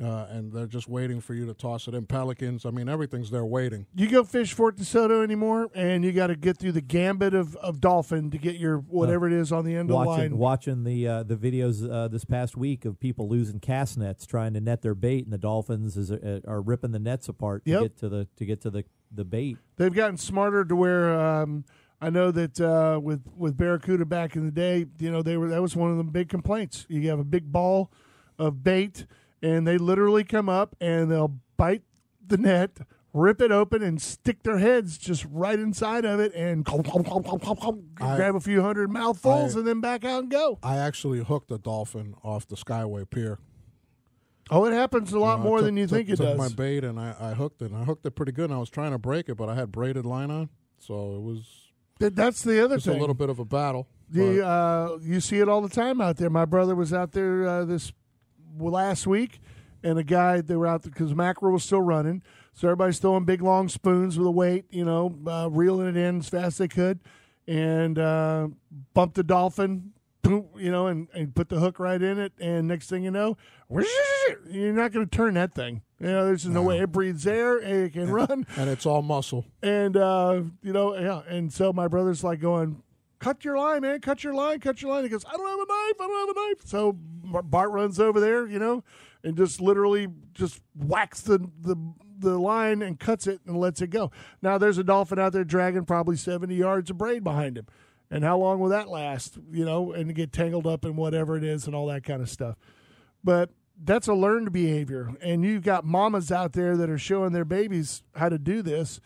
uh, 0.04 0.28
and 0.30 0.52
they're 0.54 0.68
just 0.68 0.88
waiting 0.88 1.20
for 1.20 1.34
you 1.34 1.46
to 1.48 1.54
toss 1.54 1.88
it 1.88 1.94
in. 1.96 2.06
Pelicans. 2.06 2.66
I 2.66 2.70
mean, 2.72 2.88
everything's 2.88 3.32
there 3.32 3.46
waiting. 3.46 3.88
you 3.96 4.08
go 4.08 4.24
fish 4.24 4.54
Fort 4.54 4.78
DeSoto 4.78 5.24
anymore, 5.24 5.70
and 5.74 6.04
you 6.06 6.12
got 6.12 6.28
to 6.28 6.36
get 6.36 6.58
through 6.58 6.74
the 6.74 6.82
gambit 6.82 7.34
of, 7.34 7.56
of 7.58 7.82
dolphin 7.82 8.30
to 8.32 8.38
get 8.38 8.56
your 8.58 8.78
whatever 8.78 9.26
it 9.28 9.34
is 9.34 9.52
on 9.52 9.66
the 9.66 9.74
end 9.76 9.90
of 9.90 9.98
the 10.00 10.06
line. 10.06 10.38
watching 10.38 10.84
the 10.84 11.08
uh, 11.08 11.24
the 11.24 11.36
videos 11.36 11.90
uh, 11.90 12.08
this 12.08 12.26
past 12.26 12.56
week 12.56 12.86
of 12.86 13.00
people 13.00 13.28
losing 13.28 13.60
cast 13.60 13.98
nets 13.98 14.26
trying 14.26 14.54
to 14.54 14.62
net 14.62 14.82
their 14.82 14.96
bait, 14.96 15.24
and 15.24 15.34
the 15.34 15.38
dolphins 15.38 15.98
is, 15.98 16.12
uh, 16.12 16.42
are 16.48 16.62
ripping 16.62 16.92
the 16.92 17.00
nets 17.00 17.28
apart 17.28 17.66
to 17.66 17.72
Yep. 17.72 17.82
get 17.82 17.98
to 17.98 18.10
the 18.10 18.28
to 18.38 18.46
get 18.46 18.62
to 18.62 18.70
the 18.70 18.86
the 19.12 19.26
bait. 19.26 19.58
They've 19.78 19.94
gotten 19.94 20.18
smarter 20.18 20.66
to 20.66 20.76
where 20.76 21.18
um, 21.20 21.64
I 22.00 22.10
know 22.12 22.30
that 22.32 22.60
uh, 22.62 23.00
with 23.02 23.24
with 23.36 23.58
Barracuda 23.58 24.06
back 24.06 24.36
in 24.36 24.46
the 24.46 24.52
day, 24.52 24.86
you 25.00 25.12
know, 25.12 25.24
they 25.24 25.38
were 25.38 25.50
that 25.50 25.62
was 25.62 25.76
one 25.76 25.90
of 25.90 25.98
the 25.98 26.04
big 26.04 26.30
complaints. 26.30 26.86
You 26.88 27.10
have 27.10 27.18
a 27.20 27.24
big 27.24 27.52
ball 27.52 27.92
of 28.38 28.64
bait, 28.64 29.06
and 29.42 29.68
they 29.68 29.78
literally 29.78 30.24
come 30.24 30.50
up 30.50 30.76
and 30.82 31.12
they'll 31.12 31.36
bite 31.58 31.84
the 32.26 32.38
net, 32.38 32.78
rip 33.14 33.42
it 33.42 33.52
open, 33.52 33.82
and 33.82 34.02
stick 34.02 34.44
their 34.44 34.58
heads 34.60 34.98
just 34.98 35.26
right 35.32 35.58
inside 35.60 36.06
of 36.06 36.20
it, 36.20 36.34
and 36.36 36.68
I- 38.02 38.16
grab 38.16 38.36
a 38.36 38.40
few 38.40 38.62
hundred 38.62 38.90
mouthfuls, 38.92 39.56
I- 39.56 39.60
and 39.60 39.68
then 39.68 39.82
back 39.82 40.04
out 40.06 40.24
and 40.24 40.32
go. 40.32 40.60
I 40.64 40.78
actually 40.78 41.24
hooked 41.24 41.52
a 41.52 41.58
dolphin 41.58 42.16
off 42.24 42.48
the 42.48 42.56
Skyway 42.56 43.10
Pier. 43.10 43.40
Oh, 44.50 44.64
it 44.66 44.72
happens 44.74 45.12
a 45.12 45.20
lot 45.20 45.40
Uh, 45.40 45.44
more 45.44 45.58
took- 45.58 45.66
than 45.66 45.78
you 45.78 45.88
took- 45.88 45.98
think 45.98 46.10
it 46.10 46.16
took 46.18 46.26
does. 46.26 46.38
my 46.38 46.50
bait 46.50 46.84
and 46.84 47.00
I, 47.00 47.16
I 47.20 47.34
hooked 47.34 47.62
it. 47.62 47.72
And 47.72 47.76
I 47.82 47.84
hooked 47.84 48.06
it 48.06 48.12
pretty 48.12 48.32
good. 48.32 48.46
And 48.46 48.54
I 48.54 48.58
was 48.60 48.70
trying 48.70 48.92
to 48.92 48.98
break 48.98 49.28
it, 49.28 49.36
but 49.36 49.50
I 49.50 49.56
had 49.56 49.72
braided 49.74 50.06
line 50.06 50.32
on, 50.32 50.50
so 50.80 51.16
it 51.16 51.22
was 51.22 51.64
Th- 52.00 52.14
That's 52.14 52.44
the 52.44 52.64
other 52.64 52.80
thing. 52.80 52.96
a 52.96 53.00
little 53.00 53.16
bit 53.16 53.30
of 53.30 53.40
a 53.40 53.46
battle. 53.46 53.88
The, 54.10 54.46
uh, 54.46 55.00
you 55.02 55.20
see 55.20 55.40
it 55.40 55.50
all 55.50 55.62
the 55.62 55.68
time 55.70 56.00
out 56.00 56.16
there. 56.18 56.30
My 56.30 56.46
brother 56.46 56.76
was 56.76 56.94
out 56.94 57.12
there 57.12 57.46
uh, 57.48 57.66
this 57.66 57.92
last 58.60 59.08
week, 59.08 59.40
and 59.84 59.98
a 59.98 60.04
guy 60.04 60.42
they 60.42 60.56
were 60.56 60.68
out 60.68 60.84
because 60.84 61.14
mackerel 61.14 61.54
was 61.54 61.64
still 61.64 61.82
running, 61.82 62.22
so 62.54 62.68
everybody's 62.68 63.00
throwing 63.00 63.26
big 63.26 63.42
long 63.42 63.70
spoons 63.70 64.18
with 64.18 64.28
a 64.28 64.32
weight, 64.32 64.66
you 64.70 64.84
know, 64.86 65.18
uh, 65.28 65.50
reeling 65.52 65.88
it 65.88 65.98
in 65.98 66.20
as 66.20 66.30
fast 66.30 66.46
as 66.46 66.58
they 66.58 66.68
could, 66.68 67.00
and 67.48 67.98
uh, 68.00 68.48
bumped 68.94 69.16
the 69.16 69.24
dolphin, 69.24 69.94
boom, 70.22 70.48
you 70.58 70.72
know, 70.72 70.88
and, 70.88 71.08
and 71.14 71.36
put 71.36 71.50
the 71.50 71.60
hook 71.60 71.80
right 71.80 72.02
in 72.02 72.20
it, 72.20 72.34
and 72.40 72.68
next 72.68 72.90
thing 72.90 73.04
you 73.04 73.12
know, 73.12 73.38
you're 74.50 74.74
not 74.74 74.92
going 74.92 75.08
to 75.08 75.16
turn 75.16 75.36
that 75.36 75.54
thing. 75.54 75.82
You 76.00 76.08
know, 76.08 76.26
there's 76.26 76.46
no 76.46 76.62
way 76.62 76.80
it 76.80 76.92
breathes 76.92 77.26
air, 77.26 77.58
it 77.58 77.94
can 77.94 78.10
run 78.10 78.46
and 78.56 78.70
it's 78.70 78.86
all 78.86 79.02
muscle. 79.02 79.46
and 79.64 79.98
uh, 79.98 80.42
you 80.62 80.72
know, 80.72 80.96
yeah. 80.96 81.22
And 81.28 81.52
so 81.52 81.74
my 81.74 81.88
brother's 81.88 82.24
like 82.24 82.40
going, 82.40 82.84
"Cut 83.20 83.44
your 83.44 83.58
line, 83.58 83.82
man! 83.82 84.00
Cut 84.02 84.24
your 84.24 84.36
line! 84.36 84.60
Cut 84.60 84.80
your 84.82 84.92
line!" 84.92 85.04
He 85.04 85.10
goes, 85.10 85.26
"I 85.26 85.36
don't 85.36 85.48
have 85.48 85.60
a 85.60 85.66
knife! 85.68 85.96
I 86.00 86.08
don't 86.08 86.28
have 86.28 86.38
a 86.38 86.40
knife!" 86.50 86.58
So 86.66 86.98
Bart 87.28 87.72
runs 87.72 88.00
over 88.00 88.20
there, 88.20 88.48
you 88.48 88.60
know, 88.60 88.84
and 89.24 89.38
just 89.38 89.62
literally 89.62 90.08
just 90.34 90.62
whacks 90.76 91.22
the 91.22 91.40
the 91.62 91.76
the 92.20 92.40
line 92.40 92.82
and 92.82 93.00
cuts 93.00 93.28
it 93.28 93.42
and 93.46 93.58
lets 93.58 93.82
it 93.82 93.92
go. 93.92 94.12
Now 94.42 94.58
there's 94.58 94.78
a 94.78 94.84
dolphin 94.84 95.20
out 95.20 95.34
there 95.34 95.44
dragging 95.44 95.86
probably 95.86 96.16
seventy 96.16 96.56
yards 96.56 96.90
of 96.90 96.98
braid 96.98 97.24
behind 97.24 97.58
him. 97.58 97.68
And 98.10 98.24
how 98.24 98.38
long 98.38 98.60
will 98.60 98.70
that 98.70 98.88
last? 98.88 99.38
You 99.52 99.66
know, 99.66 99.92
and 99.92 100.14
get 100.16 100.32
tangled 100.32 100.66
up 100.66 100.86
in 100.86 100.96
whatever 100.96 101.36
it 101.36 101.44
is 101.44 101.66
and 101.68 101.76
all 101.76 101.88
that 101.88 102.04
kind 102.04 102.22
of 102.22 102.30
stuff. 102.30 102.56
But 103.24 103.52
that's 103.84 104.08
a 104.08 104.14
learned 104.14 104.52
behavior. 104.52 105.12
And 105.22 105.44
you've 105.44 105.64
got 105.64 105.86
mamas 105.86 106.32
out 106.32 106.54
there 106.54 106.78
that 106.78 106.90
are 106.90 106.98
showing 106.98 107.34
their 107.34 107.46
babies 107.46 108.04
how 108.16 108.30
to 108.30 108.40
do 108.40 108.62
this. 108.62 109.00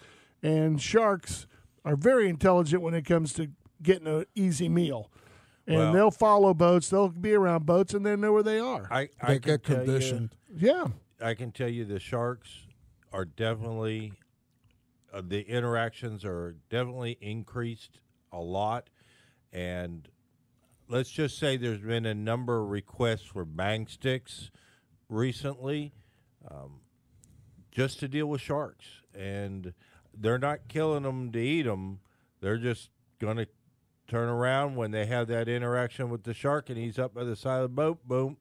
And 0.43 0.81
sharks 0.81 1.47
are 1.83 1.95
very 1.95 2.29
intelligent 2.29 2.81
when 2.81 2.93
it 2.93 3.05
comes 3.05 3.33
to 3.33 3.49
getting 3.81 4.07
an 4.07 4.25
easy 4.35 4.69
meal. 4.69 5.09
And 5.67 5.77
Well- 5.77 5.93
they'll 5.93 6.11
follow 6.11 6.53
boats, 6.53 6.89
they'll 6.89 7.09
be 7.09 7.33
around 7.33 7.65
boats, 7.65 7.93
and 7.93 8.05
they 8.05 8.15
know 8.15 8.33
where 8.33 8.43
they 8.43 8.59
are. 8.59 8.87
I, 8.91 9.09
I 9.21 9.27
They 9.33 9.39
can 9.39 9.41
get 9.51 9.63
tell 9.63 9.77
you- 9.79 9.85
conditioned. 9.85 10.35
yeah. 10.55 10.87
I 11.21 11.35
can 11.35 11.51
tell 11.51 11.69
you 11.69 11.85
the 11.85 11.99
sharks 11.99 12.65
are 13.13 13.25
definitely 13.25 14.13
uh, 15.13 15.21
the 15.27 15.41
interactions 15.47 16.23
are 16.23 16.55
definitely 16.69 17.17
increased 17.21 17.99
a 18.31 18.39
lot, 18.39 18.89
and 19.51 20.07
let's 20.87 21.11
just 21.11 21.37
say 21.37 21.57
there's 21.57 21.81
been 21.81 22.05
a 22.05 22.13
number 22.13 22.61
of 22.63 22.69
requests 22.69 23.25
for 23.25 23.43
bang 23.43 23.87
sticks 23.87 24.49
recently, 25.09 25.93
um, 26.49 26.79
just 27.71 27.99
to 27.99 28.07
deal 28.07 28.27
with 28.27 28.39
sharks, 28.41 28.85
and 29.13 29.73
they're 30.17 30.39
not 30.39 30.67
killing 30.69 31.03
them 31.03 31.31
to 31.33 31.39
eat 31.39 31.63
them. 31.63 31.99
They're 32.39 32.57
just 32.57 32.89
gonna 33.19 33.47
turn 34.11 34.27
around 34.27 34.75
when 34.75 34.91
they 34.91 35.05
have 35.05 35.27
that 35.29 35.47
interaction 35.47 36.09
with 36.09 36.23
the 36.23 36.33
shark, 36.33 36.69
and 36.69 36.77
he's 36.77 36.99
up 36.99 37.13
by 37.13 37.23
the 37.23 37.35
side 37.35 37.57
of 37.57 37.63
the 37.63 37.69
boat, 37.69 38.05
boom, 38.05 38.35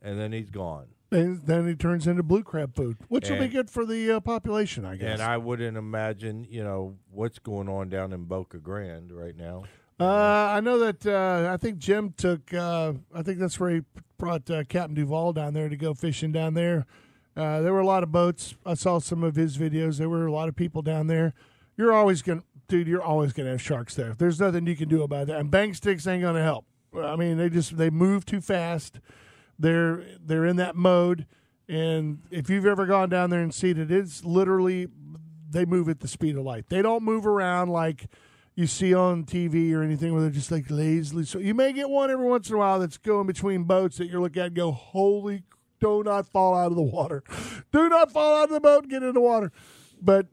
and 0.00 0.18
then 0.18 0.32
he's 0.32 0.48
gone. 0.48 0.86
And 1.10 1.42
then 1.42 1.68
he 1.68 1.74
turns 1.74 2.06
into 2.06 2.22
blue 2.22 2.42
crab 2.42 2.74
food, 2.74 2.96
which 3.08 3.28
will 3.28 3.38
be 3.38 3.48
good 3.48 3.68
for 3.68 3.84
the 3.84 4.12
uh, 4.12 4.20
population, 4.20 4.86
I 4.86 4.96
guess. 4.96 5.12
And 5.12 5.22
I 5.22 5.36
wouldn't 5.36 5.76
imagine, 5.76 6.46
you 6.48 6.64
know, 6.64 6.96
what's 7.10 7.38
going 7.38 7.68
on 7.68 7.90
down 7.90 8.14
in 8.14 8.24
Boca 8.24 8.56
Grande 8.56 9.12
right 9.12 9.36
now. 9.36 9.64
Uh, 10.00 10.06
I 10.06 10.60
know 10.60 10.78
that. 10.78 11.06
Uh, 11.06 11.52
I 11.52 11.58
think 11.58 11.76
Jim 11.76 12.14
took. 12.16 12.54
Uh, 12.54 12.94
I 13.14 13.22
think 13.22 13.38
that's 13.38 13.60
where 13.60 13.70
he 13.70 13.82
brought 14.16 14.50
uh, 14.50 14.64
Captain 14.64 14.94
Duval 14.94 15.34
down 15.34 15.52
there 15.52 15.68
to 15.68 15.76
go 15.76 15.92
fishing 15.92 16.32
down 16.32 16.54
there. 16.54 16.86
Uh, 17.36 17.60
there 17.60 17.74
were 17.74 17.80
a 17.80 17.86
lot 17.86 18.02
of 18.02 18.10
boats. 18.10 18.54
I 18.64 18.72
saw 18.72 18.98
some 18.98 19.22
of 19.22 19.36
his 19.36 19.58
videos. 19.58 19.98
There 19.98 20.08
were 20.08 20.26
a 20.26 20.32
lot 20.32 20.48
of 20.48 20.56
people 20.56 20.80
down 20.80 21.06
there. 21.08 21.34
You're 21.76 21.92
always 21.92 22.22
gonna, 22.22 22.42
dude. 22.72 22.88
You're 22.88 23.02
always 23.02 23.34
gonna 23.34 23.50
have 23.50 23.60
sharks 23.60 23.94
there. 23.94 24.14
There's 24.16 24.40
nothing 24.40 24.66
you 24.66 24.74
can 24.74 24.88
do 24.88 25.02
about 25.02 25.26
that. 25.26 25.38
And 25.38 25.50
bang 25.50 25.74
sticks 25.74 26.06
ain't 26.06 26.22
gonna 26.22 26.42
help. 26.42 26.64
I 26.96 27.16
mean, 27.16 27.36
they 27.36 27.50
just 27.50 27.76
they 27.76 27.90
move 27.90 28.24
too 28.24 28.40
fast. 28.40 28.98
They're 29.58 30.02
they're 30.18 30.46
in 30.46 30.56
that 30.56 30.74
mode. 30.74 31.26
And 31.68 32.20
if 32.30 32.48
you've 32.48 32.64
ever 32.64 32.86
gone 32.86 33.10
down 33.10 33.28
there 33.28 33.40
and 33.40 33.52
seen 33.52 33.78
it, 33.78 33.90
it's 33.90 34.24
literally 34.24 34.88
they 35.50 35.66
move 35.66 35.90
at 35.90 36.00
the 36.00 36.08
speed 36.08 36.34
of 36.36 36.44
light. 36.44 36.70
They 36.70 36.80
don't 36.80 37.02
move 37.02 37.26
around 37.26 37.68
like 37.68 38.06
you 38.54 38.66
see 38.66 38.94
on 38.94 39.24
TV 39.24 39.74
or 39.74 39.82
anything 39.82 40.14
where 40.14 40.22
they're 40.22 40.30
just 40.30 40.50
like 40.50 40.70
lazily. 40.70 41.26
So 41.26 41.38
you 41.38 41.52
may 41.52 41.74
get 41.74 41.90
one 41.90 42.10
every 42.10 42.26
once 42.26 42.48
in 42.48 42.54
a 42.54 42.58
while 42.58 42.80
that's 42.80 42.96
going 42.96 43.26
between 43.26 43.64
boats 43.64 43.98
that 43.98 44.06
you're 44.06 44.20
looking 44.20 44.40
at 44.40 44.46
and 44.46 44.56
go, 44.56 44.72
holy, 44.72 45.42
do 45.78 46.02
not 46.02 46.26
fall 46.26 46.54
out 46.54 46.68
of 46.68 46.76
the 46.76 46.82
water. 46.82 47.22
Do 47.70 47.88
not 47.90 48.10
fall 48.12 48.36
out 48.36 48.44
of 48.44 48.50
the 48.50 48.60
boat 48.60 48.84
and 48.84 48.90
get 48.90 49.02
in 49.02 49.12
the 49.12 49.20
water. 49.20 49.52
But 50.00 50.26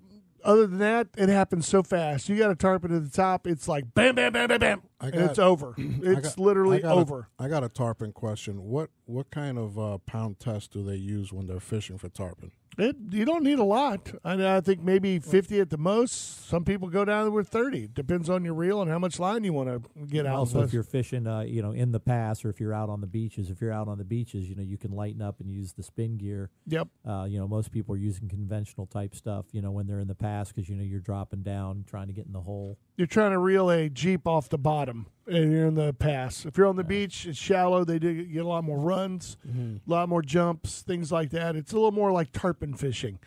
other 0.44 0.68
than 0.68 0.80
that, 0.80 1.08
it 1.18 1.30
happens 1.30 1.68
so 1.68 1.84
fast. 1.84 2.30
You 2.30 2.38
got 2.38 2.52
a 2.52 2.56
tarpon 2.56 2.96
at 2.96 3.04
the 3.04 3.10
top, 3.10 3.48
it's 3.48 3.68
like 3.68 3.94
bam, 3.94 4.16
bam, 4.16 4.34
bam, 4.34 4.48
bam, 4.48 4.60
bam. 4.60 4.82
I 5.00 5.08
and 5.08 5.16
it's 5.22 5.40
over. 5.40 5.76
It's 5.78 6.36
got- 6.36 6.40
literally 6.40 6.84
I 6.84 6.90
over. 6.92 7.28
I 7.38 7.48
got 7.48 7.64
a 7.64 7.70
tarpon 7.70 8.12
question. 8.14 8.64
What 8.64 8.90
what 9.06 9.32
kind 9.32 9.58
of 9.58 9.78
uh, 9.80 9.98
pound 10.00 10.40
test 10.40 10.72
do 10.72 10.84
they 10.84 10.96
use 10.96 11.32
when 11.34 11.48
they're 11.48 11.60
fishing 11.60 11.98
for 11.98 12.10
tarpon? 12.10 12.52
It, 12.80 12.96
you 13.12 13.26
don't 13.26 13.44
need 13.44 13.60
a 13.60 13.64
lot. 13.64 14.12
I, 14.24 14.58
I 14.58 14.62
think 14.62 14.82
maybe 14.82 15.20
50 15.20 15.60
at 15.60 15.70
the 15.70 15.78
most. 15.78 16.48
Some 16.48 16.64
people 16.64 16.88
go 16.88 17.06
down 17.06 17.32
with 17.34 17.50
30. 17.50 17.90
Depends 17.94 18.30
on 18.30 18.46
your 18.46 18.54
reel 18.54 18.82
and 18.82 18.90
how 18.90 19.00
much 19.00 19.20
line 19.20 19.44
you 19.44 19.54
want 19.54 19.70
to 19.70 20.06
get 20.06 20.26
out. 20.26 20.36
Also, 20.36 20.62
if 20.62 20.74
you're 20.74 20.84
fishing, 20.84 21.28
uh, 21.28 21.42
you 21.42 21.62
know, 21.62 21.72
in 21.72 21.92
the 21.92 22.00
pass, 22.00 22.46
or 22.46 22.50
if 22.50 22.60
you're 22.60 22.74
out 22.74 22.90
on 22.90 23.02
the 23.02 23.08
beaches, 23.08 23.50
if 23.50 23.62
you're 23.62 23.74
out 23.74 23.88
on 23.88 23.98
the 23.98 24.04
beaches, 24.04 24.50
you 24.50 24.56
know, 24.56 24.64
you 24.64 24.78
can 24.78 24.92
lighten 24.92 25.22
up 25.22 25.40
and 25.40 25.52
use 25.52 25.74
the 25.74 25.84
spin 25.84 26.18
gear. 26.18 26.50
yep. 26.68 26.88
Uh, 27.08 27.26
you 27.28 27.38
know, 27.38 27.48
most 27.48 27.72
people 27.72 27.96
are 27.96 28.00
using 28.00 28.30
conventional 28.30 28.86
type 28.86 29.16
stuff. 29.16 29.46
You 29.52 29.62
know, 29.62 29.72
when 29.72 29.88
they're 29.88 30.00
in 30.00 30.08
the 30.08 30.16
pass, 30.16 30.52
because 30.52 30.70
you 30.70 30.76
know 30.76 30.84
you're 30.84 31.00
dropping 31.00 31.44
down, 31.44 31.86
trying 31.88 32.08
to 32.08 32.14
get 32.14 32.26
in 32.26 32.34
the 32.34 32.42
hole. 32.42 32.78
You're 33.00 33.08
trying 33.08 33.32
to 33.32 33.40
reel 33.40 33.72
a 33.72 33.88
Jeep 33.88 34.28
off 34.28 34.50
the 34.50 34.58
bottom 34.58 35.06
and 35.26 35.54
you're 35.54 35.68
in 35.68 35.76
the 35.76 35.94
pass. 35.94 36.46
If 36.46 36.58
you're 36.58 36.68
on 36.68 36.76
the 36.76 36.84
beach, 36.84 37.26
it's 37.26 37.40
shallow. 37.40 37.86
They 37.86 37.98
do 37.98 38.26
get 38.26 38.44
a 38.44 38.48
lot 38.48 38.66
more 38.66 38.78
runs, 38.78 39.38
a 39.48 39.90
lot 39.90 40.10
more 40.10 40.22
jumps, 40.22 40.82
things 40.82 41.10
like 41.10 41.30
that. 41.30 41.56
It's 41.56 41.72
a 41.72 41.76
little 41.76 41.94
more 41.94 42.12
like 42.12 42.34
tarpon 42.34 42.74
fishing 42.74 43.20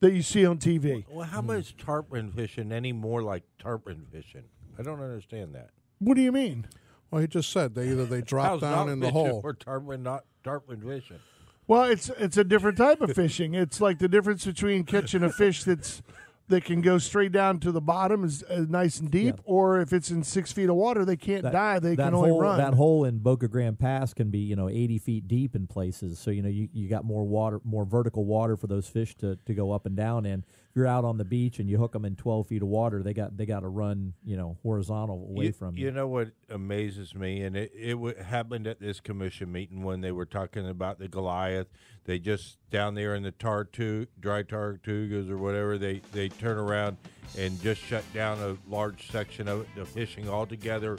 that 0.00 0.12
you 0.12 0.20
see 0.20 0.44
on 0.44 0.58
TV. 0.58 1.06
Well, 1.08 1.24
how 1.24 1.40
much 1.40 1.74
tarpon 1.78 2.32
fishing 2.32 2.70
any 2.70 2.92
more 2.92 3.22
like 3.22 3.44
tarpon 3.58 4.04
fishing? 4.12 4.44
I 4.78 4.82
don't 4.82 5.00
understand 5.00 5.54
that. 5.54 5.70
What 6.00 6.16
do 6.16 6.20
you 6.20 6.30
mean? 6.30 6.66
Well, 7.10 7.22
he 7.22 7.26
just 7.26 7.50
said 7.50 7.74
they 7.74 7.88
either 7.88 8.04
they 8.04 8.20
drop 8.26 8.46
How's 8.46 8.60
down 8.60 8.90
in 8.90 9.00
the 9.00 9.06
fishing 9.06 9.26
hole. 9.26 9.40
or 9.42 9.54
tarpon 9.54 10.02
not 10.02 10.24
tarpon 10.42 10.82
fishing? 10.82 11.20
Well, 11.66 11.84
it's 11.84 12.10
it's 12.18 12.36
a 12.36 12.44
different 12.44 12.76
type 12.76 13.00
of 13.00 13.14
fishing. 13.14 13.54
It's 13.54 13.80
like 13.80 14.00
the 14.00 14.08
difference 14.08 14.44
between 14.44 14.84
catching 14.84 15.22
a 15.22 15.32
fish 15.32 15.64
that's 15.64 16.02
that 16.48 16.64
can 16.64 16.80
go 16.82 16.98
straight 16.98 17.32
down 17.32 17.58
to 17.60 17.72
the 17.72 17.80
bottom 17.80 18.22
is 18.24 18.42
uh, 18.44 18.64
nice 18.68 18.98
and 19.00 19.10
deep, 19.10 19.36
Yeah. 19.36 19.42
or 19.44 19.80
if 19.80 19.92
it's 19.92 20.10
in 20.10 20.22
six 20.22 20.52
feet 20.52 20.68
of 20.68 20.76
water, 20.76 21.04
they 21.04 21.16
can't 21.16 21.42
dive. 21.42 21.82
They 21.82 21.94
that 21.94 22.04
can 22.04 22.14
only 22.14 22.30
hole, 22.30 22.40
run. 22.40 22.58
That 22.58 22.74
hole 22.74 23.04
in 23.04 23.18
Boca 23.18 23.48
Grande 23.48 23.78
Pass 23.78 24.12
can 24.12 24.30
be, 24.30 24.40
you 24.40 24.54
know, 24.54 24.68
80 24.68 24.98
feet 24.98 25.26
deep 25.28 25.56
in 25.56 25.66
places. 25.66 26.18
So, 26.18 26.30
you 26.30 26.42
know, 26.42 26.48
you, 26.50 26.68
you 26.72 26.88
got 26.88 27.04
more 27.04 27.24
water, 27.24 27.60
more 27.64 27.84
vertical 27.86 28.24
water 28.26 28.56
for 28.58 28.66
those 28.66 28.86
fish 28.88 29.14
to, 29.16 29.36
to 29.46 29.54
go 29.54 29.72
up 29.72 29.86
and 29.86 29.96
down 29.96 30.26
in. 30.26 30.44
If 30.70 30.76
you're 30.78 30.86
out 30.88 31.04
on 31.04 31.18
the 31.18 31.24
beach 31.24 31.60
and 31.60 31.70
you 31.70 31.78
hook 31.78 31.92
them 31.92 32.04
in 32.04 32.16
12 32.16 32.48
feet 32.48 32.60
of 32.62 32.66
water, 32.68 33.00
they 33.02 33.14
got 33.14 33.36
they 33.36 33.46
got 33.46 33.60
to 33.60 33.68
run, 33.68 34.12
you 34.24 34.36
know, 34.36 34.58
horizontal 34.64 35.24
away 35.30 35.46
you, 35.46 35.52
from 35.52 35.76
you 35.76 35.84
you. 35.86 35.90
know 35.92 36.08
what 36.08 36.32
amazes 36.50 37.14
me, 37.14 37.42
and 37.42 37.56
it 37.56 37.70
it 37.72 37.92
w- 37.92 38.16
happened 38.20 38.66
at 38.66 38.80
this 38.80 38.98
commission 38.98 39.52
meeting 39.52 39.84
when 39.84 40.00
they 40.00 40.10
were 40.10 40.24
talking 40.26 40.68
about 40.68 40.98
the 40.98 41.06
Goliath. 41.06 41.68
They 42.06 42.18
just 42.18 42.58
down 42.70 42.96
there 42.96 43.14
in 43.14 43.22
the 43.22 43.30
Tartu 43.30 44.08
dry 44.18 44.42
Tortugas 44.42 45.30
or 45.30 45.38
whatever. 45.38 45.78
They 45.78 46.00
they 46.12 46.28
turn 46.38 46.58
around 46.58 46.96
and 47.38 47.60
just 47.62 47.80
shut 47.82 48.04
down 48.12 48.38
a 48.40 48.56
large 48.72 49.10
section 49.10 49.48
of 49.48 49.66
the 49.76 49.84
fishing 49.84 50.28
altogether. 50.28 50.98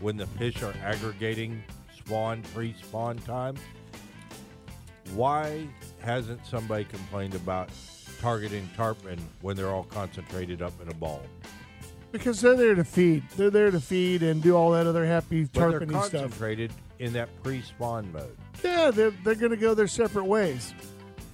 When 0.00 0.16
the 0.16 0.26
fish 0.26 0.62
are 0.62 0.74
aggregating 0.82 1.62
spawn 1.96 2.42
pre-spawn 2.54 3.18
time, 3.18 3.56
why 5.14 5.66
hasn't 6.00 6.44
somebody 6.46 6.84
complained 6.84 7.34
about 7.34 7.68
targeting 8.20 8.68
tarpon 8.76 9.18
when 9.40 9.56
they're 9.56 9.70
all 9.70 9.84
concentrated 9.84 10.62
up 10.62 10.72
in 10.82 10.88
a 10.88 10.94
ball? 10.94 11.22
because 12.12 12.40
they're 12.40 12.56
there 12.56 12.74
to 12.74 12.82
feed. 12.82 13.22
They're 13.36 13.50
there 13.50 13.70
to 13.70 13.80
feed 13.80 14.24
and 14.24 14.42
do 14.42 14.56
all 14.56 14.72
that 14.72 14.84
other 14.84 15.06
happy 15.06 15.44
But 15.44 15.52
they're 15.52 15.70
tarpony 15.80 15.90
stuff. 16.02 16.10
concentrated 16.22 16.72
in 16.98 17.12
that 17.12 17.28
pre-spawn 17.44 18.10
mode. 18.12 18.36
Yeah, 18.64 18.90
they're 18.90 19.12
they're 19.22 19.36
going 19.36 19.52
to 19.52 19.56
go 19.56 19.74
their 19.74 19.86
separate 19.86 20.24
ways. 20.24 20.74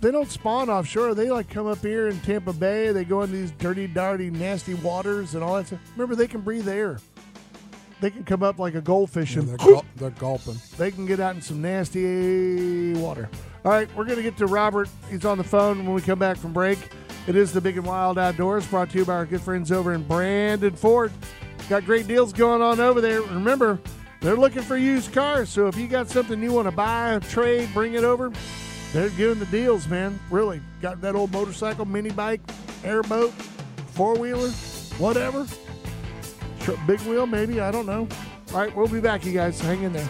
They 0.06 0.12
don't 0.12 0.30
spawn 0.30 0.70
offshore. 0.70 1.16
They 1.16 1.32
like 1.32 1.50
come 1.50 1.66
up 1.66 1.78
here 1.78 2.06
in 2.06 2.20
Tampa 2.20 2.52
Bay. 2.52 2.92
They 2.92 3.04
go 3.04 3.22
into 3.22 3.34
these 3.34 3.50
dirty, 3.50 3.88
dirty, 3.88 4.30
nasty 4.30 4.74
waters 4.74 5.34
and 5.34 5.42
all 5.42 5.56
that 5.56 5.66
stuff. 5.66 5.80
Remember, 5.96 6.14
they 6.14 6.28
can 6.28 6.42
breathe 6.42 6.68
air. 6.68 7.00
They 8.00 8.12
can 8.12 8.22
come 8.22 8.44
up 8.44 8.60
like 8.60 8.76
a 8.76 8.80
goldfish 8.80 9.34
Yeah, 9.34 9.40
and 9.40 9.48
they're, 9.48 9.56
gul- 9.56 9.84
they're 9.96 10.10
gulping. 10.10 10.60
they 10.78 10.92
can 10.92 11.06
get 11.06 11.18
out 11.18 11.34
in 11.34 11.42
some 11.42 11.60
nasty 11.60 12.92
water. 12.94 13.28
All 13.64 13.72
right, 13.72 13.92
we're 13.96 14.04
going 14.04 14.14
to 14.18 14.22
get 14.22 14.36
to 14.36 14.46
Robert. 14.46 14.88
He's 15.10 15.24
on 15.24 15.38
the 15.38 15.42
phone 15.44 15.84
when 15.84 15.92
we 15.92 16.02
come 16.02 16.20
back 16.20 16.36
from 16.36 16.52
break. 16.52 16.78
It 17.26 17.34
is 17.34 17.52
the 17.52 17.60
Big 17.60 17.76
and 17.76 17.84
Wild 17.84 18.16
Outdoors 18.16 18.64
brought 18.64 18.90
to 18.90 18.98
you 18.98 19.04
by 19.04 19.14
our 19.14 19.26
good 19.26 19.40
friends 19.40 19.72
over 19.72 19.92
in 19.92 20.04
Brandon 20.04 20.76
Ford. 20.76 21.10
Got 21.68 21.84
great 21.84 22.06
deals 22.06 22.32
going 22.32 22.62
on 22.62 22.78
over 22.78 23.00
there. 23.00 23.22
Remember, 23.22 23.80
they're 24.20 24.36
looking 24.36 24.62
for 24.62 24.76
used 24.76 25.12
cars. 25.12 25.48
So 25.48 25.66
if 25.66 25.76
you 25.76 25.88
got 25.88 26.08
something 26.08 26.40
you 26.40 26.52
want 26.52 26.68
to 26.68 26.72
buy, 26.76 27.18
trade, 27.28 27.70
bring 27.74 27.94
it 27.94 28.04
over, 28.04 28.30
they're 28.96 29.10
giving 29.10 29.38
the 29.38 29.44
deals, 29.46 29.86
man. 29.88 30.18
Really. 30.30 30.62
Got 30.80 31.02
that 31.02 31.14
old 31.14 31.30
motorcycle, 31.30 31.84
mini 31.84 32.08
bike, 32.08 32.40
airboat, 32.82 33.30
four 33.88 34.16
wheeler, 34.16 34.48
whatever. 34.96 35.46
Big 36.86 37.00
wheel, 37.00 37.26
maybe. 37.26 37.60
I 37.60 37.70
don't 37.70 37.84
know. 37.84 38.08
All 38.52 38.58
right, 38.58 38.74
we'll 38.74 38.88
be 38.88 39.00
back, 39.00 39.26
you 39.26 39.34
guys. 39.34 39.60
Hang 39.60 39.82
in 39.82 39.92
there. 39.92 40.08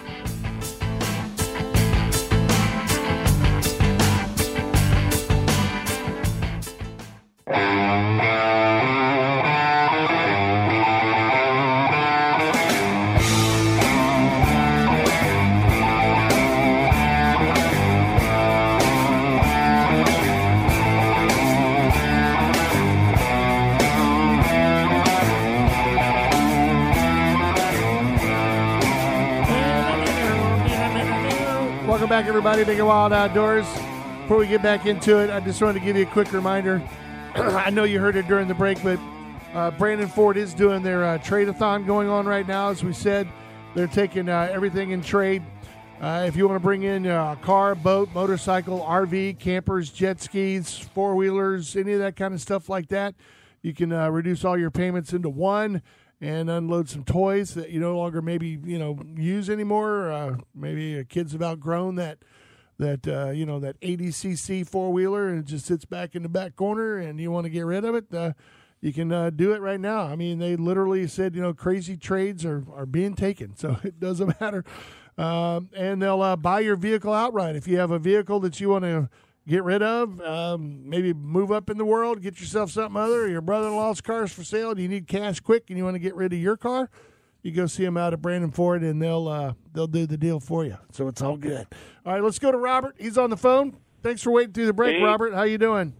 Back, 32.17 32.29
everybody. 32.29 32.63
And 32.63 32.87
Wild 32.87 33.13
Outdoors. 33.13 33.67
Before 34.23 34.39
we 34.39 34.47
get 34.47 34.63
back 34.63 34.87
into 34.87 35.19
it, 35.19 35.29
I 35.29 35.39
just 35.39 35.61
wanted 35.61 35.81
to 35.81 35.85
give 35.85 35.99
you 35.99 36.05
a 36.05 36.11
quick 36.11 36.33
reminder. 36.33 36.83
I 37.35 37.69
know 37.69 37.85
you 37.85 38.01
heard 38.01 38.17
it 38.17 38.27
during 38.27 38.49
the 38.49 38.55
break, 38.55 38.83
but 38.83 38.99
uh, 39.53 39.71
Brandon 39.73 40.09
Ford 40.09 40.39
is 40.39 40.55
doing 40.55 40.83
their 40.83 41.05
uh, 41.05 41.19
trade-a-thon 41.19 41.85
going 41.85 42.09
on 42.09 42.25
right 42.25 42.49
now. 42.49 42.71
As 42.71 42.83
we 42.83 42.95
said, 42.95 43.29
they're 43.75 43.87
taking 43.87 44.31
uh, 44.31 44.49
everything 44.51 44.93
in 44.93 45.03
trade. 45.03 45.43
Uh, 46.01 46.25
if 46.27 46.37
you 46.37 46.49
want 46.49 46.57
to 46.57 46.63
bring 46.63 46.85
in 46.85 47.07
uh, 47.07 47.37
a 47.39 47.45
car, 47.45 47.75
boat, 47.75 48.09
motorcycle, 48.15 48.81
RV, 48.81 49.39
campers, 49.39 49.91
jet 49.91 50.19
skis, 50.19 50.79
four 50.79 51.17
wheelers, 51.17 51.77
any 51.77 51.93
of 51.93 51.99
that 51.99 52.17
kind 52.17 52.33
of 52.33 52.41
stuff 52.41 52.71
like 52.71 52.89
that, 52.89 53.15
you 53.61 53.75
can 53.75 53.93
uh, 53.93 54.09
reduce 54.09 54.43
all 54.43 54.57
your 54.57 54.71
payments 54.71 55.13
into 55.13 55.29
one 55.29 55.83
and 56.21 56.49
unload 56.49 56.89
some 56.89 57.05
toys 57.05 57.55
that 57.55 57.71
you 57.71 57.81
no 57.81 57.97
longer 57.97 58.23
maybe 58.23 58.59
you 58.65 58.79
know 58.79 58.99
use 59.17 59.51
anymore. 59.51 60.11
Uh, 60.11 60.37
maybe 60.55 60.97
a 60.99 61.05
kid's 61.05 61.33
have 61.33 61.43
outgrown 61.43 61.97
that 61.97 62.19
that 62.79 63.07
uh, 63.07 63.31
you 63.31 63.47
know 63.47 63.59
that 63.61 63.81
80cc 63.81 64.69
four 64.69 64.93
wheeler 64.93 65.29
and 65.29 65.41
it 65.41 65.47
just 65.47 65.67
sits 65.67 65.85
back 65.85 66.15
in 66.15 66.23
the 66.23 66.29
back 66.29 66.57
corner, 66.57 66.97
and 66.97 67.21
you 67.21 67.31
want 67.31 67.45
to 67.45 67.51
get 67.51 67.63
rid 67.63 67.85
of 67.85 67.95
it. 67.95 68.13
Uh, 68.13 68.33
you 68.81 68.93
can 68.93 69.11
uh, 69.11 69.31
do 69.31 69.53
it 69.53 69.61
right 69.61 69.81
now. 69.81 70.03
I 70.03 70.17
mean, 70.17 70.39
they 70.39 70.57
literally 70.57 71.07
said 71.07 71.35
you 71.35 71.43
know 71.43 71.55
crazy 71.55 71.97
trades 71.97 72.45
are 72.45 72.65
are 72.75 72.87
being 72.87 73.15
taken, 73.15 73.57
so 73.57 73.79
it 73.85 74.01
doesn't 74.01 74.41
matter. 74.41 74.65
Um, 75.19 75.71
and 75.75 76.03
they'll 76.03 76.21
uh, 76.21 76.37
buy 76.37 76.61
your 76.61 76.77
vehicle 76.77 77.13
outright 77.13 77.57
if 77.57 77.67
you 77.67 77.79
have 77.79 77.91
a 77.91 77.99
vehicle 77.99 78.39
that 78.41 78.61
you 78.61 78.69
want 78.69 78.85
to 78.85 79.09
get 79.49 79.63
rid 79.65 79.83
of. 79.83 80.21
Um, 80.21 80.89
maybe 80.89 81.13
move 81.13 81.51
up 81.53 81.71
in 81.71 81.79
the 81.79 81.85
world, 81.85 82.23
get 82.23 82.41
yourself 82.41 82.71
something 82.71 83.01
other. 83.01 83.29
Your 83.29 83.41
brother-in-law's 83.41 84.01
car 84.01 84.25
is 84.25 84.33
for 84.33 84.45
sale. 84.45 84.71
and 84.71 84.81
You 84.81 84.89
need 84.89 85.07
cash 85.07 85.41
quick, 85.41 85.65
and 85.69 85.79
you 85.79 85.85
want 85.85 85.95
to 85.95 86.01
get 86.01 86.15
rid 86.15 86.33
of 86.33 86.39
your 86.39 86.57
car. 86.57 86.91
You 87.43 87.53
go 87.53 87.67
see 87.67 87.85
them 87.85 87.97
out 87.97 88.13
at 88.13 88.21
Brandon 88.21 88.51
Ford, 88.51 88.83
and 88.83 89.01
they'll 89.01 89.29
uh, 89.29 89.53
they'll 89.73 89.87
do 89.87 90.07
the 90.07 90.17
deal 90.17 90.41
for 90.41 90.65
you. 90.65 90.77
So 90.91 91.07
it's 91.09 91.23
all 91.23 91.37
good. 91.37 91.67
All 92.05 92.13
right, 92.13 92.23
let's 92.23 92.39
go 92.41 92.51
to 92.51 92.59
Robert. 92.59 92.97
He's 92.99 93.17
on 93.17 93.31
the 93.31 93.37
phone. 93.37 93.77
Thanks 94.03 94.23
for 94.23 94.33
waiting 94.33 94.53
through 94.53 94.67
the 94.67 94.73
break, 94.73 94.97
Hey. 94.97 95.03
Robert. 95.03 95.33
How 95.35 95.43
you 95.45 95.59
doing? 95.59 95.95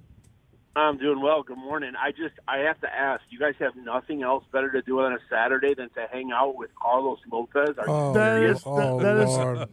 I'm 0.77 0.99
doing 0.99 1.23
well. 1.23 1.43
Good 1.43 1.57
morning. 1.57 1.93
I 1.99 2.11
just 2.11 2.35
I 2.47 2.59
have 2.59 2.79
to 2.83 2.95
ask, 2.95 3.23
you 3.31 3.39
guys 3.39 3.55
have 3.61 3.75
nothing 3.77 4.23
else 4.23 4.45
better 4.53 4.71
to 4.73 4.83
do 4.83 5.01
on 5.01 5.15
a 5.15 5.19
Saturday 5.31 5.73
than 5.73 5.89
to 5.91 6.07
hang 6.13 6.33
out 6.33 6.57
with 6.57 6.69
Carlos 6.75 7.19
Lopez? 7.33 7.71
Are 7.79 7.89
Oh, 7.89 7.93
you 7.93 8.11
oh, 8.11 8.13
That 8.13 8.37
serious? 8.37 8.59
is- 8.59 8.63
oh 8.67 9.01
that 9.01 9.17
is- 9.17 9.29
Lord. 9.31 9.69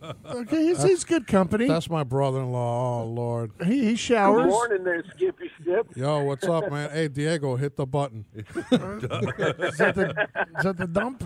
Okay, 0.48 0.66
he's, 0.68 0.82
he's 0.84 1.04
good 1.04 1.28
company. 1.28 1.68
That's 1.68 1.90
my 1.90 2.04
brother-in-law. 2.04 3.02
Oh 3.02 3.06
Lord. 3.06 3.52
He, 3.66 3.94
he 3.96 4.08
Good 4.08 4.48
morning 4.48 4.84
there, 4.86 5.04
Skippy 5.14 5.52
Skip. 5.62 5.88
Yo, 5.98 6.24
what's 6.24 6.48
up, 6.48 6.72
man? 6.72 6.90
Hey, 6.92 7.10
Diego, 7.10 7.58
hit 7.58 7.76
the 7.76 7.86
button. 7.86 8.24
Is 8.34 8.46
that 8.48 9.94
the 9.96 10.28
is 10.58 10.64
that 10.64 10.78
the 10.78 10.88
dump? 10.88 11.24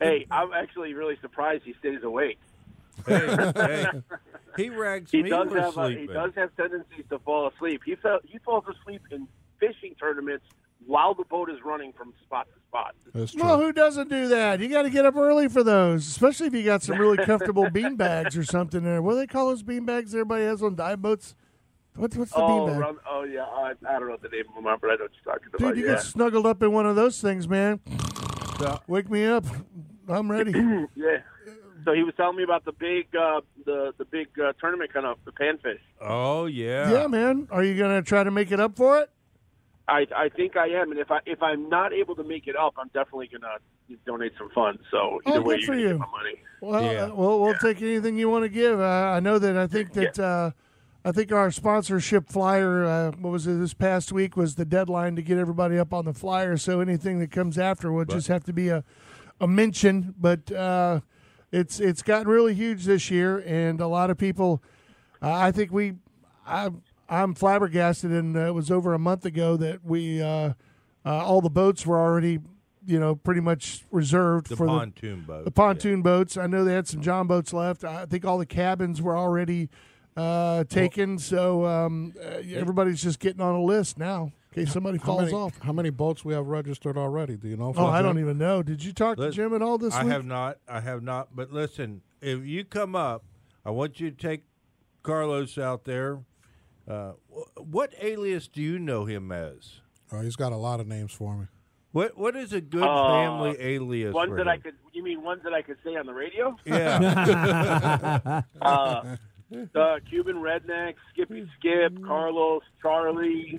Hey, 0.00 0.26
I'm 0.30 0.52
actually 0.52 0.92
really 0.94 1.16
surprised 1.22 1.62
he 1.64 1.74
stays 1.78 2.02
awake. 2.02 2.38
Hey, 3.06 3.52
hey, 3.56 3.86
he 4.56 4.70
rags 4.70 5.10
He 5.10 5.22
me 5.22 5.30
does 5.30 5.48
for 5.48 5.60
have 5.60 5.76
a, 5.76 5.90
he 5.90 6.06
does 6.06 6.32
have 6.36 6.54
tendencies 6.56 7.04
to 7.10 7.18
fall 7.20 7.48
asleep. 7.48 7.82
He 7.84 7.94
fell 7.96 8.18
he 8.24 8.38
falls 8.38 8.64
asleep 8.68 9.02
in 9.10 9.26
fishing 9.58 9.94
tournaments 9.98 10.44
while 10.86 11.14
the 11.14 11.24
boat 11.24 11.50
is 11.50 11.58
running 11.64 11.92
from 11.92 12.12
spot 12.24 12.46
to 12.54 12.60
spot. 12.68 12.94
That's 13.14 13.32
true. 13.32 13.42
Well, 13.42 13.58
who 13.60 13.72
doesn't 13.72 14.08
do 14.08 14.28
that? 14.28 14.60
You 14.60 14.68
got 14.68 14.82
to 14.82 14.90
get 14.90 15.04
up 15.04 15.16
early 15.16 15.48
for 15.48 15.62
those, 15.62 16.06
especially 16.08 16.46
if 16.46 16.54
you 16.54 16.64
got 16.64 16.82
some 16.82 16.98
really 16.98 17.18
comfortable 17.18 17.68
bean 17.70 17.96
bags 17.96 18.36
or 18.36 18.44
something 18.44 18.82
there. 18.82 19.02
What 19.02 19.12
do 19.12 19.18
they 19.18 19.26
call 19.26 19.48
those 19.48 19.62
bean 19.62 19.84
bags 19.84 20.14
everybody 20.14 20.44
has 20.44 20.62
on 20.62 20.74
dive 20.74 21.02
boats? 21.02 21.34
What's 21.96 22.16
what's 22.16 22.30
the 22.32 22.38
Oh, 22.38 22.66
bean 22.66 22.74
bag? 22.74 22.80
run, 22.80 22.96
oh 23.08 23.24
yeah, 23.24 23.42
I, 23.42 23.72
I 23.88 23.98
don't 23.98 24.08
know 24.08 24.16
the 24.22 24.28
name 24.28 24.44
of 24.56 24.62
them, 24.64 24.76
but 24.80 24.90
I 24.90 24.94
know 24.94 25.02
what 25.04 25.10
you're 25.24 25.34
talking 25.34 25.48
about. 25.52 25.68
Dude, 25.74 25.76
you 25.78 25.86
yeah. 25.86 25.94
get 25.96 26.02
snuggled 26.02 26.46
up 26.46 26.62
in 26.62 26.72
one 26.72 26.86
of 26.86 26.96
those 26.96 27.20
things, 27.20 27.48
man. 27.48 27.80
Wake 28.86 29.10
me 29.10 29.24
up. 29.26 29.44
I'm 30.08 30.30
ready. 30.30 30.52
yeah. 30.94 31.18
So 31.84 31.92
he 31.92 32.02
was 32.02 32.14
telling 32.16 32.36
me 32.36 32.42
about 32.42 32.64
the 32.64 32.72
big, 32.72 33.14
uh, 33.16 33.40
the 33.64 33.92
the 33.98 34.04
big 34.04 34.28
uh, 34.38 34.52
tournament 34.60 34.92
kind 34.92 35.06
of 35.06 35.18
the 35.24 35.32
panfish. 35.32 35.78
Oh 36.00 36.46
yeah. 36.46 36.90
Yeah, 36.90 37.06
man. 37.06 37.48
Are 37.50 37.62
you 37.64 37.76
gonna 37.78 38.02
try 38.02 38.22
to 38.24 38.30
make 38.30 38.50
it 38.52 38.60
up 38.60 38.76
for 38.76 38.98
it? 39.00 39.10
I 39.88 40.06
I 40.14 40.28
think 40.28 40.56
I 40.56 40.68
am, 40.68 40.90
and 40.90 41.00
if 41.00 41.10
I 41.10 41.20
if 41.26 41.42
I'm 41.42 41.68
not 41.68 41.92
able 41.92 42.14
to 42.16 42.24
make 42.24 42.46
it 42.46 42.56
up, 42.56 42.74
I'm 42.78 42.88
definitely 42.94 43.28
gonna 43.32 43.56
donate 44.06 44.32
some 44.38 44.50
funds. 44.54 44.82
So 44.90 45.20
either 45.26 45.38
Oh, 45.38 45.42
way, 45.42 45.56
good 45.56 45.62
you're 45.66 45.74
for 45.74 45.80
you. 45.80 45.88
get 45.88 45.98
my 45.98 46.06
money. 46.06 46.34
Well, 46.60 46.82
Yeah. 46.92 47.04
uh, 47.06 47.14
well, 47.14 47.40
we'll 47.40 47.54
take 47.54 47.80
anything 47.82 48.16
you 48.18 48.28
want 48.30 48.44
to 48.44 48.48
give. 48.48 48.78
Uh, 48.80 48.84
I 48.84 49.20
know 49.20 49.38
that. 49.38 49.56
I 49.56 49.66
think 49.66 49.92
that. 49.94 50.18
Uh, 50.18 50.50
I 51.02 51.12
think 51.12 51.32
our 51.32 51.50
sponsorship 51.50 52.28
flyer. 52.28 52.84
Uh, 52.84 53.12
what 53.12 53.30
was 53.30 53.46
it 53.46 53.54
this 53.58 53.72
past 53.72 54.12
week? 54.12 54.36
Was 54.36 54.56
the 54.56 54.66
deadline 54.66 55.16
to 55.16 55.22
get 55.22 55.38
everybody 55.38 55.78
up 55.78 55.94
on 55.94 56.04
the 56.04 56.12
flyer. 56.12 56.58
So 56.58 56.80
anything 56.80 57.20
that 57.20 57.30
comes 57.30 57.56
after 57.56 57.90
will 57.90 58.04
just 58.04 58.28
have 58.28 58.44
to 58.44 58.52
be 58.52 58.68
a 58.68 58.84
a 59.40 59.48
mention. 59.48 60.14
But 60.20 60.52
uh, 60.52 61.00
it's 61.52 61.80
it's 61.80 62.02
gotten 62.02 62.28
really 62.28 62.54
huge 62.54 62.84
this 62.84 63.10
year, 63.10 63.42
and 63.46 63.80
a 63.80 63.86
lot 63.88 64.10
of 64.10 64.18
people. 64.18 64.62
Uh, 65.22 65.32
I 65.32 65.52
think 65.52 65.72
we. 65.72 65.94
I 66.46 66.70
I'm 67.08 67.34
flabbergasted, 67.34 68.10
and 68.12 68.36
uh, 68.36 68.46
it 68.46 68.54
was 68.54 68.70
over 68.70 68.94
a 68.94 68.98
month 68.98 69.24
ago 69.24 69.56
that 69.56 69.84
we. 69.84 70.22
Uh, 70.22 70.52
uh, 71.04 71.24
all 71.24 71.40
the 71.40 71.50
boats 71.50 71.86
were 71.86 71.98
already, 71.98 72.38
you 72.86 73.00
know, 73.00 73.14
pretty 73.16 73.40
much 73.40 73.84
reserved 73.90 74.48
The 74.50 74.56
for 74.56 74.66
the 74.66 74.72
pontoon 74.72 75.22
boat. 75.22 75.44
the 75.44 75.50
pontoon 75.50 76.02
boats. 76.02 76.36
I 76.36 76.46
know 76.46 76.62
they 76.62 76.74
had 76.74 76.86
some 76.86 77.00
John 77.00 77.26
boats 77.26 77.52
left. 77.52 77.84
I 77.84 78.04
think 78.06 78.24
all 78.26 78.36
the 78.36 78.44
cabins 78.46 79.00
were 79.00 79.16
already 79.16 79.70
uh, 80.16 80.64
taken. 80.64 81.18
So 81.18 81.64
um, 81.64 82.12
uh, 82.22 82.42
everybody's 82.54 83.02
just 83.02 83.18
getting 83.18 83.40
on 83.40 83.54
a 83.54 83.62
list 83.62 83.98
now 83.98 84.32
in 84.54 84.64
case 84.64 84.72
somebody 84.72 84.98
How 84.98 85.04
falls 85.04 85.20
many, 85.22 85.32
off. 85.34 85.58
how 85.62 85.72
many 85.72 85.90
boats 85.90 86.24
we 86.24 86.34
have 86.34 86.46
registered 86.46 86.96
already? 86.98 87.36
Do 87.36 87.48
you 87.48 87.56
know? 87.56 87.72
Oh, 87.76 87.86
I 87.86 87.98
Jim? 87.98 88.06
don't 88.06 88.18
even 88.18 88.38
know. 88.38 88.62
Did 88.62 88.82
you 88.84 88.92
talk 88.92 89.16
to 89.18 89.30
Jim 89.30 89.54
at 89.54 89.62
all 89.62 89.78
this 89.78 89.92
time? 89.94 90.02
I 90.02 90.04
week? 90.06 90.12
have 90.12 90.24
not. 90.24 90.58
I 90.68 90.80
have 90.80 91.02
not. 91.02 91.28
But 91.34 91.52
listen, 91.52 92.02
if 92.20 92.44
you 92.44 92.64
come 92.64 92.96
up, 92.96 93.24
I 93.64 93.70
want 93.70 94.00
you 94.00 94.10
to 94.10 94.16
take 94.16 94.42
Carlos 95.02 95.56
out 95.58 95.84
there. 95.84 96.20
Uh, 96.88 97.12
what 97.56 97.94
alias 98.00 98.48
do 98.48 98.60
you 98.60 98.78
know 98.78 99.04
him 99.04 99.30
as? 99.30 99.80
Oh, 100.10 100.20
he's 100.22 100.34
got 100.36 100.50
a 100.52 100.56
lot 100.56 100.80
of 100.80 100.88
names 100.88 101.12
for 101.12 101.36
me. 101.36 101.46
What 101.92 102.16
What 102.18 102.34
is 102.34 102.52
a 102.52 102.60
good 102.60 102.82
Uh, 102.82 103.08
family 103.08 103.56
alias? 103.60 104.12
Ones 104.14 104.30
for 104.30 104.36
that 104.36 104.42
him? 104.42 104.48
I 104.48 104.56
could. 104.58 104.74
You 104.92 105.04
mean 105.04 105.22
ones 105.22 105.42
that 105.44 105.52
I 105.52 105.62
could 105.62 105.76
say 105.84 105.94
on 105.96 106.06
the 106.06 106.12
radio? 106.14 106.56
Yeah. 106.64 108.42
Uh, 108.62 109.16
the 109.50 110.00
Cuban 110.08 110.36
redneck, 110.36 110.94
Skippy 111.12 111.48
Skip, 111.58 112.04
Carlos, 112.04 112.62
Charlie. 112.82 113.58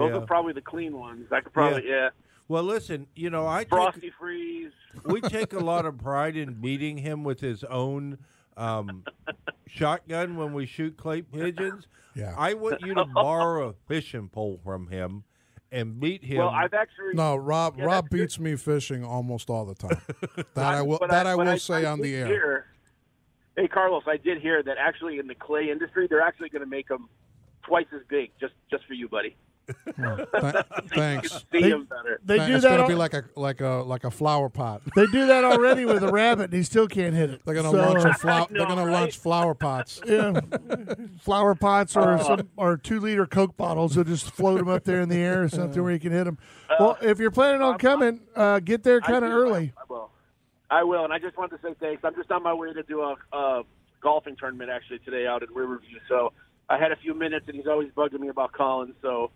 Those 0.00 0.10
Yeah. 0.12 0.16
are 0.18 0.26
probably 0.26 0.52
the 0.54 0.62
clean 0.62 0.96
ones. 0.98 1.30
I 1.30 1.40
could 1.40 1.52
probably 1.52 1.88
yeah. 1.88 2.08
well, 2.48 2.62
listen. 2.62 3.06
You 3.14 3.28
know, 3.30 3.46
I 3.46 3.60
take, 3.64 3.68
Frosty 3.68 4.10
Freeze. 4.18 4.72
we 5.04 5.20
take 5.20 5.52
a 5.52 5.58
lot 5.72 5.84
of 5.86 5.98
pride 5.98 6.36
in 6.36 6.54
beating 6.54 6.96
him 6.98 7.22
with 7.22 7.40
his 7.40 7.62
own 7.64 8.18
um, 8.56 9.04
shotgun 9.66 10.36
when 10.36 10.52
we 10.54 10.64
shoot 10.66 10.96
clay 10.96 11.22
pigeons. 11.22 11.86
Yeah. 12.14 12.34
I 12.36 12.54
want 12.54 12.80
you 12.80 12.94
to 12.94 13.04
borrow 13.14 13.68
a 13.68 13.74
fishing 13.86 14.28
pole 14.28 14.58
from 14.64 14.88
him 14.88 15.24
and 15.70 16.00
beat 16.00 16.24
him. 16.24 16.38
Well, 16.38 16.48
I've 16.48 16.72
actually 16.74 17.12
No, 17.14 17.36
Rob. 17.36 17.76
Yeah, 17.78 17.84
Rob 17.84 18.04
that's 18.06 18.08
good. 18.08 18.20
beats 18.22 18.40
me 18.40 18.56
fishing 18.56 19.04
almost 19.04 19.50
all 19.50 19.66
the 19.66 19.74
time. 19.74 20.00
that 20.54 20.64
I 20.74 20.82
will. 20.82 20.98
that 21.08 21.26
I, 21.26 21.36
but 21.36 21.46
will 21.46 21.58
say 21.58 21.84
I 21.84 21.90
on 21.92 22.00
the 22.00 22.14
air. 22.14 22.26
Hear, 22.26 22.66
hey, 23.56 23.68
Carlos, 23.68 24.02
I 24.06 24.16
did 24.16 24.40
hear 24.40 24.62
that 24.62 24.78
actually 24.78 25.18
in 25.18 25.26
the 25.26 25.34
clay 25.34 25.70
industry, 25.70 26.06
they're 26.08 26.22
actually 26.22 26.48
going 26.48 26.64
to 26.64 26.68
make 26.70 26.88
them 26.88 27.08
twice 27.62 27.86
as 27.94 28.00
big, 28.08 28.30
just 28.40 28.54
just 28.70 28.84
for 28.86 28.94
you, 28.94 29.08
buddy. 29.08 29.36
Th- 29.96 30.64
thanks. 30.94 31.32
See 31.32 31.44
They- 31.62 31.70
them 31.70 31.84
better. 31.84 32.20
They 32.24 32.36
do 32.38 32.42
it's 32.54 32.62
that. 32.62 32.70
gonna 32.70 32.82
al- 32.82 32.88
be 32.88 32.94
like 32.94 33.14
a 33.14 33.24
like 33.36 33.60
a 33.60 33.82
like 33.86 34.04
a 34.04 34.10
flower 34.10 34.48
pot. 34.48 34.82
they 34.96 35.06
do 35.06 35.26
that 35.26 35.44
already 35.44 35.84
with 35.84 36.02
a 36.02 36.10
rabbit, 36.12 36.44
and 36.44 36.52
he 36.54 36.62
still 36.62 36.86
can't 36.88 37.14
hit 37.14 37.30
it. 37.30 37.42
They're 37.44 37.54
gonna 37.54 37.70
So, 37.70 37.76
launch 37.76 38.04
a 38.04 38.08
uh, 38.10 38.14
flower. 38.14 38.46
They're 38.50 38.66
gonna 38.66 38.84
right? 38.86 38.92
launch 38.92 39.18
flower 39.18 39.54
pots. 39.54 40.00
yeah, 40.06 40.40
flower 41.20 41.54
pots 41.54 41.96
or 41.96 42.12
Uh. 42.14 42.18
some 42.24 42.48
or 42.56 42.76
two 42.76 43.00
liter 43.00 43.26
Coke 43.26 43.56
bottles. 43.56 43.94
They'll 43.94 44.04
just 44.04 44.30
float 44.30 44.58
them 44.58 44.68
up 44.68 44.84
there 44.84 45.00
in 45.00 45.08
the 45.08 45.16
air 45.18 45.42
or 45.42 45.48
something 45.48 45.82
where 45.82 45.92
you 45.92 46.00
can 46.00 46.12
hit 46.12 46.24
them. 46.24 46.38
well, 46.78 46.96
if 47.02 47.18
you're 47.18 47.30
planning 47.30 47.62
on 47.62 47.78
coming, 47.78 48.20
uh, 48.36 48.60
get 48.60 48.82
there 48.82 49.00
kind 49.00 49.24
of 49.24 49.30
early. 49.30 49.72
I 49.76 49.82
will. 49.88 50.10
I 50.70 50.84
will, 50.84 51.04
and 51.04 51.12
I 51.12 51.18
just 51.18 51.36
wanted 51.36 51.56
to 51.60 51.62
say 51.68 51.74
thanks. 51.80 52.04
I'm 52.04 52.14
just 52.14 52.30
on 52.30 52.42
my 52.44 52.54
way 52.54 52.72
to 52.72 52.82
do 52.84 53.00
a, 53.02 53.16
a 53.32 53.62
golfing 54.00 54.36
tournament 54.36 54.70
actually 54.70 55.00
today 55.00 55.26
out 55.26 55.42
in 55.42 55.48
Riverview. 55.52 55.98
So 56.08 56.32
I 56.68 56.78
had 56.78 56.92
a 56.92 56.96
few 56.96 57.12
minutes, 57.12 57.46
and 57.48 57.56
he's 57.56 57.66
always 57.66 57.90
bugging 57.90 58.20
me 58.20 58.28
about 58.28 58.52
calling. 58.52 58.94
So 59.02 59.32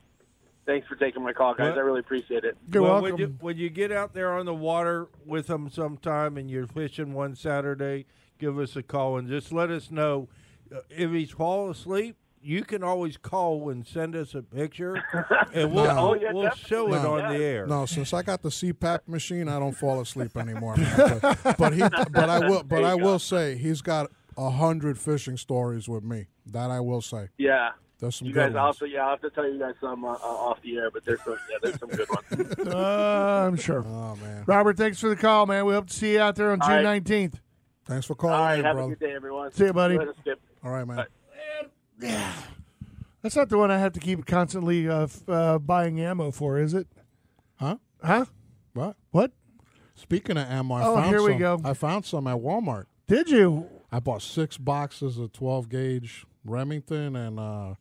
thanks 0.66 0.86
for 0.88 0.96
taking 0.96 1.22
my 1.22 1.32
call, 1.32 1.54
guys. 1.54 1.70
What? 1.70 1.78
I 1.78 1.80
really 1.80 2.00
appreciate 2.00 2.44
it. 2.44 2.56
You're 2.72 2.82
well, 2.82 3.02
welcome. 3.02 3.10
When 3.12 3.20
you, 3.20 3.36
when 3.40 3.56
you 3.56 3.70
get 3.70 3.92
out 3.92 4.14
there 4.14 4.32
on 4.32 4.46
the 4.46 4.54
water 4.54 5.08
with 5.24 5.46
them 5.46 5.68
sometime 5.70 6.36
and 6.36 6.50
you're 6.50 6.66
fishing 6.66 7.12
one 7.12 7.34
Saturday, 7.36 8.06
give 8.38 8.58
us 8.58 8.76
a 8.76 8.82
call 8.82 9.16
and 9.18 9.28
just 9.28 9.52
let 9.52 9.70
us 9.70 9.90
know 9.90 10.28
uh, 10.74 10.80
if 10.90 11.10
he's 11.10 11.30
fall 11.30 11.70
asleep. 11.70 12.16
You 12.46 12.62
can 12.62 12.82
always 12.84 13.16
call 13.16 13.70
and 13.70 13.86
send 13.86 14.14
us 14.14 14.34
a 14.34 14.42
picture, 14.42 15.02
and 15.54 15.72
we'll, 15.72 15.84
No. 15.84 15.90
Oh, 15.98 16.10
we'll, 16.10 16.34
we'll 16.34 16.42
definitely. 16.42 16.68
show 16.68 16.86
it 16.88 17.02
No. 17.02 17.18
on 17.18 17.32
the 17.32 17.42
air. 17.42 17.66
No, 17.66 17.86
since 17.86 18.12
I 18.12 18.20
got 18.20 18.42
the 18.42 18.50
CPAP 18.50 19.08
machine, 19.08 19.48
I 19.48 19.58
don't 19.58 19.72
fall 19.72 19.98
asleep 20.02 20.36
anymore. 20.36 20.76
Man. 20.76 21.20
But, 21.22 21.56
but 21.58 21.72
he, 21.72 21.80
but 21.80 22.28
I 22.28 22.46
will, 22.46 22.62
but 22.62 22.84
I 22.84 22.96
will 22.96 23.18
say 23.18 23.56
he's 23.56 23.80
got 23.80 24.10
a 24.36 24.50
hundred 24.50 24.98
fishing 24.98 25.38
stories 25.38 25.88
with 25.88 26.04
me. 26.04 26.26
That 26.44 26.70
I 26.70 26.80
will 26.80 27.00
say. 27.00 27.28
Yeah. 27.38 27.70
There's 28.05 28.16
some 28.16 28.28
You 28.28 28.34
good 28.34 28.40
guys 28.40 28.55
ones. 28.55 28.57
also, 28.76 28.84
yeah, 28.84 29.05
I'll 29.05 29.11
have 29.11 29.20
to 29.22 29.30
tell 29.30 29.50
you 29.50 29.59
guys 29.59 29.74
some 29.80 30.05
uh, 30.05 30.12
uh, 30.12 30.16
off 30.26 30.61
the 30.62 30.76
air, 30.76 30.90
but 30.90 31.05
there's 31.05 31.22
some, 31.22 31.36
yeah, 31.50 31.57
there's 31.62 31.78
some 31.78 31.88
good 31.88 32.09
ones. 32.09 32.55
Uh, 32.74 33.46
I'm 33.48 33.57
sure. 33.57 33.84
Oh 33.86 34.16
man, 34.16 34.44
Robert, 34.46 34.76
thanks 34.76 35.00
for 35.00 35.09
the 35.09 35.16
call, 35.16 35.46
man. 35.46 35.64
We 35.66 35.72
hope 35.74 35.86
to 35.88 35.92
see 35.94 36.12
you 36.12 36.20
out 36.20 36.36
there 36.36 36.52
on 36.52 36.61
All 36.61 36.68
June 36.68 36.84
right. 36.84 37.02
19th. 37.02 37.34
thanks 37.86 38.07
for 38.07 38.14
calling 38.14 38.36
All 38.36 38.42
right, 38.44 38.59
in, 38.59 38.64
have 38.64 38.76
brother. 38.76 38.92
a 38.92 38.96
good 38.96 39.07
day, 39.07 39.14
everyone. 39.14 39.52
See 39.52 39.64
you, 39.64 39.72
buddy. 39.72 39.98
Skip. 40.20 40.40
All 40.62 40.70
right, 40.70 40.86
man. 40.86 41.07
Yeah. 42.00 42.32
That's 43.22 43.36
not 43.36 43.48
the 43.48 43.57
one 43.57 43.70
I 43.70 43.78
have 43.78 43.92
to 43.94 44.00
keep 44.00 44.26
constantly 44.26 44.86
uh, 44.88 45.05
f- 45.05 45.22
uh, 45.28 45.59
buying 45.59 45.98
ammo 45.98 46.30
for, 46.30 46.59
is 46.59 46.74
it? 46.74 46.86
Huh? 47.57 47.76
Huh? 48.02 48.26
What? 48.74 48.96
What? 49.12 49.32
Speaking 49.94 50.36
of 50.36 50.46
ammo, 50.46 50.74
I 50.74 50.82
Oh, 50.84 50.94
found 50.96 51.07
here 51.09 51.22
we 51.22 51.30
some. 51.32 51.38
go. 51.38 51.61
I 51.64 51.72
found 51.72 52.05
some 52.05 52.26
at 52.26 52.36
Walmart. 52.36 52.84
Did 53.07 53.30
you? 53.30 53.70
I 53.90 54.00
bought 54.00 54.20
six 54.22 54.59
boxes 54.59 55.16
of 55.18 55.32
12 55.32 55.68
gauge 55.70 56.26
Remington 56.44 57.16
and 57.16 57.38
uh, 57.40 57.74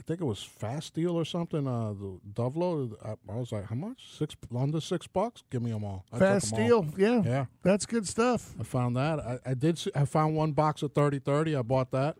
I 0.00 0.02
think 0.02 0.22
it 0.22 0.24
was 0.24 0.42
Fast 0.42 0.86
Steel 0.88 1.14
or 1.14 1.26
something. 1.26 1.68
Uh, 1.68 1.92
the 1.92 2.18
Dovelo. 2.32 2.90
I, 3.04 3.16
I 3.30 3.36
was 3.36 3.52
like, 3.52 3.66
how 3.66 3.74
much? 3.74 4.16
Six 4.16 4.34
under 4.56 4.80
six 4.80 5.06
bucks? 5.06 5.44
Give 5.50 5.60
me 5.60 5.72
them 5.72 5.84
all. 5.84 6.06
I 6.10 6.18
Fast 6.18 6.54
'em 6.54 6.72
all. 6.72 6.84
Steel. 6.84 6.94
Yeah. 6.96 7.22
Yeah, 7.22 7.46
That's 7.62 7.84
good 7.84 8.08
stuff. 8.08 8.54
I 8.58 8.62
found 8.62 8.96
that. 8.96 9.20
I, 9.20 9.38
I 9.44 9.52
did. 9.52 9.76
See, 9.78 9.90
I 9.94 10.06
found 10.06 10.34
one 10.36 10.52
box 10.52 10.82
of 10.82 10.94
30-30. 10.94 11.58
I 11.58 11.60
bought 11.62 11.90
that. 11.90 12.16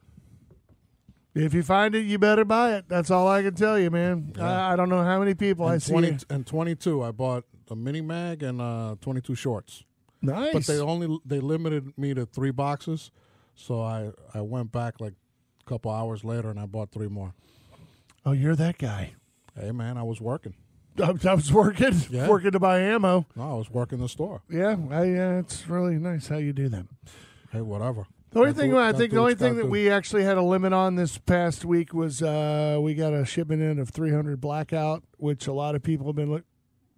If 1.35 1.55
you 1.55 1.63
find 1.63 1.95
it, 1.95 2.01
you 2.01 2.19
better 2.19 2.45
buy 2.45 2.75
it. 2.75 2.85
That's 2.89 3.11
all 3.11 3.27
I 3.29 3.43
can 3.43 3.55
tell 3.55 3.79
you, 3.79 3.91
man. 3.91 4.35
I, 4.39 4.73
I 4.73 4.77
don't 4.77 4.91
know 4.91 5.03
how 5.03 5.19
many 5.19 5.33
people 5.35 5.65
I 5.65 5.75
And 5.75 5.83
see. 5.83 6.17
and 6.29 6.47
22. 6.47 7.03
I 7.03 7.13
bought 7.13 7.45
a 7.71 7.77
mini 7.77 8.03
mag 8.03 8.43
and 8.43 8.61
uh, 8.61 8.97
22 9.01 9.35
shorts. 9.37 9.85
nice. 10.21 10.53
But 10.53 10.67
they 10.67 10.79
only 10.81 11.19
they 11.25 11.41
limited 11.41 11.97
me 11.97 12.13
to 12.15 12.27
three 12.27 12.51
boxes, 12.51 13.11
so 13.55 13.81
I 13.81 14.11
I 14.35 14.41
went 14.43 14.71
back 14.73 15.01
like 15.01 15.15
a 15.15 15.65
couple 15.71 15.91
hours 15.93 16.25
later 16.25 16.51
and 16.51 16.59
I 16.61 16.67
bought 16.67 16.91
three 16.93 17.09
more. 17.09 17.33
Oh, 18.27 18.33
you're 18.33 18.57
that 18.57 18.79
guy. 18.79 19.15
Hey 19.59 19.73
man, 19.73 19.99
I 19.99 20.03
was 20.03 20.21
working. 20.21 20.55
I, 21.03 21.15
I 21.29 21.35
was 21.35 21.53
working, 21.53 21.95
Yeah. 22.11 22.29
working 22.29 22.51
to 22.53 22.61
buy 22.61 22.81
ammo. 22.81 23.27
No, 23.37 23.43
I 23.43 23.55
was 23.55 23.71
working 23.71 23.99
the 24.01 24.09
store. 24.09 24.43
Yeah, 24.51 24.77
I, 24.91 25.15
uh, 25.15 25.39
it's 25.39 25.67
really 25.69 25.95
nice 25.97 26.29
how 26.29 26.37
you 26.37 26.53
do 26.53 26.69
that. 26.69 26.87
Hey, 27.53 27.61
whatever. 27.61 28.07
The 28.33 28.39
only 28.41 28.53
thing 28.53 28.77
I 28.77 28.93
think 28.93 29.13
the 29.13 29.19
only 29.19 29.35
thing 29.35 29.57
that 29.57 29.69
we 29.69 29.91
actually 29.91 30.23
had 30.23 30.37
a 30.39 30.43
limit 30.43 30.73
on 30.73 30.95
this 30.95 31.19
past 31.19 31.65
week 31.65 31.93
was 31.93 32.23
uh, 32.23 32.79
we 32.81 32.95
got 32.95 33.13
a 33.13 33.25
shipment 33.25 33.61
in 33.61 33.81
of 33.81 33.89
300 33.91 34.41
blackout, 34.41 35.03
which 35.17 35.49
a 35.49 35.53
lot 35.53 35.75
of 35.75 35.83
people 35.83 36.07
have 36.07 36.15
been 36.15 36.31
look, 36.31 36.45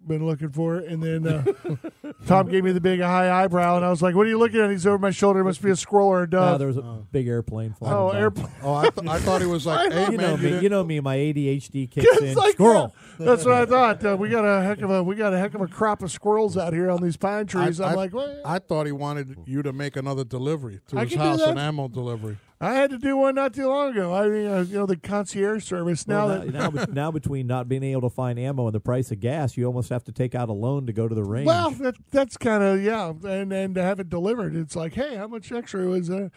been 0.07 0.25
looking 0.25 0.49
for, 0.49 0.75
and 0.77 1.01
then 1.01 1.27
uh, 1.27 1.43
Tom 2.27 2.47
gave 2.49 2.63
me 2.63 2.71
the 2.71 2.81
big 2.81 2.99
high 3.01 3.43
eyebrow, 3.43 3.75
and 3.77 3.85
I 3.85 3.89
was 3.89 4.01
like, 4.01 4.15
"What 4.15 4.25
are 4.25 4.29
you 4.29 4.37
looking 4.39 4.59
at?" 4.61 4.69
He's 4.71 4.85
over 4.87 4.97
my 4.97 5.11
shoulder. 5.11 5.39
It 5.41 5.43
must 5.45 5.61
be 5.61 5.71
a 5.71 5.75
squirrel 5.75 6.07
or 6.07 6.23
a 6.23 6.27
No, 6.27 6.39
dove. 6.39 6.59
there 6.59 6.67
was 6.67 6.77
a 6.77 7.03
big 7.11 7.27
airplane 7.27 7.73
flying. 7.73 7.95
oh, 7.95 8.11
by. 8.11 8.19
airplane. 8.19 8.47
Oh, 8.63 8.75
I, 8.75 8.89
th- 8.89 9.07
I 9.07 9.19
thought 9.19 9.41
he 9.41 9.47
was 9.47 9.65
like, 9.65 9.91
hey 9.91 10.11
You 10.11 10.17
man, 10.17 10.17
know 10.17 10.31
you 10.31 10.37
me. 10.37 10.41
didn't- 10.43 10.63
You 10.63 10.69
know 10.69 10.83
me. 10.83 10.99
My 10.99 11.17
ADHD 11.17 11.89
kicks 11.91 12.21
in. 12.21 12.35
like 12.35 12.53
Squirrel. 12.53 12.93
that. 13.17 13.25
That's 13.25 13.45
what 13.45 13.53
I 13.55 13.65
thought. 13.65 14.05
Uh, 14.05 14.15
we 14.17 14.29
got 14.29 14.45
a 14.45 14.61
heck 14.63 14.81
of 14.81 14.89
a 14.89 15.03
we 15.03 15.15
got 15.15 15.33
a 15.33 15.37
heck 15.39 15.53
of 15.53 15.61
a 15.61 15.67
crop 15.67 16.01
of 16.03 16.11
squirrels 16.11 16.57
out 16.57 16.73
here 16.73 16.89
on 16.89 17.01
these 17.01 17.17
pine 17.17 17.45
trees. 17.45 17.79
I, 17.81 17.87
am 17.87 17.91
I, 17.93 17.95
like, 17.95 18.13
what? 18.13 18.41
I 18.45 18.59
thought 18.59 18.85
he 18.85 18.91
wanted 18.91 19.37
you 19.45 19.61
to 19.63 19.73
make 19.73 19.95
another 19.95 20.23
delivery 20.23 20.79
to 20.87 20.99
I 20.99 21.05
his 21.05 21.15
house, 21.15 21.39
that. 21.39 21.49
an 21.49 21.57
ammo 21.57 21.87
delivery. 21.87 22.37
I 22.63 22.75
had 22.75 22.91
to 22.91 22.97
do 22.97 23.17
one 23.17 23.35
not 23.35 23.53
too 23.53 23.67
long 23.67 23.91
ago. 23.91 24.13
I 24.13 24.27
mean, 24.29 24.47
uh, 24.47 24.61
you 24.61 24.77
know, 24.77 24.85
the 24.85 24.95
concierge 24.95 25.65
service. 25.65 26.07
Now 26.07 26.27
Well, 26.27 26.39
that 26.39 26.53
now, 26.53 26.69
now, 26.69 26.85
now 26.91 27.11
between 27.11 27.45
not 27.45 27.67
being 27.67 27.83
able 27.83 28.01
to 28.01 28.09
find 28.09 28.39
ammo 28.39 28.67
and 28.67 28.73
the 28.73 28.79
price 28.79 29.11
of 29.11 29.19
gas, 29.19 29.57
you 29.57 29.65
almost 29.65 29.89
have 29.89 30.05
to 30.05 30.13
take 30.13 30.33
out 30.33 30.47
a 30.47 30.53
loan 30.53 30.87
to 30.87 30.93
go 30.93 31.07
to 31.07 31.13
the 31.13 31.23
range. 31.23 31.47
Well, 31.47 31.71
that, 31.71 31.95
that's 32.11 32.37
kind 32.37 32.63
of 32.63 32.81
yeah, 32.81 33.11
and 33.25 33.51
and 33.51 33.75
to 33.75 33.83
have 33.83 33.99
it 33.99 34.09
delivered, 34.09 34.55
it's 34.55 34.75
like, 34.75 34.93
hey, 34.93 35.15
how 35.15 35.27
much 35.27 35.51
extra 35.51 35.85
was 35.85 36.07
that? 36.07 36.31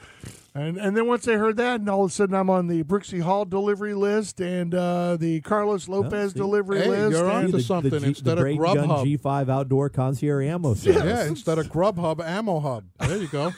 And 0.57 0.79
and 0.79 0.97
then 0.97 1.07
once 1.07 1.25
they 1.27 1.35
heard 1.35 1.59
that, 1.59 1.81
and 1.81 1.91
all 1.91 2.05
of 2.05 2.11
a 2.11 2.15
sudden 2.15 2.35
I'm 2.35 2.49
on 2.49 2.67
the 2.67 2.83
Brooksy 2.83 3.21
Hall 3.21 3.45
delivery 3.45 3.93
list 3.95 4.41
and 4.41 4.75
uh, 4.75 5.17
the 5.19 5.43
Carlos 5.43 5.87
Lopez 5.87 6.33
see. 6.33 6.39
delivery 6.39 6.81
Hey, 6.81 6.89
list. 6.89 7.11
you're 7.19 7.29
and- 7.29 7.47
on 7.47 7.53
to 7.53 7.61
something 7.63 7.91
G- 8.01 8.07
instead 8.07 8.25
the 8.25 8.33
of 8.33 8.39
Braden 8.39 8.63
Gun 8.63 8.89
Grubhub. 8.89 9.19
G5 9.19 9.49
outdoor 9.51 9.91
concierge 9.91 10.47
ammo 10.47 10.73
service. 10.75 11.05
Yeah, 11.05 11.27
instead 11.27 11.59
of 11.59 11.67
Grubhub, 11.67 12.25
Ammo 12.25 12.61
Hub. 12.61 12.85
There 13.01 13.19
you 13.19 13.29
go. 13.29 13.53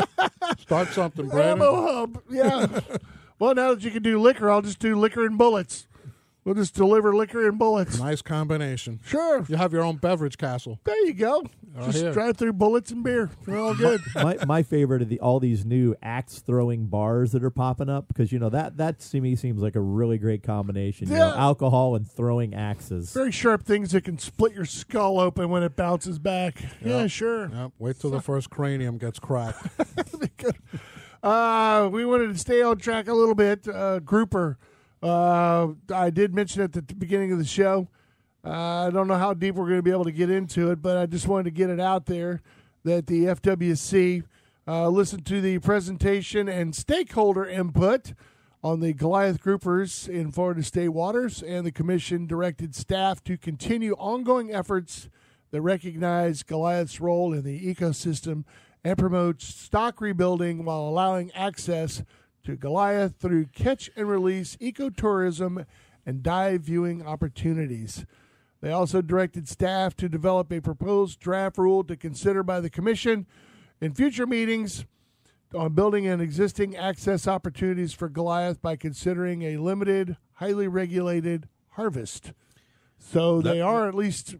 Start 0.58 0.88
something, 0.88 1.28
Brandon. 1.28 1.66
Ammo 1.66 1.82
hub. 1.92 2.22
Yeah. 2.30 2.80
well, 3.38 3.54
now 3.54 3.74
that 3.74 3.82
you 3.82 3.90
can 3.90 4.02
do 4.02 4.20
liquor, 4.20 4.48
I'll 4.50 4.62
just 4.62 4.78
do 4.78 4.94
liquor 4.96 5.26
and 5.26 5.36
bullets. 5.36 5.86
We'll 6.46 6.54
just 6.54 6.74
deliver 6.74 7.12
liquor 7.12 7.48
and 7.48 7.58
bullets. 7.58 7.98
Nice 7.98 8.22
combination. 8.22 9.00
Sure. 9.04 9.44
You 9.48 9.56
have 9.56 9.72
your 9.72 9.82
own 9.82 9.96
beverage 9.96 10.38
castle. 10.38 10.78
There 10.84 11.04
you 11.04 11.12
go. 11.12 11.44
Just 11.86 11.98
here. 11.98 12.12
drive 12.12 12.36
through 12.36 12.52
bullets 12.52 12.92
and 12.92 13.02
beer. 13.02 13.28
We're 13.44 13.58
all 13.58 13.74
good. 13.74 14.00
my 14.14 14.38
my 14.46 14.62
favorite 14.62 15.02
of 15.02 15.08
the 15.08 15.18
all 15.18 15.40
these 15.40 15.64
new 15.64 15.96
axe 16.04 16.38
throwing 16.38 16.86
bars 16.86 17.32
that 17.32 17.42
are 17.42 17.50
popping 17.50 17.88
up 17.88 18.06
because 18.06 18.30
you 18.30 18.38
know 18.38 18.48
that 18.50 18.76
that 18.76 19.00
to 19.00 19.20
me 19.20 19.34
seems 19.34 19.60
like 19.60 19.74
a 19.74 19.80
really 19.80 20.18
great 20.18 20.44
combination. 20.44 21.08
You 21.08 21.16
know, 21.16 21.34
Yeah. 21.34 21.36
alcohol 21.36 21.96
and 21.96 22.08
throwing 22.08 22.54
axes. 22.54 23.12
Very 23.12 23.32
sharp 23.32 23.64
things 23.64 23.90
that 23.90 24.04
can 24.04 24.16
split 24.16 24.54
your 24.54 24.66
skull 24.66 25.18
open 25.18 25.50
when 25.50 25.64
it 25.64 25.74
bounces 25.74 26.20
back. 26.20 26.62
Yeah, 26.80 27.08
sure. 27.08 27.48
Yep. 27.48 27.72
Wait 27.80 27.98
till 27.98 28.10
the 28.10 28.20
first 28.22 28.50
cranium 28.50 28.98
gets 28.98 29.18
cracked. 29.18 29.66
Uh, 31.22 31.88
we 31.90 32.04
wanted 32.04 32.28
to 32.32 32.38
stay 32.38 32.62
on 32.62 32.76
track 32.78 33.08
a 33.08 33.12
little 33.12 33.34
bit. 33.34 33.66
Uh, 33.66 33.98
grouper, 33.98 34.58
uh, 35.02 35.68
I 35.92 36.10
did 36.10 36.34
mention 36.34 36.62
at 36.62 36.72
the 36.72 36.82
beginning 36.82 37.32
of 37.32 37.38
the 37.38 37.44
show. 37.44 37.88
Uh, 38.44 38.86
I 38.86 38.90
don't 38.90 39.08
know 39.08 39.16
how 39.16 39.34
deep 39.34 39.56
we're 39.56 39.66
going 39.66 39.78
to 39.78 39.82
be 39.82 39.90
able 39.90 40.04
to 40.04 40.12
get 40.12 40.30
into 40.30 40.70
it, 40.70 40.80
but 40.80 40.96
I 40.96 41.06
just 41.06 41.26
wanted 41.26 41.44
to 41.44 41.50
get 41.50 41.68
it 41.68 41.80
out 41.80 42.06
there 42.06 42.42
that 42.84 43.06
the 43.06 43.24
FWC 43.24 44.22
uh, 44.68 44.88
listened 44.88 45.26
to 45.26 45.40
the 45.40 45.58
presentation 45.58 46.48
and 46.48 46.74
stakeholder 46.74 47.44
input 47.44 48.12
on 48.62 48.80
the 48.80 48.92
Goliath 48.92 49.40
groupers 49.42 50.08
in 50.08 50.32
Florida 50.32 50.62
state 50.62 50.88
waters, 50.88 51.42
and 51.42 51.66
the 51.66 51.72
commission 51.72 52.26
directed 52.26 52.74
staff 52.74 53.22
to 53.24 53.36
continue 53.36 53.94
ongoing 53.94 54.52
efforts 54.52 55.08
that 55.50 55.60
recognize 55.60 56.42
Goliath's 56.42 57.00
role 57.00 57.32
in 57.32 57.44
the 57.44 57.74
ecosystem 57.74 58.44
and 58.82 58.98
promote 58.98 59.42
stock 59.42 60.00
rebuilding 60.00 60.64
while 60.64 60.82
allowing 60.82 61.32
access 61.32 62.02
to 62.46 62.56
Goliath 62.56 63.16
through 63.18 63.46
catch 63.46 63.90
and 63.96 64.08
release 64.08 64.56
ecotourism 64.56 65.66
and 66.06 66.22
dive 66.22 66.62
viewing 66.62 67.04
opportunities. 67.06 68.06
They 68.60 68.70
also 68.70 69.02
directed 69.02 69.48
staff 69.48 69.94
to 69.96 70.08
develop 70.08 70.50
a 70.52 70.60
proposed 70.60 71.20
draft 71.20 71.58
rule 71.58 71.84
to 71.84 71.96
consider 71.96 72.42
by 72.42 72.60
the 72.60 72.70
commission 72.70 73.26
in 73.80 73.92
future 73.92 74.26
meetings 74.26 74.86
on 75.54 75.72
building 75.74 76.06
and 76.06 76.22
existing 76.22 76.76
access 76.76 77.28
opportunities 77.28 77.92
for 77.92 78.08
Goliath 78.08 78.62
by 78.62 78.76
considering 78.76 79.42
a 79.42 79.56
limited, 79.56 80.16
highly 80.34 80.68
regulated 80.68 81.48
harvest. 81.70 82.32
So 82.98 83.42
they 83.42 83.60
are 83.60 83.88
at 83.88 83.94
least 83.94 84.36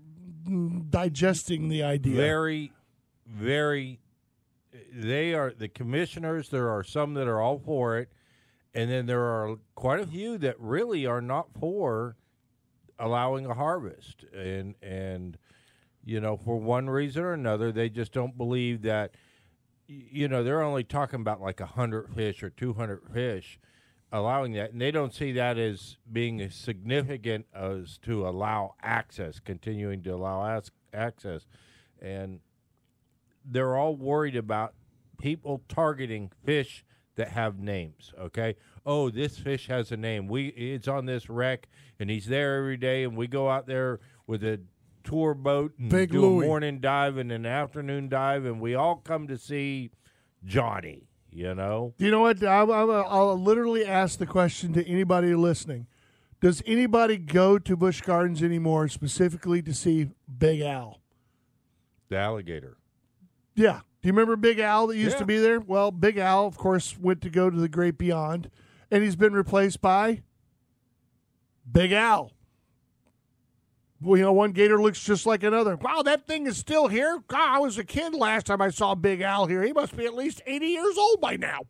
digesting 0.90 1.68
the 1.68 1.82
idea. 1.82 2.16
Very, 2.16 2.72
very. 3.26 4.00
They 4.92 5.34
are 5.34 5.52
the 5.52 5.68
commissioners. 5.68 6.48
There 6.48 6.70
are 6.70 6.84
some 6.84 7.14
that 7.14 7.28
are 7.28 7.40
all 7.40 7.58
for 7.58 7.98
it, 7.98 8.10
and 8.74 8.90
then 8.90 9.06
there 9.06 9.22
are 9.22 9.56
quite 9.74 10.00
a 10.00 10.06
few 10.06 10.38
that 10.38 10.60
really 10.60 11.06
are 11.06 11.20
not 11.20 11.48
for 11.58 12.16
allowing 12.98 13.46
a 13.46 13.54
harvest. 13.54 14.24
And 14.34 14.74
and 14.82 15.38
you 16.04 16.20
know, 16.20 16.36
for 16.36 16.58
one 16.58 16.88
reason 16.88 17.22
or 17.24 17.32
another, 17.32 17.72
they 17.72 17.88
just 17.88 18.12
don't 18.12 18.36
believe 18.36 18.82
that. 18.82 19.12
You 19.88 20.26
know, 20.26 20.42
they're 20.42 20.62
only 20.62 20.82
talking 20.82 21.20
about 21.20 21.40
like 21.40 21.60
a 21.60 21.66
hundred 21.66 22.12
fish 22.12 22.42
or 22.42 22.50
two 22.50 22.72
hundred 22.72 23.02
fish, 23.12 23.60
allowing 24.10 24.52
that, 24.54 24.72
and 24.72 24.80
they 24.80 24.90
don't 24.90 25.14
see 25.14 25.30
that 25.32 25.58
as 25.58 25.96
being 26.10 26.40
as 26.40 26.56
significant 26.56 27.46
as 27.54 27.98
to 27.98 28.26
allow 28.26 28.74
access, 28.82 29.38
continuing 29.38 30.02
to 30.02 30.10
allow 30.10 30.60
access, 30.92 31.46
and 32.02 32.40
they're 33.48 33.76
all 33.76 33.96
worried 33.96 34.36
about 34.36 34.74
people 35.18 35.62
targeting 35.68 36.30
fish 36.44 36.84
that 37.16 37.28
have 37.28 37.58
names. 37.58 38.12
Okay, 38.18 38.56
oh, 38.84 39.10
this 39.10 39.38
fish 39.38 39.68
has 39.68 39.90
a 39.92 39.96
name. 39.96 40.26
We 40.26 40.48
it's 40.48 40.88
on 40.88 41.06
this 41.06 41.28
wreck, 41.28 41.68
and 41.98 42.10
he's 42.10 42.26
there 42.26 42.58
every 42.58 42.76
day, 42.76 43.04
and 43.04 43.16
we 43.16 43.26
go 43.26 43.48
out 43.48 43.66
there 43.66 44.00
with 44.26 44.44
a 44.44 44.60
tour 45.04 45.34
boat 45.34 45.72
and 45.78 45.88
Big 45.88 46.10
do 46.10 46.24
a 46.24 46.46
morning 46.46 46.80
dive 46.80 47.16
and 47.16 47.30
an 47.32 47.46
afternoon 47.46 48.08
dive, 48.08 48.44
and 48.44 48.60
we 48.60 48.74
all 48.74 48.96
come 48.96 49.28
to 49.28 49.38
see 49.38 49.90
Johnny. 50.44 51.08
You 51.30 51.54
know, 51.54 51.92
You 51.98 52.10
know 52.10 52.20
what? 52.20 52.42
I, 52.42 52.62
I, 52.62 53.02
I'll 53.02 53.38
literally 53.38 53.84
ask 53.84 54.18
the 54.18 54.24
question 54.24 54.72
to 54.72 54.86
anybody 54.88 55.34
listening. 55.34 55.86
Does 56.40 56.62
anybody 56.64 57.18
go 57.18 57.58
to 57.58 57.76
Busch 57.76 58.00
Gardens 58.00 58.42
anymore 58.42 58.88
specifically 58.88 59.60
to 59.62 59.74
see 59.74 60.08
Big 60.38 60.60
Al? 60.62 61.00
the 62.08 62.16
alligator. 62.16 62.76
Yeah. 63.56 63.80
Do 64.02 64.08
you 64.08 64.12
remember 64.12 64.36
Big 64.36 64.60
Al 64.60 64.86
that 64.86 64.96
used 64.96 65.14
Yeah. 65.14 65.18
to 65.20 65.24
be 65.24 65.38
there? 65.38 65.58
Well, 65.58 65.90
Big 65.90 66.16
Al, 66.18 66.46
of 66.46 66.56
course, 66.56 66.96
went 66.98 67.20
to 67.22 67.30
go 67.30 67.50
to 67.50 67.56
the 67.56 67.68
Great 67.68 67.98
Beyond, 67.98 68.50
and 68.90 69.02
he's 69.02 69.16
been 69.16 69.32
replaced 69.32 69.80
by 69.80 70.22
Big 71.70 71.90
Al. 71.90 72.30
Well, 74.00 74.18
you 74.18 74.24
know, 74.24 74.32
one 74.32 74.52
gator 74.52 74.80
looks 74.80 75.02
just 75.02 75.24
like 75.26 75.42
another. 75.42 75.76
Wow, 75.76 76.02
that 76.02 76.26
thing 76.26 76.46
is 76.46 76.58
still 76.58 76.88
here. 76.88 77.22
God, 77.28 77.48
I 77.56 77.58
was 77.58 77.78
a 77.78 77.84
kid 77.84 78.14
last 78.14 78.46
time 78.46 78.60
I 78.60 78.68
saw 78.68 78.94
Big 78.94 79.22
Al 79.22 79.46
here. 79.46 79.62
He 79.62 79.72
must 79.72 79.96
be 79.96 80.04
at 80.04 80.14
least 80.14 80.42
80 80.46 80.66
years 80.66 80.98
old 80.98 81.20
by 81.20 81.36
now. 81.36 81.62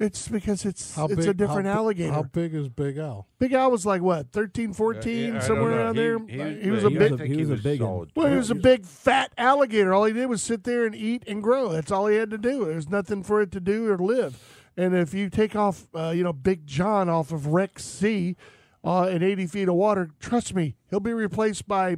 It's 0.00 0.28
because 0.28 0.64
it's 0.64 0.94
How 0.96 1.04
it's 1.04 1.14
big, 1.16 1.28
a 1.28 1.34
different 1.34 1.66
how, 1.66 1.74
alligator. 1.80 2.12
How 2.12 2.22
big 2.22 2.54
is 2.54 2.68
Big 2.70 2.96
Al? 2.96 3.26
Big 3.38 3.52
Al 3.52 3.70
was 3.70 3.84
like 3.84 4.00
what, 4.00 4.32
13, 4.32 4.72
14, 4.72 5.34
Yeah, 5.34 5.36
I 5.36 5.40
somewhere 5.40 5.72
around 5.78 5.96
He- 5.96 6.00
there. 6.00 6.18
he- 6.54 6.62
He, 6.62 6.70
was 6.70 6.84
I 6.84 6.86
a 6.86 6.90
he 6.90 6.98
big 6.98 7.10
was 7.12 7.20
a- 7.20 7.22
think 7.24 7.34
he 7.34 7.40
was 7.44 7.50
a 7.50 7.62
big 7.62 7.80
one. 7.82 7.88
solid. 7.90 8.10
well, 8.16 8.26
he 8.30 8.36
was 8.36 8.50
a 8.50 8.54
big 8.54 8.86
fat 8.86 9.30
alligator. 9.36 9.92
All 9.92 10.04
he 10.04 10.14
did 10.14 10.26
was 10.26 10.42
sit 10.42 10.64
there 10.64 10.86
and 10.86 10.94
eat 10.94 11.22
and 11.26 11.42
grow. 11.42 11.68
That's 11.68 11.92
all 11.92 12.06
he 12.06 12.16
had 12.16 12.30
to 12.30 12.38
do. 12.38 12.64
There's 12.64 12.88
nothing 12.88 13.22
for 13.22 13.42
it 13.42 13.52
to 13.52 13.60
do 13.60 13.90
or 13.92 13.98
live. 13.98 14.38
And 14.76 14.96
if 14.96 15.12
you 15.12 15.28
take 15.28 15.54
off, 15.54 15.86
uh, 15.94 16.14
you 16.16 16.22
know, 16.22 16.32
Big 16.32 16.66
John 16.66 17.10
off 17.10 17.30
of 17.30 17.48
Rex 17.48 17.84
Sea 17.84 18.36
uh, 18.82 19.10
in 19.12 19.22
80 19.22 19.46
feet 19.48 19.68
of 19.68 19.74
water, 19.74 20.08
trust 20.18 20.54
me, 20.54 20.76
he'll 20.88 21.00
be 21.00 21.12
replaced 21.12 21.68
by 21.68 21.96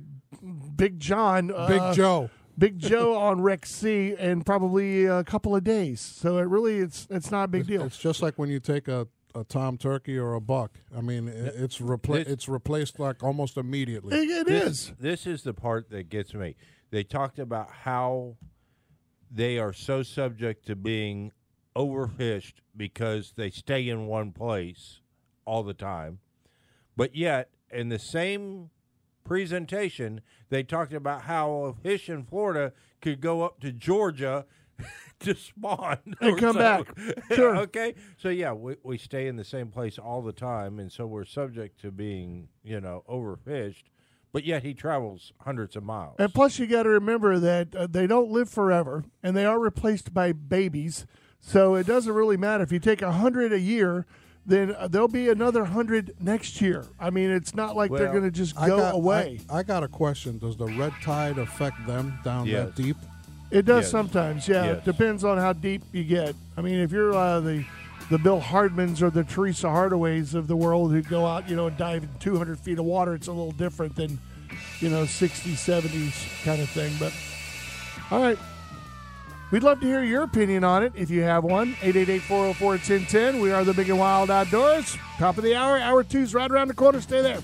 Big 0.74 0.98
John, 0.98 1.53
uh, 1.55 1.68
Big 1.68 1.94
Joe. 1.94 2.30
Big 2.59 2.78
Joe 2.78 3.16
on 3.16 3.40
Rex 3.40 3.70
Sea 3.70 4.14
in 4.18 4.42
probably 4.42 5.07
a 5.07 5.24
couple 5.24 5.57
of 5.57 5.64
days. 5.64 6.00
So 6.00 6.38
it 6.38 6.42
really, 6.42 6.78
it's 6.78 7.07
it's 7.11 7.30
not 7.30 7.44
a 7.44 7.48
big 7.48 7.61
It's, 7.62 7.68
deal. 7.68 7.82
it's 7.84 7.98
just 7.98 8.22
like 8.22 8.38
when 8.38 8.50
you 8.50 8.61
take 8.61 8.88
a, 8.88 9.07
a 9.34 9.44
tom 9.44 9.78
turkey 9.78 10.18
or 10.18 10.34
a 10.34 10.40
buck. 10.40 10.72
I 10.96 11.00
mean, 11.00 11.28
i 11.28 11.32
it's 11.32 11.78
repla- 11.78 12.24
This- 12.24 12.28
it's 12.28 12.48
replaced 12.48 12.98
like 13.00 13.22
almost 13.22 13.57
immediately. 13.57 14.16
It- 14.16 14.30
it 14.30 14.46
this, 14.46 14.64
is. 14.64 14.92
This 15.00 15.26
is 15.26 15.42
the 15.42 15.55
part 15.55 15.90
that 15.90 16.09
gets 16.11 16.34
me. 16.34 16.55
They 16.90 17.03
talked 17.05 17.38
about 17.38 17.70
how 17.70 18.36
they 19.30 19.59
are 19.59 19.72
so 19.72 20.03
subject 20.03 20.66
to 20.66 20.76
being 20.76 21.32
overfished 21.74 22.55
because 22.76 23.32
they 23.36 23.48
stay 23.48 23.88
in 23.88 24.07
one 24.07 24.30
place 24.32 25.00
all 25.46 25.62
the 25.62 25.72
time. 25.74 26.18
But 26.96 27.16
yet, 27.16 27.48
in 27.70 27.88
the 27.88 27.98
same 27.98 28.68
presentation, 29.25 30.20
they 30.51 30.62
talked 30.62 30.93
about 30.93 31.23
how 31.23 31.51
a 31.64 31.75
fish 31.75 32.09
in 32.09 32.25
Florida 32.25 32.73
could 33.01 33.20
go 33.20 33.43
up 33.43 33.61
to 33.61 33.73
Georgia 33.73 34.47
to 35.20 35.35
spawn 35.35 35.99
And 36.20 36.39
come 36.39 36.57
back. 36.57 36.87
Sure. 37.35 37.57
okay. 37.59 37.95
So 38.18 38.29
yeah, 38.29 38.53
we, 38.53 38.77
we 38.83 38.99
stay 38.99 39.27
in 39.29 39.37
the 39.37 39.45
same 39.45 39.68
place 39.68 39.99
all 39.99 40.23
the 40.23 40.33
time, 40.33 40.79
and 40.79 40.91
so 40.91 41.07
we're 41.07 41.25
subject 41.25 41.81
to 41.83 41.91
being, 41.91 42.49
you 42.62 42.81
know, 42.81 43.05
overfished. 43.09 43.85
But 44.33 44.45
yet 44.45 44.62
he 44.62 44.73
travels 44.73 45.33
hundreds 45.41 45.77
of 45.77 45.85
miles. 45.85 46.16
And 46.18 46.33
plus, 46.33 46.59
you 46.59 46.66
got 46.66 46.85
to 46.85 46.89
remember 46.89 47.39
that 47.39 47.75
uh, 47.77 47.87
they 47.87 48.07
don't 48.07 48.31
live 48.31 48.49
forever, 48.49 49.05
and 49.23 49.37
they 49.37 49.45
are 49.45 49.59
replaced 49.61 50.14
by 50.14 50.33
babies. 50.33 51.07
So 51.39 51.75
it 51.75 51.87
doesn't 51.87 52.12
really 52.12 52.39
matter 52.39 52.62
if 52.64 52.73
you 52.73 52.79
take 52.79 53.03
a 53.03 53.12
hundred 53.12 53.53
a 53.53 53.61
year. 53.61 54.07
Then 54.45 54.74
uh, 54.76 54.88
there'll 54.88 55.07
be 55.07 55.28
another 55.28 55.64
hundred 55.64 56.14
next 56.20 56.61
year. 56.61 56.84
I 56.99 57.11
mean, 57.11 57.30
it's 57.30 57.55
not 57.55 57.76
like 57.76 57.93
they're 57.93 58.11
going 58.11 58.24
to 58.24 58.30
just 58.30 58.59
I 58.59 58.66
go 58.66 58.78
got, 58.78 58.95
away. 58.95 59.40
I, 59.49 59.59
I 59.59 59.62
got 59.62 59.84
a 59.84 59.88
question. 59.88 60.38
Does 60.38 60.57
the 60.57 60.66
red 60.66 60.93
tide 61.03 61.38
affect 61.38 61.86
them 61.86 62.18
down 62.24 62.47
Yes. 62.47 62.66
that 62.66 62.74
deep? 62.74 62.97
it 63.53 63.66
does 63.66 63.84
yes. 63.84 63.90
sometimes, 63.90 64.49
yeah. 64.49 64.64
Yes. 64.64 64.78
It 64.78 64.84
depends 64.84 65.24
on 65.24 65.38
how 65.38 65.53
deep 65.53 65.82
you 65.93 66.03
get. 66.03 66.34
I 66.57 66.62
mean, 66.62 66.80
if 66.80 66.90
you're 66.90 67.14
uh, 67.14 67.40
the 67.40 67.64
the 68.11 68.18
Bill 68.18 68.40
Hardmans 68.40 69.01
or 69.01 69.11
the 69.11 69.24
Teresa 69.24 69.68
Hardaways 69.68 70.34
of 70.34 70.47
the 70.49 70.57
world 70.57 70.93
who 70.93 71.03
go 71.03 71.24
out, 71.24 71.49
you 71.49 71.57
know, 71.57 71.68
and 71.68 71.76
dive 71.76 72.03
in 72.03 72.11
200 72.18 72.59
feet 72.59 72.78
of 72.78 72.84
water, 72.84 73.14
it's 73.14 73.28
a 73.28 73.32
little 73.32 73.53
different 73.53 73.95
than, 73.97 74.18
you 74.80 74.90
know, 74.90 75.05
60s, 75.05 75.55
70s 75.55 76.45
kind 76.45 76.61
of 76.61 76.68
thing. 76.68 76.93
But 76.99 77.14
all 78.11 78.20
right. 78.22 78.38
We'd 79.53 79.62
love 79.62 79.80
to 79.80 79.86
hear 79.86 80.03
your 80.03 80.22
opinion 80.22 80.64
on 80.64 80.82
it 80.82 80.94
if 80.96 81.11
you 81.11 81.20
have 81.24 81.44
one. 81.44 81.74
888-404-1010. 81.74 83.38
We 83.38 83.53
are 83.53 83.64
the 83.64 83.74
Big 83.74 83.90
and 83.90 83.98
Wild 83.98 84.30
Outdoors. 84.30 84.96
Top 85.18 85.36
of 85.36 85.44
the 85.44 85.55
hour. 85.55 85.78
Hour 85.78 86.03
two's 86.03 86.32
right 86.32 86.50
around 86.50 86.68
the 86.68 86.74
corner. 86.74 87.03
Stay 87.03 87.20
there. 87.20 87.38